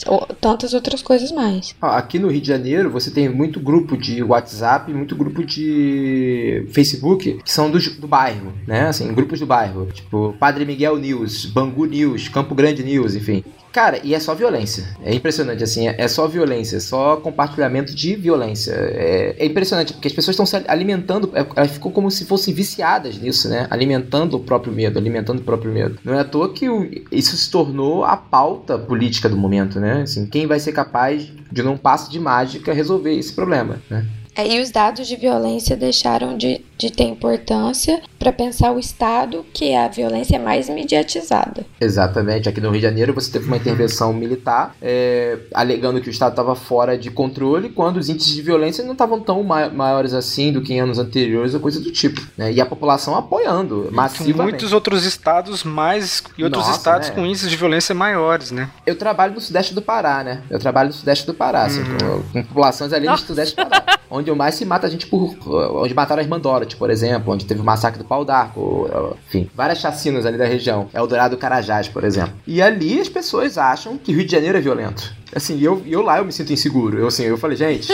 [0.41, 1.75] tantas outras coisas mais.
[1.81, 7.41] Aqui no Rio de Janeiro, você tem muito grupo de WhatsApp, muito grupo de Facebook
[7.45, 8.89] que são do, do bairro, né?
[8.89, 13.43] Assim, grupos do bairro, tipo Padre Miguel News, Bangu News Campo Grande News, enfim.
[13.73, 14.85] Cara, e é só violência.
[15.03, 18.73] É impressionante, assim, é só violência, é só compartilhamento de violência.
[18.73, 22.53] É, é impressionante, porque as pessoas estão se alimentando, é, elas ficam como se fossem
[22.53, 23.66] viciadas nisso, né?
[23.70, 25.99] Alimentando o próprio medo, alimentando o próprio medo.
[26.05, 30.03] Não é à toa que o, isso se tornou a pauta política do momento, né?
[30.03, 34.05] Assim, quem vai ser capaz de, num passo de mágica, resolver esse problema, né?
[34.39, 39.45] É, e os dados de violência deixaram de, de ter importância para pensar o Estado,
[39.53, 41.66] que é a violência mais mediatizada.
[41.81, 42.49] Exatamente.
[42.49, 46.31] Aqui no Rio de Janeiro você teve uma intervenção militar é, alegando que o Estado
[46.31, 50.53] estava fora de controle, quando os índices de violência não estavam tão ma maiores assim
[50.53, 52.20] do que em anos anteriores ou coisa do tipo.
[52.36, 52.53] Né?
[52.53, 54.53] E a população apoiando massivamente.
[54.53, 57.15] muitos outros estados mais e outros Nossa, estados né?
[57.15, 58.70] com índices de violência maiores, né?
[58.86, 60.43] Eu trabalho no sudeste do Pará, né?
[60.49, 62.23] Eu trabalho no sudeste do Pará, assim, uhum.
[62.23, 63.23] com, com populações ali Nossa.
[63.23, 63.99] no sudeste do Pará.
[64.11, 65.36] onde onde mais se mata a gente por.
[65.47, 68.89] onde mataram as Mandorot, por exemplo, onde teve o massacre do Pau d'Arco,
[69.26, 70.89] enfim, várias chacinas ali da região.
[70.94, 72.32] Eldorado Carajás, por exemplo.
[72.47, 75.12] E ali as pessoas acham que Rio de Janeiro é violento.
[75.35, 76.98] Assim, eu, eu lá eu me sinto inseguro.
[76.98, 77.93] Eu assim, eu falei, gente,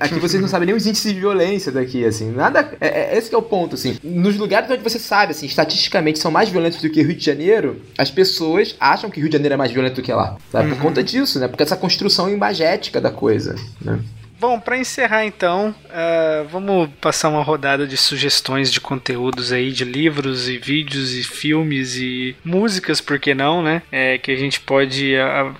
[0.00, 2.30] aqui vocês não sabem nem os índices de violência daqui, assim.
[2.30, 2.72] Nada.
[2.80, 3.98] É, é, esse é o ponto, assim.
[4.02, 7.82] Nos lugares onde você sabe, assim, estatisticamente são mais violentos do que Rio de Janeiro,
[7.98, 10.36] as pessoas acham que Rio de Janeiro é mais violento do que lá.
[10.50, 10.68] Sabe?
[10.68, 10.82] Por uhum.
[10.82, 11.48] conta disso, né?
[11.48, 13.98] Porque essa construção imagética da coisa, né?
[14.38, 19.84] Bom, para encerrar então, uh, vamos passar uma rodada de sugestões de conteúdos aí, de
[19.84, 23.82] livros e vídeos e filmes e músicas, por que não, né?
[23.90, 25.14] É, que a gente pode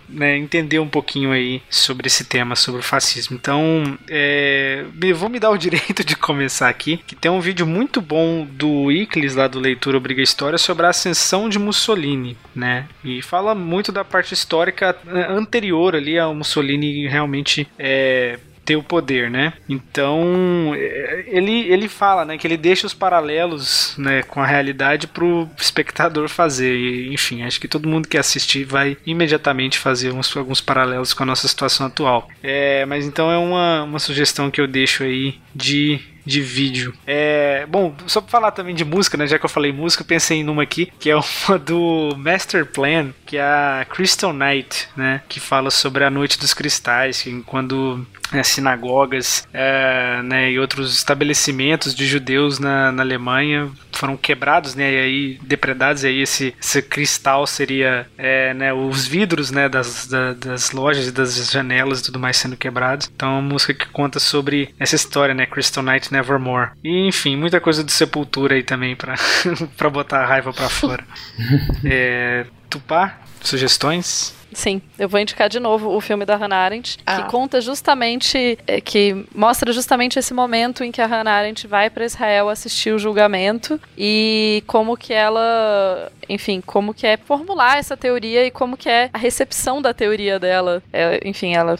[0.09, 3.37] né, entender um pouquinho aí sobre esse tema, sobre o fascismo.
[3.37, 4.85] Então, é,
[5.15, 8.93] vou me dar o direito de começar aqui, que tem um vídeo muito bom do
[8.93, 12.87] Iclis, lá do Leitura Obriga História, sobre a ascensão de Mussolini, né?
[13.03, 14.95] E fala muito da parte histórica
[15.31, 19.53] anterior ali ao Mussolini realmente é, ter o poder, né?
[19.69, 25.07] Então, é, ele, ele fala, né, que ele deixa os paralelos, né, com a realidade
[25.07, 26.77] pro espectador fazer.
[26.77, 31.23] E, enfim, acho que todo mundo que assistir vai imediatamente fazer uns, alguns paralelos com
[31.23, 32.29] a nossa situação atual.
[32.43, 36.93] É, mas então é uma, uma sugestão que eu deixo aí de de vídeo.
[37.07, 39.27] É, bom, só pra falar também de música, né?
[39.27, 42.67] Já que eu falei música, eu pensei em uma aqui, que é uma do Master
[42.67, 45.23] Plan, que é a Crystal Night, né?
[45.29, 50.95] Que fala sobre a Noite dos Cristais, que quando é, sinagogas é, né, e outros
[50.95, 56.55] estabelecimentos de judeus na, na Alemanha foram quebrados, né, e aí depredados, e aí esse,
[56.61, 62.01] esse cristal seria é, né, os vidros né, das, da, das lojas e das janelas
[62.01, 63.11] e tudo mais sendo quebrados.
[63.15, 66.71] Então é uma música que conta sobre essa história, né, Crystal Night Nevermore.
[66.83, 69.15] E enfim, muita coisa de sepultura aí também para
[69.77, 71.05] pra botar a raiva para fora.
[71.85, 74.35] é, Tupá, sugestões?
[74.53, 77.23] Sim, eu vou indicar de novo o filme da Hannah Arendt, ah.
[77.23, 81.91] que conta justamente, é, que mostra justamente esse momento em que a Hannah Arendt vai
[81.91, 87.97] para Israel assistir o julgamento e como que ela, enfim, como que é formular essa
[87.97, 90.83] teoria e como que é a recepção da teoria dela.
[90.93, 91.79] É, enfim, ela,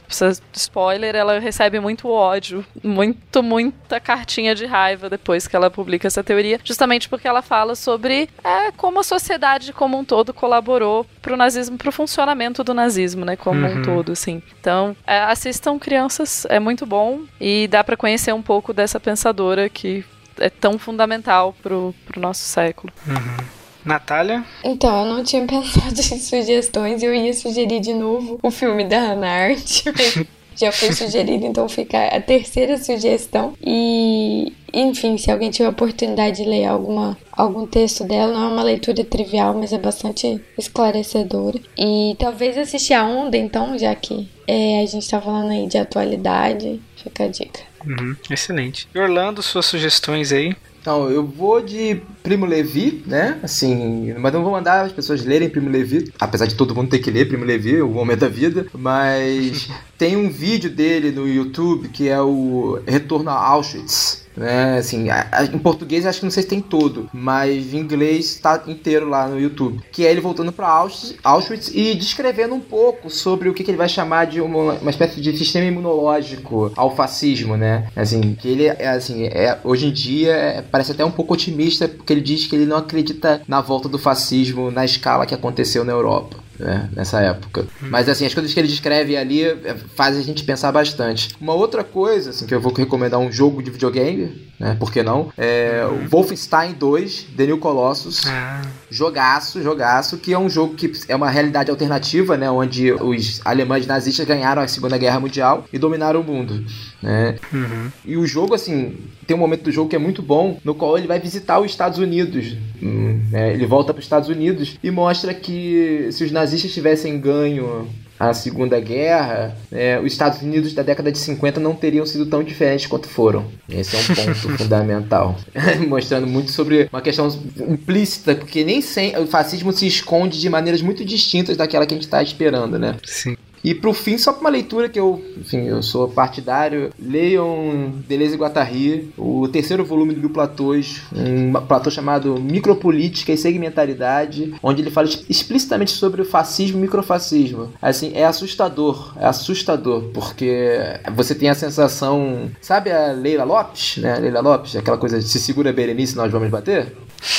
[0.53, 6.23] spoiler, ela recebe muito ódio, muito, muita cartinha de raiva depois que ela publica essa
[6.23, 11.35] teoria, justamente porque ela fala sobre é, como a sociedade como um todo colaborou para
[11.35, 13.79] o nazismo, para o funcionamento do nazismo, né, como uhum.
[13.79, 14.43] um todo, assim.
[14.61, 19.69] Então, é, assistam crianças, é muito bom e dá para conhecer um pouco dessa pensadora
[19.69, 20.05] que
[20.39, 22.93] é tão fundamental pro, pro nosso século.
[23.07, 23.47] Uhum.
[23.85, 24.45] Natália?
[24.65, 28.99] Então, eu não tinha pensado em sugestões, eu ia sugerir de novo o filme da
[28.99, 30.27] Hannah Arendt, mas
[30.57, 33.55] já foi sugerido, então fica a terceira sugestão.
[33.63, 38.53] E, enfim, se alguém tiver a oportunidade de ler alguma, algum texto dela, não é
[38.53, 41.59] uma leitura trivial, mas é bastante esclarecedora.
[41.77, 45.79] E talvez assistir a Onda, então, já que é, a gente tá falando aí de
[45.79, 47.61] atualidade, fica a dica.
[47.85, 48.89] Uhum, excelente.
[48.95, 50.55] E Orlando, suas sugestões aí?
[50.87, 53.41] Então, eu vou de Primo Levi, né?
[53.43, 57.01] Assim, mas não vou mandar as pessoas lerem Primo Levi, apesar de todo mundo ter
[57.01, 61.89] que ler Primo Levi, o Homem da Vida, mas tem um vídeo dele no YouTube
[61.89, 64.27] que é o Retorno a Auschwitz.
[64.37, 65.07] Né, assim,
[65.51, 69.27] em português acho que não sei se tem todo, mas em inglês tá inteiro lá
[69.27, 69.81] no YouTube.
[69.91, 73.71] Que é ele voltando para Auschwitz, Auschwitz e descrevendo um pouco sobre o que, que
[73.71, 77.89] ele vai chamar de uma, uma espécie de sistema imunológico ao fascismo, né?
[77.97, 81.89] Assim, que ele é assim, é, hoje em dia é, parece até um pouco otimista,
[81.89, 85.83] porque ele diz que ele não acredita na volta do fascismo na escala que aconteceu
[85.83, 86.46] na Europa.
[86.59, 87.67] Né, nessa época.
[87.81, 91.31] Mas assim, as coisas que ele descreve ali é, fazem a gente pensar bastante.
[91.41, 94.77] Uma outra coisa, assim, que eu vou recomendar um jogo de videogame, né?
[94.79, 95.33] Por que não?
[95.37, 98.27] É o Wolfenstein 2, The New Colossus.
[98.27, 102.51] Ah, Jogaço, jogaço, que é um jogo que é uma realidade alternativa, né?
[102.51, 106.65] Onde os alemães nazistas ganharam a Segunda Guerra Mundial e dominaram o mundo,
[107.03, 107.37] né?
[107.53, 107.91] uhum.
[108.05, 108.97] E o jogo, assim,
[109.27, 111.71] tem um momento do jogo que é muito bom, no qual ele vai visitar os
[111.71, 112.57] Estados Unidos.
[112.83, 113.53] Hum, né?
[113.53, 117.89] Ele volta para os Estados Unidos e mostra que se os nazistas tivessem ganho
[118.19, 122.43] a Segunda Guerra, é, os Estados Unidos da década de 50 não teriam sido tão
[122.43, 123.47] diferentes quanto foram.
[123.69, 125.37] Esse é um ponto fundamental.
[125.87, 127.29] Mostrando muito sobre uma questão
[127.69, 131.97] implícita, porque nem sempre o fascismo se esconde de maneiras muito distintas daquela que a
[131.97, 132.97] gente está esperando, né?
[133.05, 133.37] Sim.
[133.67, 138.37] E pro fim, só pra uma leitura que eu, enfim, eu sou partidário, leiam Deleuze
[138.37, 144.91] e Guattari, o terceiro volume do Platôs, um platô chamado Micropolítica e Segmentaridade, onde ele
[144.93, 147.73] fala explicitamente sobre o fascismo e microfascismo.
[147.83, 150.79] Assim, é assustador, é assustador, porque
[151.13, 154.17] você tem a sensação, sabe a Leila Lopes, né?
[154.21, 156.93] Leila Lopes, aquela coisa de se segura Berenice, nós vamos bater?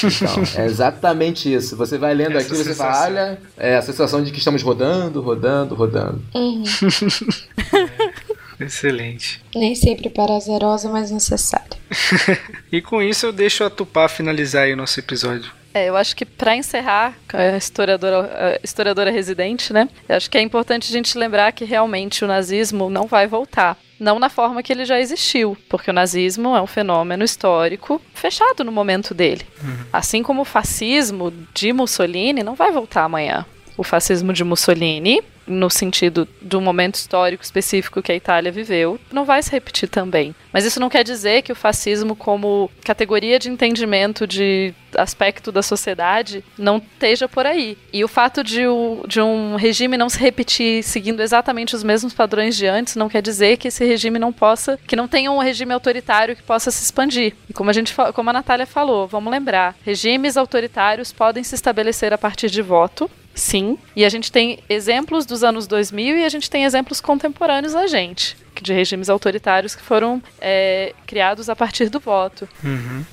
[0.03, 1.75] Então, é exatamente isso.
[1.77, 3.11] Você vai lendo Essa e você fala, sensação.
[3.11, 6.21] olha, é a sensação de que estamos rodando, rodando, rodando.
[6.35, 6.63] Uhum.
[8.59, 9.41] Excelente.
[9.55, 11.77] Nem sempre prazerosa, mas necessária.
[12.69, 15.51] E com isso eu deixo a Tupá finalizar aí o nosso episódio.
[15.77, 19.87] É, eu acho que para encerrar, a historiadora, a historiadora residente, né?
[20.09, 23.77] Eu acho que é importante a gente lembrar que realmente o nazismo não vai voltar.
[23.99, 28.63] Não na forma que ele já existiu, porque o nazismo é um fenômeno histórico fechado
[28.63, 29.45] no momento dele.
[29.93, 33.45] Assim como o fascismo de Mussolini não vai voltar amanhã.
[33.77, 39.25] O fascismo de Mussolini, no sentido do momento histórico específico que a Itália viveu, não
[39.25, 40.35] vai se repetir também.
[40.51, 45.61] Mas isso não quer dizer que o fascismo, como categoria de entendimento de aspecto da
[45.61, 47.77] sociedade, não esteja por aí.
[47.93, 52.13] E o fato de, o- de um regime não se repetir seguindo exatamente os mesmos
[52.13, 55.37] padrões de antes, não quer dizer que esse regime não possa, que não tenha um
[55.39, 57.33] regime autoritário que possa se expandir.
[57.49, 62.11] E como a gente, como a Natália falou, vamos lembrar, regimes autoritários podem se estabelecer
[62.13, 66.29] a partir de voto, Sim, e a gente tem exemplos dos anos 2000 e a
[66.29, 71.87] gente tem exemplos contemporâneos a gente, de regimes autoritários que foram é, criados a partir
[71.87, 72.49] do voto.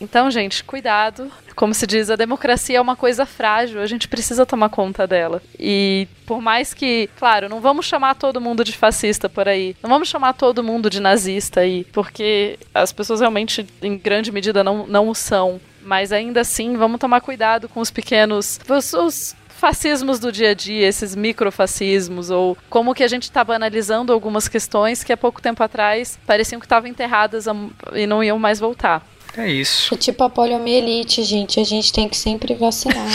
[0.01, 1.31] Então, gente, cuidado.
[1.55, 5.43] Como se diz, a democracia é uma coisa frágil, a gente precisa tomar conta dela.
[5.61, 9.91] E por mais que, claro, não vamos chamar todo mundo de fascista por aí, não
[9.91, 14.87] vamos chamar todo mundo de nazista aí, porque as pessoas realmente, em grande medida, não,
[14.87, 15.61] não o são.
[15.83, 18.59] Mas ainda assim, vamos tomar cuidado com os pequenos.
[18.67, 23.43] Os, os fascismos do dia a dia, esses microfascismos, ou como que a gente está
[23.43, 27.47] banalizando algumas questões que há pouco tempo atrás pareciam que estavam enterradas
[27.93, 29.03] e não iam mais voltar.
[29.37, 29.93] É isso.
[29.93, 31.59] É tipo a poliomielite, gente.
[31.59, 33.07] A gente tem que sempre vacinar.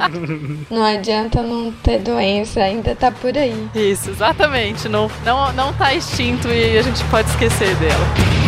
[0.70, 3.68] não adianta não ter doença, ainda tá por aí.
[3.74, 4.88] Isso, exatamente.
[4.88, 8.43] Não, não, não tá extinto e a gente pode esquecer dela.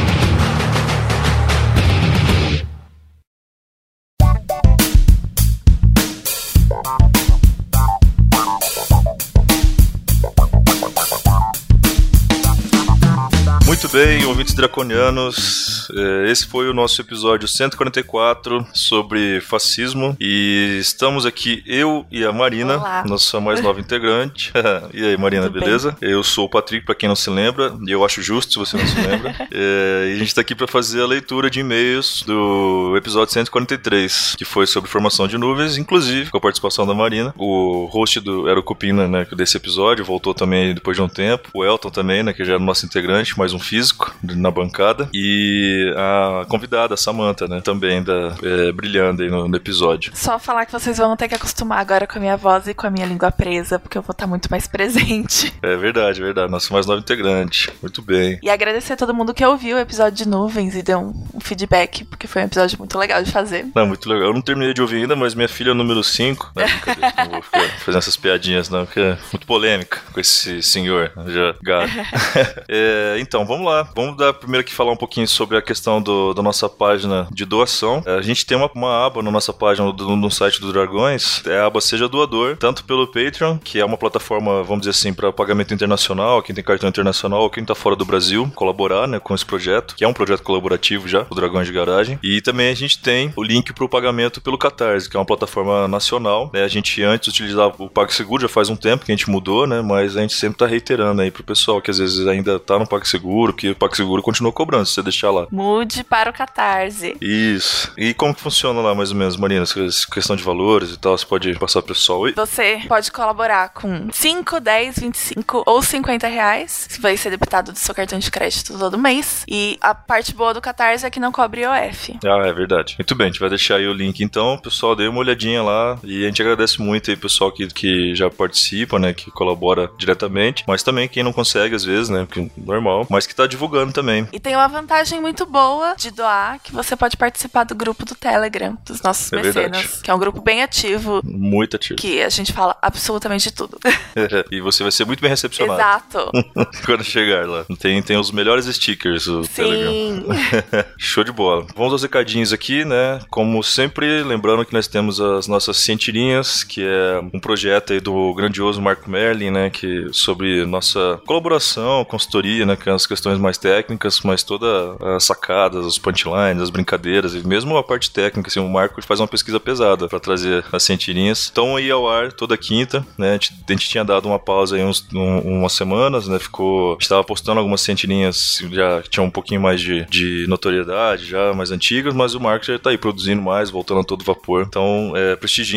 [13.97, 21.63] Bem, ouvintes draconianos, eh, esse foi o nosso episódio 144 sobre fascismo e estamos aqui
[21.67, 23.05] eu e a Marina, Olá.
[23.07, 24.53] nossa mais nova integrante.
[24.93, 25.63] e aí, Marina, Tudo bem?
[25.65, 25.97] beleza?
[26.03, 28.77] Eu sou o Patrick, pra quem não se lembra, e eu acho justo se você
[28.77, 29.35] não se lembra.
[29.51, 34.35] Eh, e a gente tá aqui pra fazer a leitura de e-mails do episódio 143,
[34.37, 37.33] que foi sobre formação de nuvens, inclusive com a participação da Marina.
[37.39, 41.49] O host do era o Cupina, né, desse episódio, voltou também depois de um tempo.
[41.55, 43.86] O Elton também, né, que já era nosso integrante, mais um físico.
[43.87, 47.61] Físico na bancada e a convidada, a Samantha, né?
[47.61, 50.13] Também da, é, brilhando aí no, no, episódio.
[50.15, 52.87] Só falar que vocês vão ter que acostumar agora com a minha voz e com
[52.87, 55.55] a minha língua presa, porque eu vou estar muito mais presente.
[55.63, 56.51] É verdade, verdade.
[56.51, 57.71] Nosso mais novo integrante.
[57.81, 58.39] Muito bem.
[58.43, 61.41] E agradecer a todo mundo que ouviu o episódio de nuvens e deu um, um
[61.41, 63.67] feedback, porque foi um episódio muito legal de fazer.
[63.75, 64.29] Não, muito legal.
[64.29, 66.53] Eu não terminei de ouvir ainda, mas minha filha é o número 5.
[66.57, 66.67] Né?
[67.25, 71.55] não vou ficar fazendo essas piadinhas, não, porque é muito polêmica com esse senhor já
[71.63, 71.93] gato.
[72.69, 73.89] é, então, vamos lá.
[73.95, 77.45] Vamos dar primeiro aqui falar um pouquinho sobre a questão do, da nossa página de
[77.45, 78.03] doação.
[78.07, 81.43] É, a gente tem uma, uma aba na nossa página no, no site do Dragões,
[81.47, 85.13] é a aba Seja Doador, tanto pelo Patreon, que é uma plataforma, vamos dizer assim,
[85.13, 89.35] para pagamento internacional, quem tem cartão internacional quem tá fora do Brasil, colaborar né, com
[89.35, 92.19] esse projeto, que é um projeto colaborativo já, o Dragões de Garagem.
[92.23, 95.27] E também a gente tem o link para o pagamento pelo Catarse, que é uma
[95.27, 96.51] plataforma nacional.
[96.53, 96.63] Né?
[96.63, 99.81] A gente antes utilizava o PagSeguro, já faz um tempo que a gente mudou, né?
[99.81, 102.87] Mas a gente sempre tá reiterando aí pro pessoal que às vezes ainda tá no
[102.87, 105.47] PagSeguro, que o PagSeguro continua cobrando se você deixar lá.
[105.51, 107.17] Mude para o Catarse.
[107.21, 107.93] Isso.
[107.97, 109.65] E como que funciona lá mais ou menos, Marina?
[110.13, 112.33] Questão de valores e tal, você pode passar pro pessoal aí?
[112.35, 117.79] Você pode colaborar com 5, 10, 25 ou 50 reais, que vai ser debitado do
[117.79, 119.45] seu cartão de crédito todo mês.
[119.49, 122.19] E a parte boa do Catarse é que não cobre IOF.
[122.25, 122.95] Ah, é verdade.
[122.99, 124.59] Muito bem, a gente vai deixar aí o link então.
[124.59, 128.29] Pessoal, dê uma olhadinha lá e a gente agradece muito aí pessoal que, que já
[128.31, 133.07] participa, né, que colabora diretamente, mas também quem não consegue às vezes, né, porque normal,
[133.09, 134.29] mas que tá divulgando também.
[134.33, 138.15] E tem uma vantagem muito boa de doar, que você pode participar do grupo do
[138.15, 139.89] Telegram dos nossos é mecenas, verdade.
[140.03, 141.21] que é um grupo bem ativo.
[141.25, 141.97] Muito ativo.
[141.97, 143.79] Que a gente fala absolutamente tudo.
[144.51, 145.81] e você vai ser muito bem recepcionado.
[145.81, 146.31] Exato.
[146.85, 147.65] Quando chegar lá.
[147.79, 149.53] Tem, tem os melhores stickers o Sim.
[149.55, 150.87] Telegram.
[150.99, 151.67] Show de bola.
[151.77, 153.21] Vamos aos recadinhos aqui, né?
[153.31, 158.35] Como sempre, lembrando que nós temos as nossas cientirinhas, que é um projeto aí do
[158.35, 159.71] grandioso Marco Merlin, né?
[159.71, 162.77] Que sobre nossa colaboração, consultoria, né?
[162.77, 167.47] Que é as questões mais técnicas, mas toda as sacadas, os punchlines, as brincadeiras e
[167.47, 171.49] mesmo a parte técnica, assim, o Marco faz uma pesquisa pesada para trazer as cientirinhas.
[171.51, 173.31] Então aí ao ar toda quinta, né?
[173.31, 176.39] A gente, a gente tinha dado uma pausa aí uns, um, umas semanas, né?
[176.39, 181.27] Ficou, a gente tava postando algumas cientirinhas já tinham um pouquinho mais de, de notoriedade,
[181.27, 184.65] já mais antigas, mas o Marco já tá aí produzindo mais, voltando a todo vapor.
[184.67, 185.37] Então, é,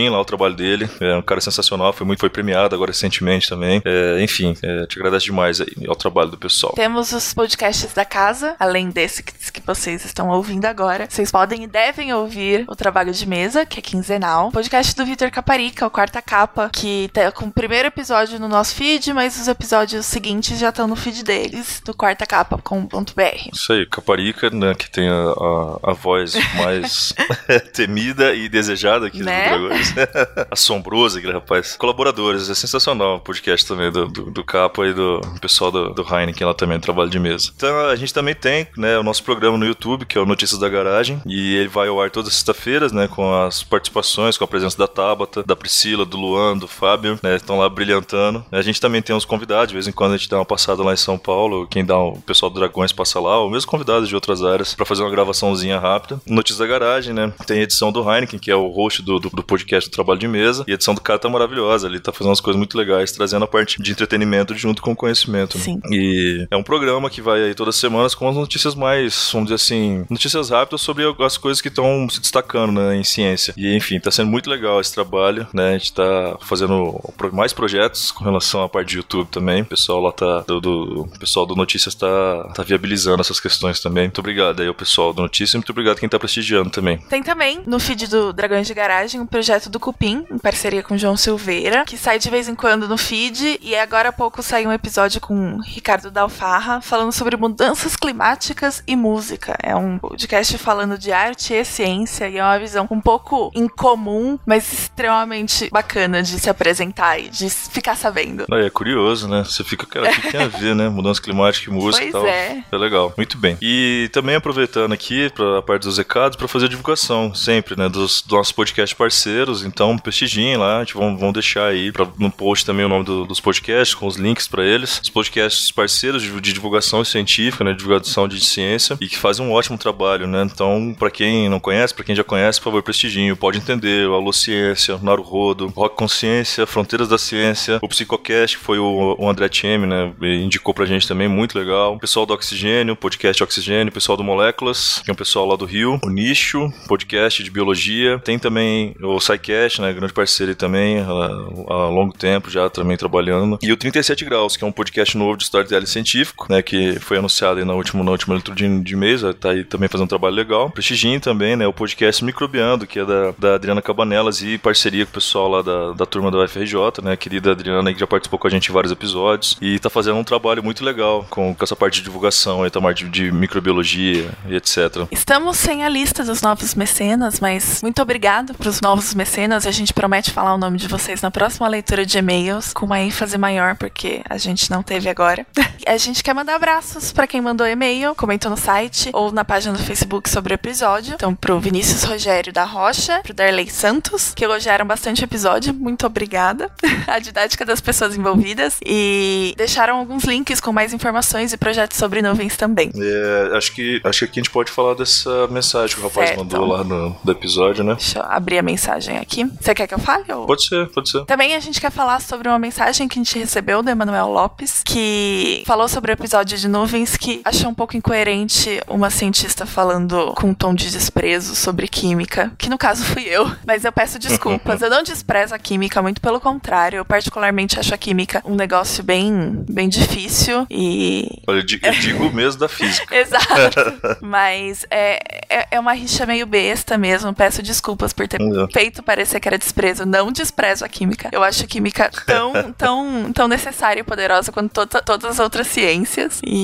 [0.10, 0.90] lá o trabalho dele.
[1.00, 3.82] É um cara sensacional, foi muito foi premiado agora recentemente também.
[3.86, 6.74] É, enfim, é, te agradeço demais aí ao trabalho do pessoal.
[6.74, 11.08] Temos os podcasts da casa, além desse que, que vocês estão ouvindo agora.
[11.10, 14.52] Vocês podem e devem ouvir o trabalho de mesa, que é quinzenal.
[14.52, 18.76] Podcast do Vitor Caparica, o quarta capa, que tá com o primeiro episódio no nosso
[18.76, 23.50] feed, mas os episódios seguintes já estão no feed deles, do quarta capa.com.br.
[23.52, 27.14] Isso aí, Caparica, né, que tem a, a, a voz mais
[27.74, 29.58] temida e desejada aqui né?
[29.58, 29.94] do Dragões.
[30.52, 31.76] Assombroso aquele rapaz.
[31.78, 36.04] Colaboradores, é sensacional o podcast também do, do, do Capa e do pessoal do, do
[36.04, 37.39] Heineken lá também, trabalho de mesa.
[37.56, 40.60] Então a gente também tem né, o nosso programa no YouTube, que é o Notícias
[40.60, 44.44] da Garagem, e ele vai ao ar todas as sexta-feiras, né, com as participações, com
[44.44, 48.44] a presença da Tabata, da Priscila, do Luan, do Fábio, né, estão lá brilhantando.
[48.52, 50.84] A gente também tem uns convidados, de vez em quando a gente dá uma passada
[50.84, 54.10] lá em São Paulo, quem dá o pessoal do Dragões passa lá, ou mesmo convidados
[54.10, 56.22] de outras áreas, para fazer uma gravaçãozinha rápida.
[56.26, 59.30] Notícias da Garagem, né, tem a edição do Heineken, que é o host do, do,
[59.30, 62.12] do podcast do Trabalho de Mesa, e a edição do cara tá maravilhosa, ele tá
[62.12, 65.58] fazendo umas coisas muito legais, trazendo a parte de entretenimento junto com conhecimento.
[65.58, 65.64] Né?
[65.64, 65.80] Sim.
[65.92, 69.50] E é um programa que vai aí todas as semanas com as notícias mais, vamos
[69.50, 73.54] dizer assim, notícias rápidas sobre as coisas que estão se destacando né, em ciência.
[73.58, 75.76] E enfim, tá sendo muito legal esse trabalho, né?
[75.76, 77.00] A gente tá fazendo
[77.32, 79.62] mais projetos com relação à parte de YouTube também.
[79.62, 80.42] O pessoal lá tá.
[80.42, 84.06] Do, do o pessoal do Notícias tá, tá viabilizando essas questões também.
[84.06, 86.98] Muito obrigado aí ao pessoal do Notícias e muito obrigado quem tá prestigiando também.
[87.10, 90.98] Tem também no feed do Dragões de Garagem um projeto do Cupim, em parceria com
[90.98, 93.60] João Silveira, que sai de vez em quando no feed.
[93.62, 98.96] E agora há pouco saiu um episódio com Ricardo Dalfarra falando sobre mudanças climáticas e
[98.96, 99.58] música.
[99.62, 104.40] É um podcast falando de arte e ciência e é uma visão um pouco incomum,
[104.46, 108.46] mas extremamente bacana de se apresentar e de ficar sabendo.
[108.54, 109.44] É, é curioso, né?
[109.44, 110.88] Você fica, cara, o que tem a ver, né?
[110.88, 112.26] Mudança climática e música pois e tal.
[112.26, 112.64] É.
[112.72, 113.14] é legal.
[113.18, 113.58] Muito bem.
[113.62, 117.90] E também aproveitando aqui para a parte dos recados, para fazer a divulgação sempre, né?
[117.90, 119.66] Dos, dos nossos podcast parceiros.
[119.66, 123.04] Então, prestigiem lá, a gente vão, vão deixar aí pra, no post também o nome
[123.04, 125.02] do, dos podcasts, com os links para eles.
[125.04, 127.74] Os podcasts parceiros de, de divulgação científica, né?
[127.74, 130.44] Divulgação de ciência e que fazem um ótimo trabalho, né?
[130.44, 133.36] Então, para quem não conhece, para quem já conhece, por favor, prestigiem.
[133.36, 138.80] Pode entender, o Alô Ciência, Naruhodo, Rock Consciência, Fronteiras da Ciência, o Psicocast, que foi
[138.80, 140.12] o, o André Tchemi, né?
[140.22, 141.96] Indicou pra gente também, muito legal.
[141.96, 145.56] O pessoal do Oxigênio, podcast Oxigênio, o pessoal do Moléculas, que é um pessoal lá
[145.56, 146.00] do Rio.
[146.04, 148.20] O Nicho, podcast de biologia.
[148.20, 149.94] Tem também o SciCast, né?
[149.94, 153.58] Grande parceiro também, há longo tempo já também trabalhando.
[153.62, 156.62] E o 37 Graus, que é um podcast novo de storytelling científico, né?
[156.62, 160.10] Que foi anunciado na última, na última leitura de, mês, tá aí também fazendo um
[160.10, 160.70] trabalho legal.
[160.70, 165.12] Prestigiem também, né, o podcast Microbiando, que é da, da Adriana Cabanelas e parceria com
[165.12, 168.40] o pessoal lá da, da turma da UFRJ, né, a querida Adriana que já participou
[168.40, 171.64] com a gente em vários episódios e tá fazendo um trabalho muito legal com, com
[171.64, 175.08] essa parte de divulgação aí, Tamar, de, de microbiologia e etc.
[175.12, 179.66] Estamos sem a lista dos novos mecenas, mas muito obrigado pros novos mecenas.
[179.66, 183.00] A gente promete falar o nome de vocês na próxima leitura de e-mails, com uma
[183.00, 185.46] ênfase maior, porque a gente não teve agora.
[185.86, 189.74] a gente quer mandar abraços para quem mandou e-mail, comentou no site ou na página
[189.74, 191.16] do Facebook sobre o episódio.
[191.16, 195.74] Então, pro Vinícius Rogério da Rocha, pro Darley Santos, que elogiaram bastante o episódio.
[195.74, 196.72] Muito obrigada.
[197.06, 198.78] a didática das pessoas envolvidas.
[198.86, 202.92] E deixaram alguns links com mais informações e projetos sobre nuvens também.
[202.96, 206.30] É, acho que acho que aqui a gente pode falar dessa mensagem que o rapaz
[206.30, 206.40] Certo.
[206.40, 207.96] mandou lá no do episódio, né?
[207.96, 209.44] Deixa eu abrir a mensagem aqui.
[209.60, 210.32] Você quer que eu fale?
[210.32, 210.46] Ou...
[210.46, 211.26] Pode ser, pode ser.
[211.26, 214.82] Também a gente quer falar sobre uma mensagem que a gente recebeu do Emanuel Lopes,
[214.86, 220.34] que falou sobre o episódio de nuvens que achou um pouco incoerente uma cientista falando
[220.36, 223.50] com um tom de desprezo sobre química, que no caso fui eu.
[223.66, 224.82] Mas eu peço desculpas.
[224.82, 226.98] eu não desprezo a química, muito pelo contrário.
[226.98, 231.92] Eu particularmente acho a química um negócio bem, bem difícil e Olha, eu di- eu
[231.94, 233.14] digo mesmo da física.
[233.16, 234.18] Exato.
[234.22, 235.20] Mas é,
[235.50, 237.34] é, é uma rixa meio besta mesmo.
[237.34, 238.40] Peço desculpas por ter
[238.72, 240.06] feito parecer que era desprezo.
[240.06, 241.30] Não desprezo a química.
[241.32, 245.68] Eu acho a química tão, tão, tão necessária e poderosa quanto to- todas as outras
[245.68, 246.40] ciências.
[246.44, 246.59] E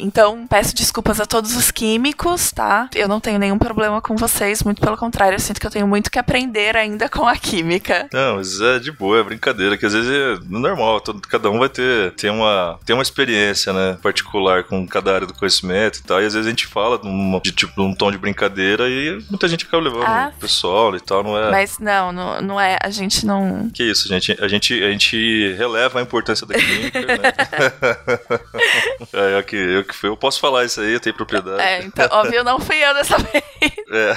[0.00, 2.88] então peço desculpas a todos os químicos, tá?
[2.94, 4.62] Eu não tenho nenhum problema com vocês.
[4.62, 8.08] Muito pelo contrário, eu sinto que eu tenho muito que aprender ainda com a química.
[8.12, 11.58] Não, mas é de boa, é brincadeira, que às vezes é normal, todo, cada um
[11.58, 16.02] vai ter, ter, uma, ter uma experiência, né, particular com cada área do conhecimento e
[16.02, 19.18] tal, e às vezes a gente fala numa- de tipo num tom de brincadeira e
[19.30, 21.50] muita gente acaba levando Ah, o pessoal e tal, não é...
[21.50, 22.78] Mas não, não, não é.
[22.82, 23.70] A gente não.
[23.72, 27.16] Que isso, gente, a gente, a gente releva a importância da química, né?
[29.12, 31.60] é, eu que, eu que fui, eu posso falar isso aí, eu tenho propriedade.
[31.60, 33.44] É, então, óbvio, não fui eu dessa vez.
[33.92, 34.14] É.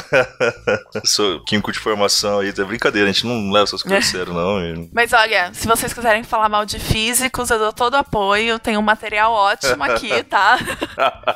[1.06, 4.34] Sou químico de formação aí, é brincadeira, a gente não leva essas coisas a sério,
[4.34, 4.62] não.
[4.64, 8.60] e- Mas olha, se vocês quiserem falar mal de físicos, eu dou todo o apoio.
[8.60, 10.58] Tem um material ótimo aqui, tá?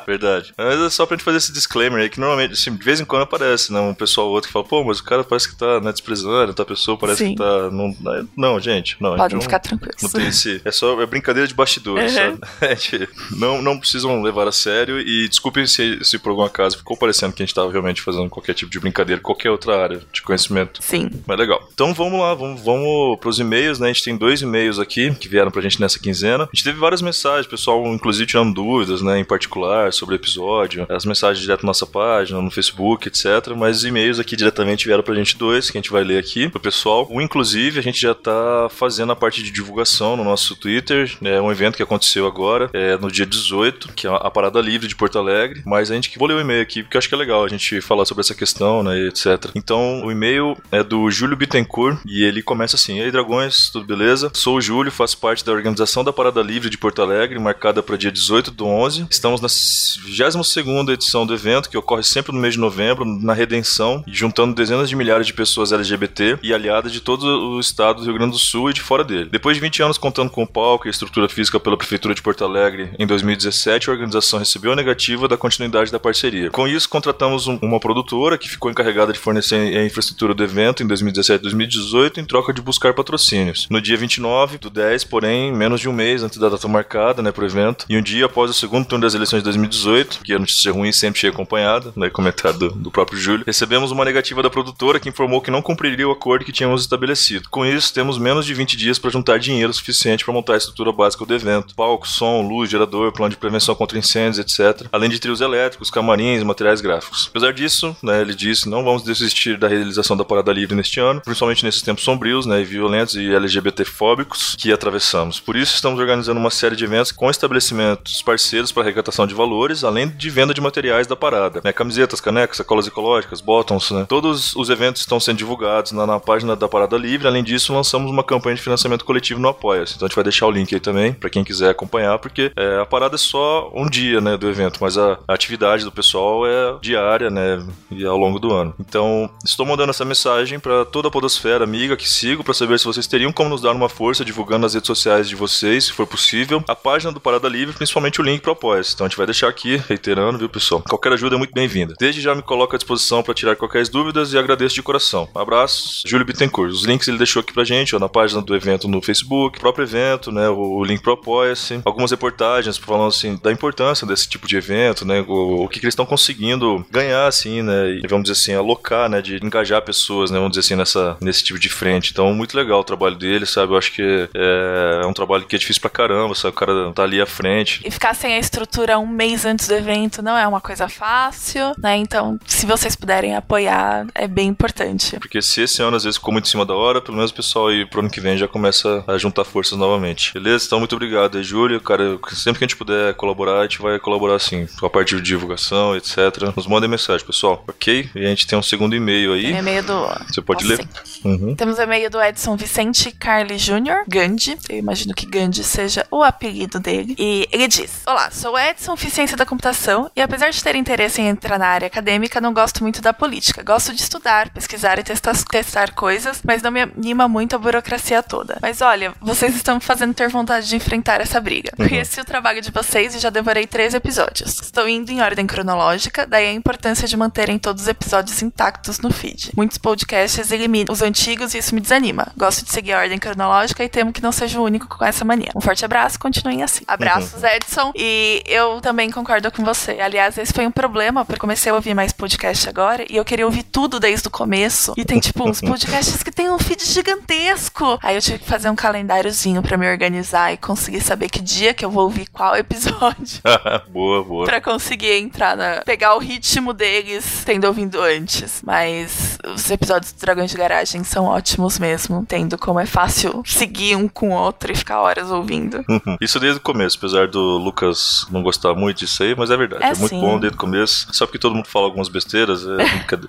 [0.06, 0.52] Verdade.
[0.56, 3.04] Mas é só pra gente fazer esse disclaimer aí, que normalmente, assim, de vez em
[3.04, 3.80] quando aparece, né?
[3.80, 6.54] Um pessoal ou outro que fala, pô, mas o cara parece que tá né, desprezando,
[6.54, 7.30] tá pessoa parece Sim.
[7.34, 7.70] que tá.
[7.70, 7.94] Não,
[8.36, 9.16] não gente, não.
[9.16, 10.02] Podem não- ficar tranquilos.
[10.02, 10.60] Não tem esse.
[10.64, 12.18] É só é brincadeira de bastidores, Uhum.
[12.18, 12.38] sabe?
[12.60, 16.78] A gente não, não precisam levar a sério e desculpem se, se por algum acaso
[16.78, 20.00] ficou parecendo que a gente tava realmente fazendo qualquer tipo de brincadeira, qualquer outra área
[20.12, 20.82] de conhecimento.
[20.82, 21.10] Sim.
[21.26, 21.66] Mas legal.
[21.72, 23.90] Então vamos lá, vamos, vamos pros e-mails, né?
[23.90, 26.44] A gente tem dois e-mails aqui que vieram pra gente nessa quinzena.
[26.44, 29.18] A gente teve várias mensagens, pessoal, inclusive tirando dúvidas, né?
[29.18, 30.86] Em particular, sobre o episódio.
[30.88, 33.54] As mensagens direto na nossa página, no Facebook, etc.
[33.56, 36.48] Mas os e-mails aqui diretamente vieram pra gente dois, que a gente vai ler aqui
[36.48, 37.06] pro pessoal.
[37.10, 41.16] Um, inclusive, a gente já tá fazendo a parte de divulgação no nosso Twitter.
[41.22, 43.57] É um evento que aconteceu agora, é no dia 18,
[43.94, 45.62] que é a Parada Livre de Porto Alegre.
[45.64, 47.44] Mas a gente que vou ler o e-mail aqui, porque eu acho que é legal
[47.44, 48.98] a gente falar sobre essa questão, né?
[49.06, 49.26] Etc.
[49.54, 54.30] Então, o e-mail é do Júlio Bittencourt e ele começa assim: Ei, dragões, tudo beleza?
[54.34, 57.96] Sou o Júlio, faço parte da organização da Parada Livre de Porto Alegre, marcada para
[57.96, 59.06] dia 18 do 11.
[59.10, 64.02] Estamos na 22 edição do evento, que ocorre sempre no mês de novembro, na Redenção,
[64.06, 68.14] juntando dezenas de milhares de pessoas LGBT e aliadas de todo o estado do Rio
[68.14, 69.28] Grande do Sul e de fora dele.
[69.30, 72.22] Depois de 20 anos contando com o palco e a estrutura física pela Prefeitura de
[72.22, 73.06] Porto Alegre, em
[73.48, 76.50] 2017 a organização recebeu a negativa da continuidade da parceria.
[76.50, 80.82] Com isso, contratamos um- uma produtora que ficou encarregada de fornecer a infraestrutura do evento
[80.82, 83.66] em 2017 e 2018 em troca de buscar patrocínios.
[83.70, 87.32] No dia 29 do 10, porém, menos de um mês antes da data marcada né,
[87.32, 90.32] para o evento, e um dia após o segundo turno das eleições de 2018, que
[90.32, 94.50] a notícia ruim sempre chega acompanhada, né, comentário do, próprio Júlio, recebemos uma negativa da
[94.50, 97.48] produtora que informou que não cumpriria o acordo que tínhamos estabelecido.
[97.50, 100.92] Com isso, temos menos de 20 dias para juntar dinheiro suficiente para montar a estrutura
[100.92, 104.86] básica do evento: palco, som, luz, gerador, de prevenção contra incêndios, etc.
[104.92, 107.28] Além de trios elétricos, camarins materiais gráficos.
[107.30, 111.20] Apesar disso, né, ele disse, não vamos desistir da realização da Parada Livre neste ano,
[111.20, 115.40] principalmente nesses tempos sombrios, né, violentos e LGBT-fóbicos que atravessamos.
[115.40, 119.84] Por isso, estamos organizando uma série de eventos com estabelecimentos parceiros para arrecadação de valores,
[119.84, 121.60] além de venda de materiais da parada.
[121.62, 124.06] Né, camisetas, canecas, sacolas ecológicas, bottoms, né.
[124.08, 127.26] Todos os eventos estão sendo divulgados na, na página da Parada Livre.
[127.26, 129.94] Além disso, lançamos uma campanha de financiamento coletivo no Apoia-se.
[129.96, 132.80] Então a gente vai deixar o link aí também, para quem quiser acompanhar, porque é,
[132.80, 136.78] a parada é só um dia, né, do evento, mas a, atividade do pessoal é
[136.80, 138.74] diária, né, e ao longo do ano.
[138.78, 142.84] Então, estou mandando essa mensagem para toda a podosfera amiga que sigo para saber se
[142.84, 146.06] vocês teriam como nos dar uma força divulgando nas redes sociais de vocês, se for
[146.06, 148.94] possível, a página do Parada Livre, principalmente o link para Apoia-se.
[148.94, 150.82] Então a gente vai deixar aqui, reiterando, viu, pessoal?
[150.88, 151.94] Qualquer ajuda é muito bem-vinda.
[151.98, 155.28] Desde já me coloco à disposição para tirar qualquer dúvidas e agradeço de coração.
[155.34, 156.70] Um abraço, Júlio Bittencourt.
[156.70, 159.84] Os links ele deixou aqui pra gente, ó, na página do evento no Facebook, próprio
[159.84, 164.46] evento, né, o, o link pro Apoia-se, algumas reportagens falando assim, da importância desse tipo
[164.46, 165.24] de evento, né?
[165.26, 167.90] O, o que, que eles estão conseguindo ganhar, assim, né?
[168.02, 169.20] E vamos dizer assim, alocar, né?
[169.20, 170.38] De engajar pessoas, né?
[170.38, 172.10] Vamos dizer assim, nessa, nesse tipo de frente.
[172.12, 173.72] Então, muito legal o trabalho deles, sabe?
[173.72, 176.54] Eu acho que é, é um trabalho que é difícil pra caramba, sabe?
[176.54, 177.80] O cara tá ali à frente.
[177.84, 181.72] E ficar sem a estrutura um mês antes do evento não é uma coisa fácil,
[181.78, 181.96] né?
[181.96, 185.18] Então, se vocês puderem apoiar, é bem importante.
[185.18, 187.34] Porque se esse ano às vezes ficou muito em cima da hora, pelo menos o
[187.34, 190.32] pessoal aí pro ano que vem já começa a juntar forças novamente.
[190.32, 190.64] Beleza?
[190.66, 191.80] Então, muito obrigado Júlio.
[191.80, 195.16] Cara, sempre que a gente puder colaborar, a gente vai colaborar sim, com a parte
[195.16, 196.16] de divulgação, etc.
[196.56, 198.08] Nos mandem mensagem, pessoal, ok?
[198.14, 199.42] E a gente tem um segundo e-mail aí.
[199.42, 200.06] Tem e-mail do.
[200.28, 200.86] Você pode ler?
[201.24, 201.54] Uhum.
[201.54, 204.56] Temos o e-mail do Edson Vicente Carli Jr., Gandhi.
[204.68, 207.14] Eu imagino que Gandhi seja o apelido dele.
[207.18, 211.28] E ele diz: Olá, sou Edson, ciência da computação, e apesar de ter interesse em
[211.28, 213.62] entrar na área acadêmica, não gosto muito da política.
[213.62, 218.22] Gosto de estudar, pesquisar e testar, testar coisas, mas não me anima muito a burocracia
[218.22, 218.58] toda.
[218.62, 221.72] Mas olha, vocês estão me fazendo ter vontade de enfrentar essa briga.
[221.76, 224.60] Conheci o trabalho de vocês e já devorei três episódios.
[224.60, 229.12] Estou indo em ordem cronológica, daí a importância de manterem todos os episódios intactos no
[229.12, 229.52] feed.
[229.54, 232.32] Muitos podcasts eliminam os antigos e isso me desanima.
[232.36, 235.24] Gosto de seguir a ordem cronológica e temo que não seja o único com essa
[235.24, 235.50] mania.
[235.54, 236.84] Um forte abraço, continuem assim.
[236.88, 237.92] Abraços, Edson.
[237.94, 240.00] E eu também concordo com você.
[240.00, 243.44] Aliás, esse foi um problema, porque comecei a ouvir mais podcast agora e eu queria
[243.44, 244.94] ouvir tudo desde o começo.
[244.96, 247.98] E tem, tipo, uns podcasts que tem um feed gigantesco.
[248.02, 251.74] Aí eu tive que fazer um calendáriozinho pra me organizar e conseguir saber que dia
[251.74, 252.77] que eu vou ouvir qual episódio.
[253.88, 254.44] boa, boa.
[254.46, 255.82] Pra conseguir entrar na.
[255.82, 258.62] pegar o ritmo deles tendo ouvido antes.
[258.64, 263.96] Mas os episódios do Dragões de Garagem são ótimos mesmo, tendo como é fácil seguir
[263.96, 265.84] um com o outro e ficar horas ouvindo.
[266.20, 269.84] Isso desde o começo, apesar do Lucas não gostar muito disso aí, mas é verdade.
[269.84, 270.20] É É, muito sim.
[270.20, 271.06] bom desde o começo.
[271.12, 272.62] Só porque todo mundo fala algumas besteiras.
[272.64, 273.08] É.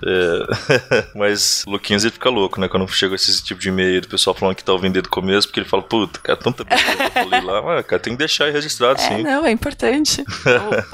[0.90, 1.06] É.
[1.14, 2.68] mas o Luquinhas ele fica louco, né?
[2.68, 5.46] Quando chega esse tipo de e-mail do pessoal falando que tá ouvindo desde o começo,
[5.48, 7.62] porque ele fala, puta, cara, tanta besteira que eu falei lá.
[7.62, 9.22] Mas, cara, tem que deixar aí registrado, É, sim.
[9.22, 10.24] não, é importante.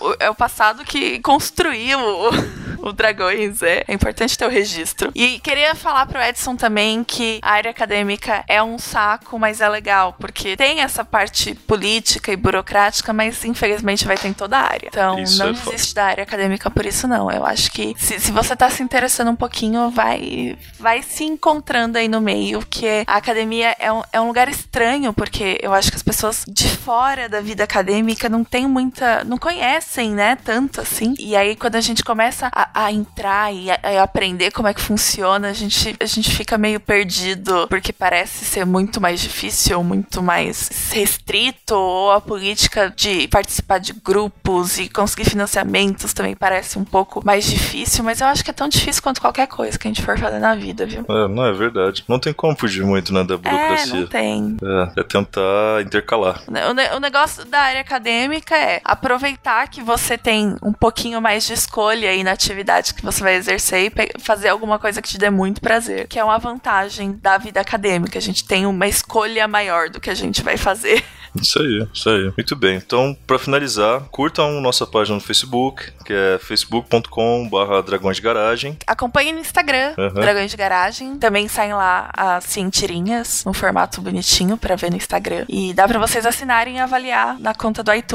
[0.01, 3.85] O- o- é o passado que construiu o, o Dragões, é.
[3.89, 5.11] É importante ter o registro.
[5.15, 9.69] E queria falar pro Edson também que a área acadêmica é um saco, mas é
[9.69, 14.63] legal, porque tem essa parte política e burocrática, mas infelizmente vai ter em toda a
[14.63, 14.89] área.
[14.89, 17.31] Então, Isso não é desiste da área acadêmica por isso, não.
[17.31, 21.99] Eu acho que se, se você tá se interessando um pouquinho, vai, vai se encontrando
[21.99, 25.91] aí no meio, que a academia é um, é um lugar estranho, porque eu acho
[25.91, 29.25] que as pessoas de fora da vida acadêmica não tem muita.
[29.25, 31.15] não conhecem, né, tanto assim.
[31.19, 34.75] E aí, quando a gente começa a, a entrar e a, a aprender como é
[34.75, 39.83] que funciona, a gente, a gente fica meio perdido, porque parece ser muito mais difícil,
[39.83, 46.79] muito mais restrito, ou a política de participar de grupos e conseguir financiamentos também parece
[46.79, 49.87] um pouco mais difícil, mas eu acho que é tão difícil quanto qualquer coisa que
[49.87, 51.05] a gente for fazer na vida, viu?
[51.09, 52.05] É, não é verdade.
[52.09, 53.95] Não tem como fugir muito, né, da É, burocracia.
[54.01, 54.57] não tem.
[54.63, 56.43] É, é tentar intercalar.
[56.49, 58.16] O, ne- o negócio da área acadêmica
[58.55, 63.23] é aproveitar que você tem um pouquinho mais de escolha aí na atividade que você
[63.23, 67.13] vai exercer e fazer alguma coisa que te dê muito prazer, que é uma vantagem
[67.23, 68.19] da vida acadêmica.
[68.19, 71.03] A gente tem uma escolha maior do que a gente vai fazer.
[71.39, 72.33] Isso aí, isso aí.
[72.35, 72.77] Muito bem.
[72.77, 78.79] Então, pra finalizar, curtam nossa página no Facebook, que é facebook.com.br Dragões de Garagem.
[78.87, 80.15] Acompanhe no Instagram, Uhum.
[80.15, 81.19] Dragões de Garagem.
[81.19, 85.45] Também saem lá assim tirinhas, num formato bonitinho pra ver no Instagram.
[85.49, 88.06] E dá pra vocês assinarem e avaliar na conta do iTunes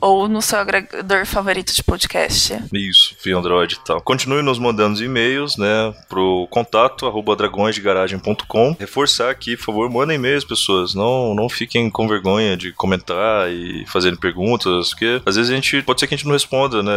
[0.00, 2.58] ou no seu agregador favorito de podcast.
[2.72, 4.00] Isso, via Android e tal.
[4.00, 8.76] Continue nos mandando e-mails, né, pro contato arroba dragõesdegaragem.com.
[8.78, 10.94] Reforçar aqui, por favor, mandem e-mails, pessoas.
[10.94, 15.82] Não, não fiquem com vergonha de comentar e fazerem perguntas, porque às vezes a gente,
[15.82, 16.92] pode ser que a gente não responda, né,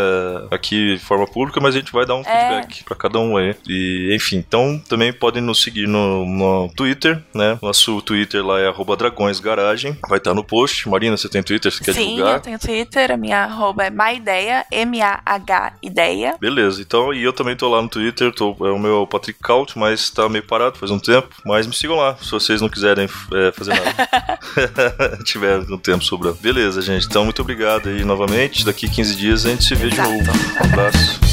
[0.52, 3.56] aqui de forma pública, mas a gente vai dar um feedback pra cada um aí.
[3.68, 8.68] E, enfim, então também podem nos seguir no, no Twitter, né, nosso Twitter lá é
[8.68, 9.98] arroba dragõesgaragem.
[10.08, 10.88] Vai estar no post.
[10.90, 11.72] Marina, você tem Twitter?
[11.72, 12.27] Você quer Sim, divulgar?
[12.30, 16.36] Sim, eu tenho Twitter, a minha arroba é maideia, M-A-H-ideia.
[16.40, 19.78] Beleza, então, e eu também tô lá no Twitter, tô, é o meu Patrick Couch,
[19.78, 23.10] mas tá meio parado faz um tempo, mas me sigam lá, se vocês não quiserem
[23.34, 24.40] é, fazer nada.
[25.24, 26.38] Tiver um tempo sobrando.
[26.42, 30.10] Beleza, gente, então muito obrigado aí novamente, daqui 15 dias a gente se vê Exato.
[30.10, 30.32] de novo.
[30.62, 31.28] Um abraço.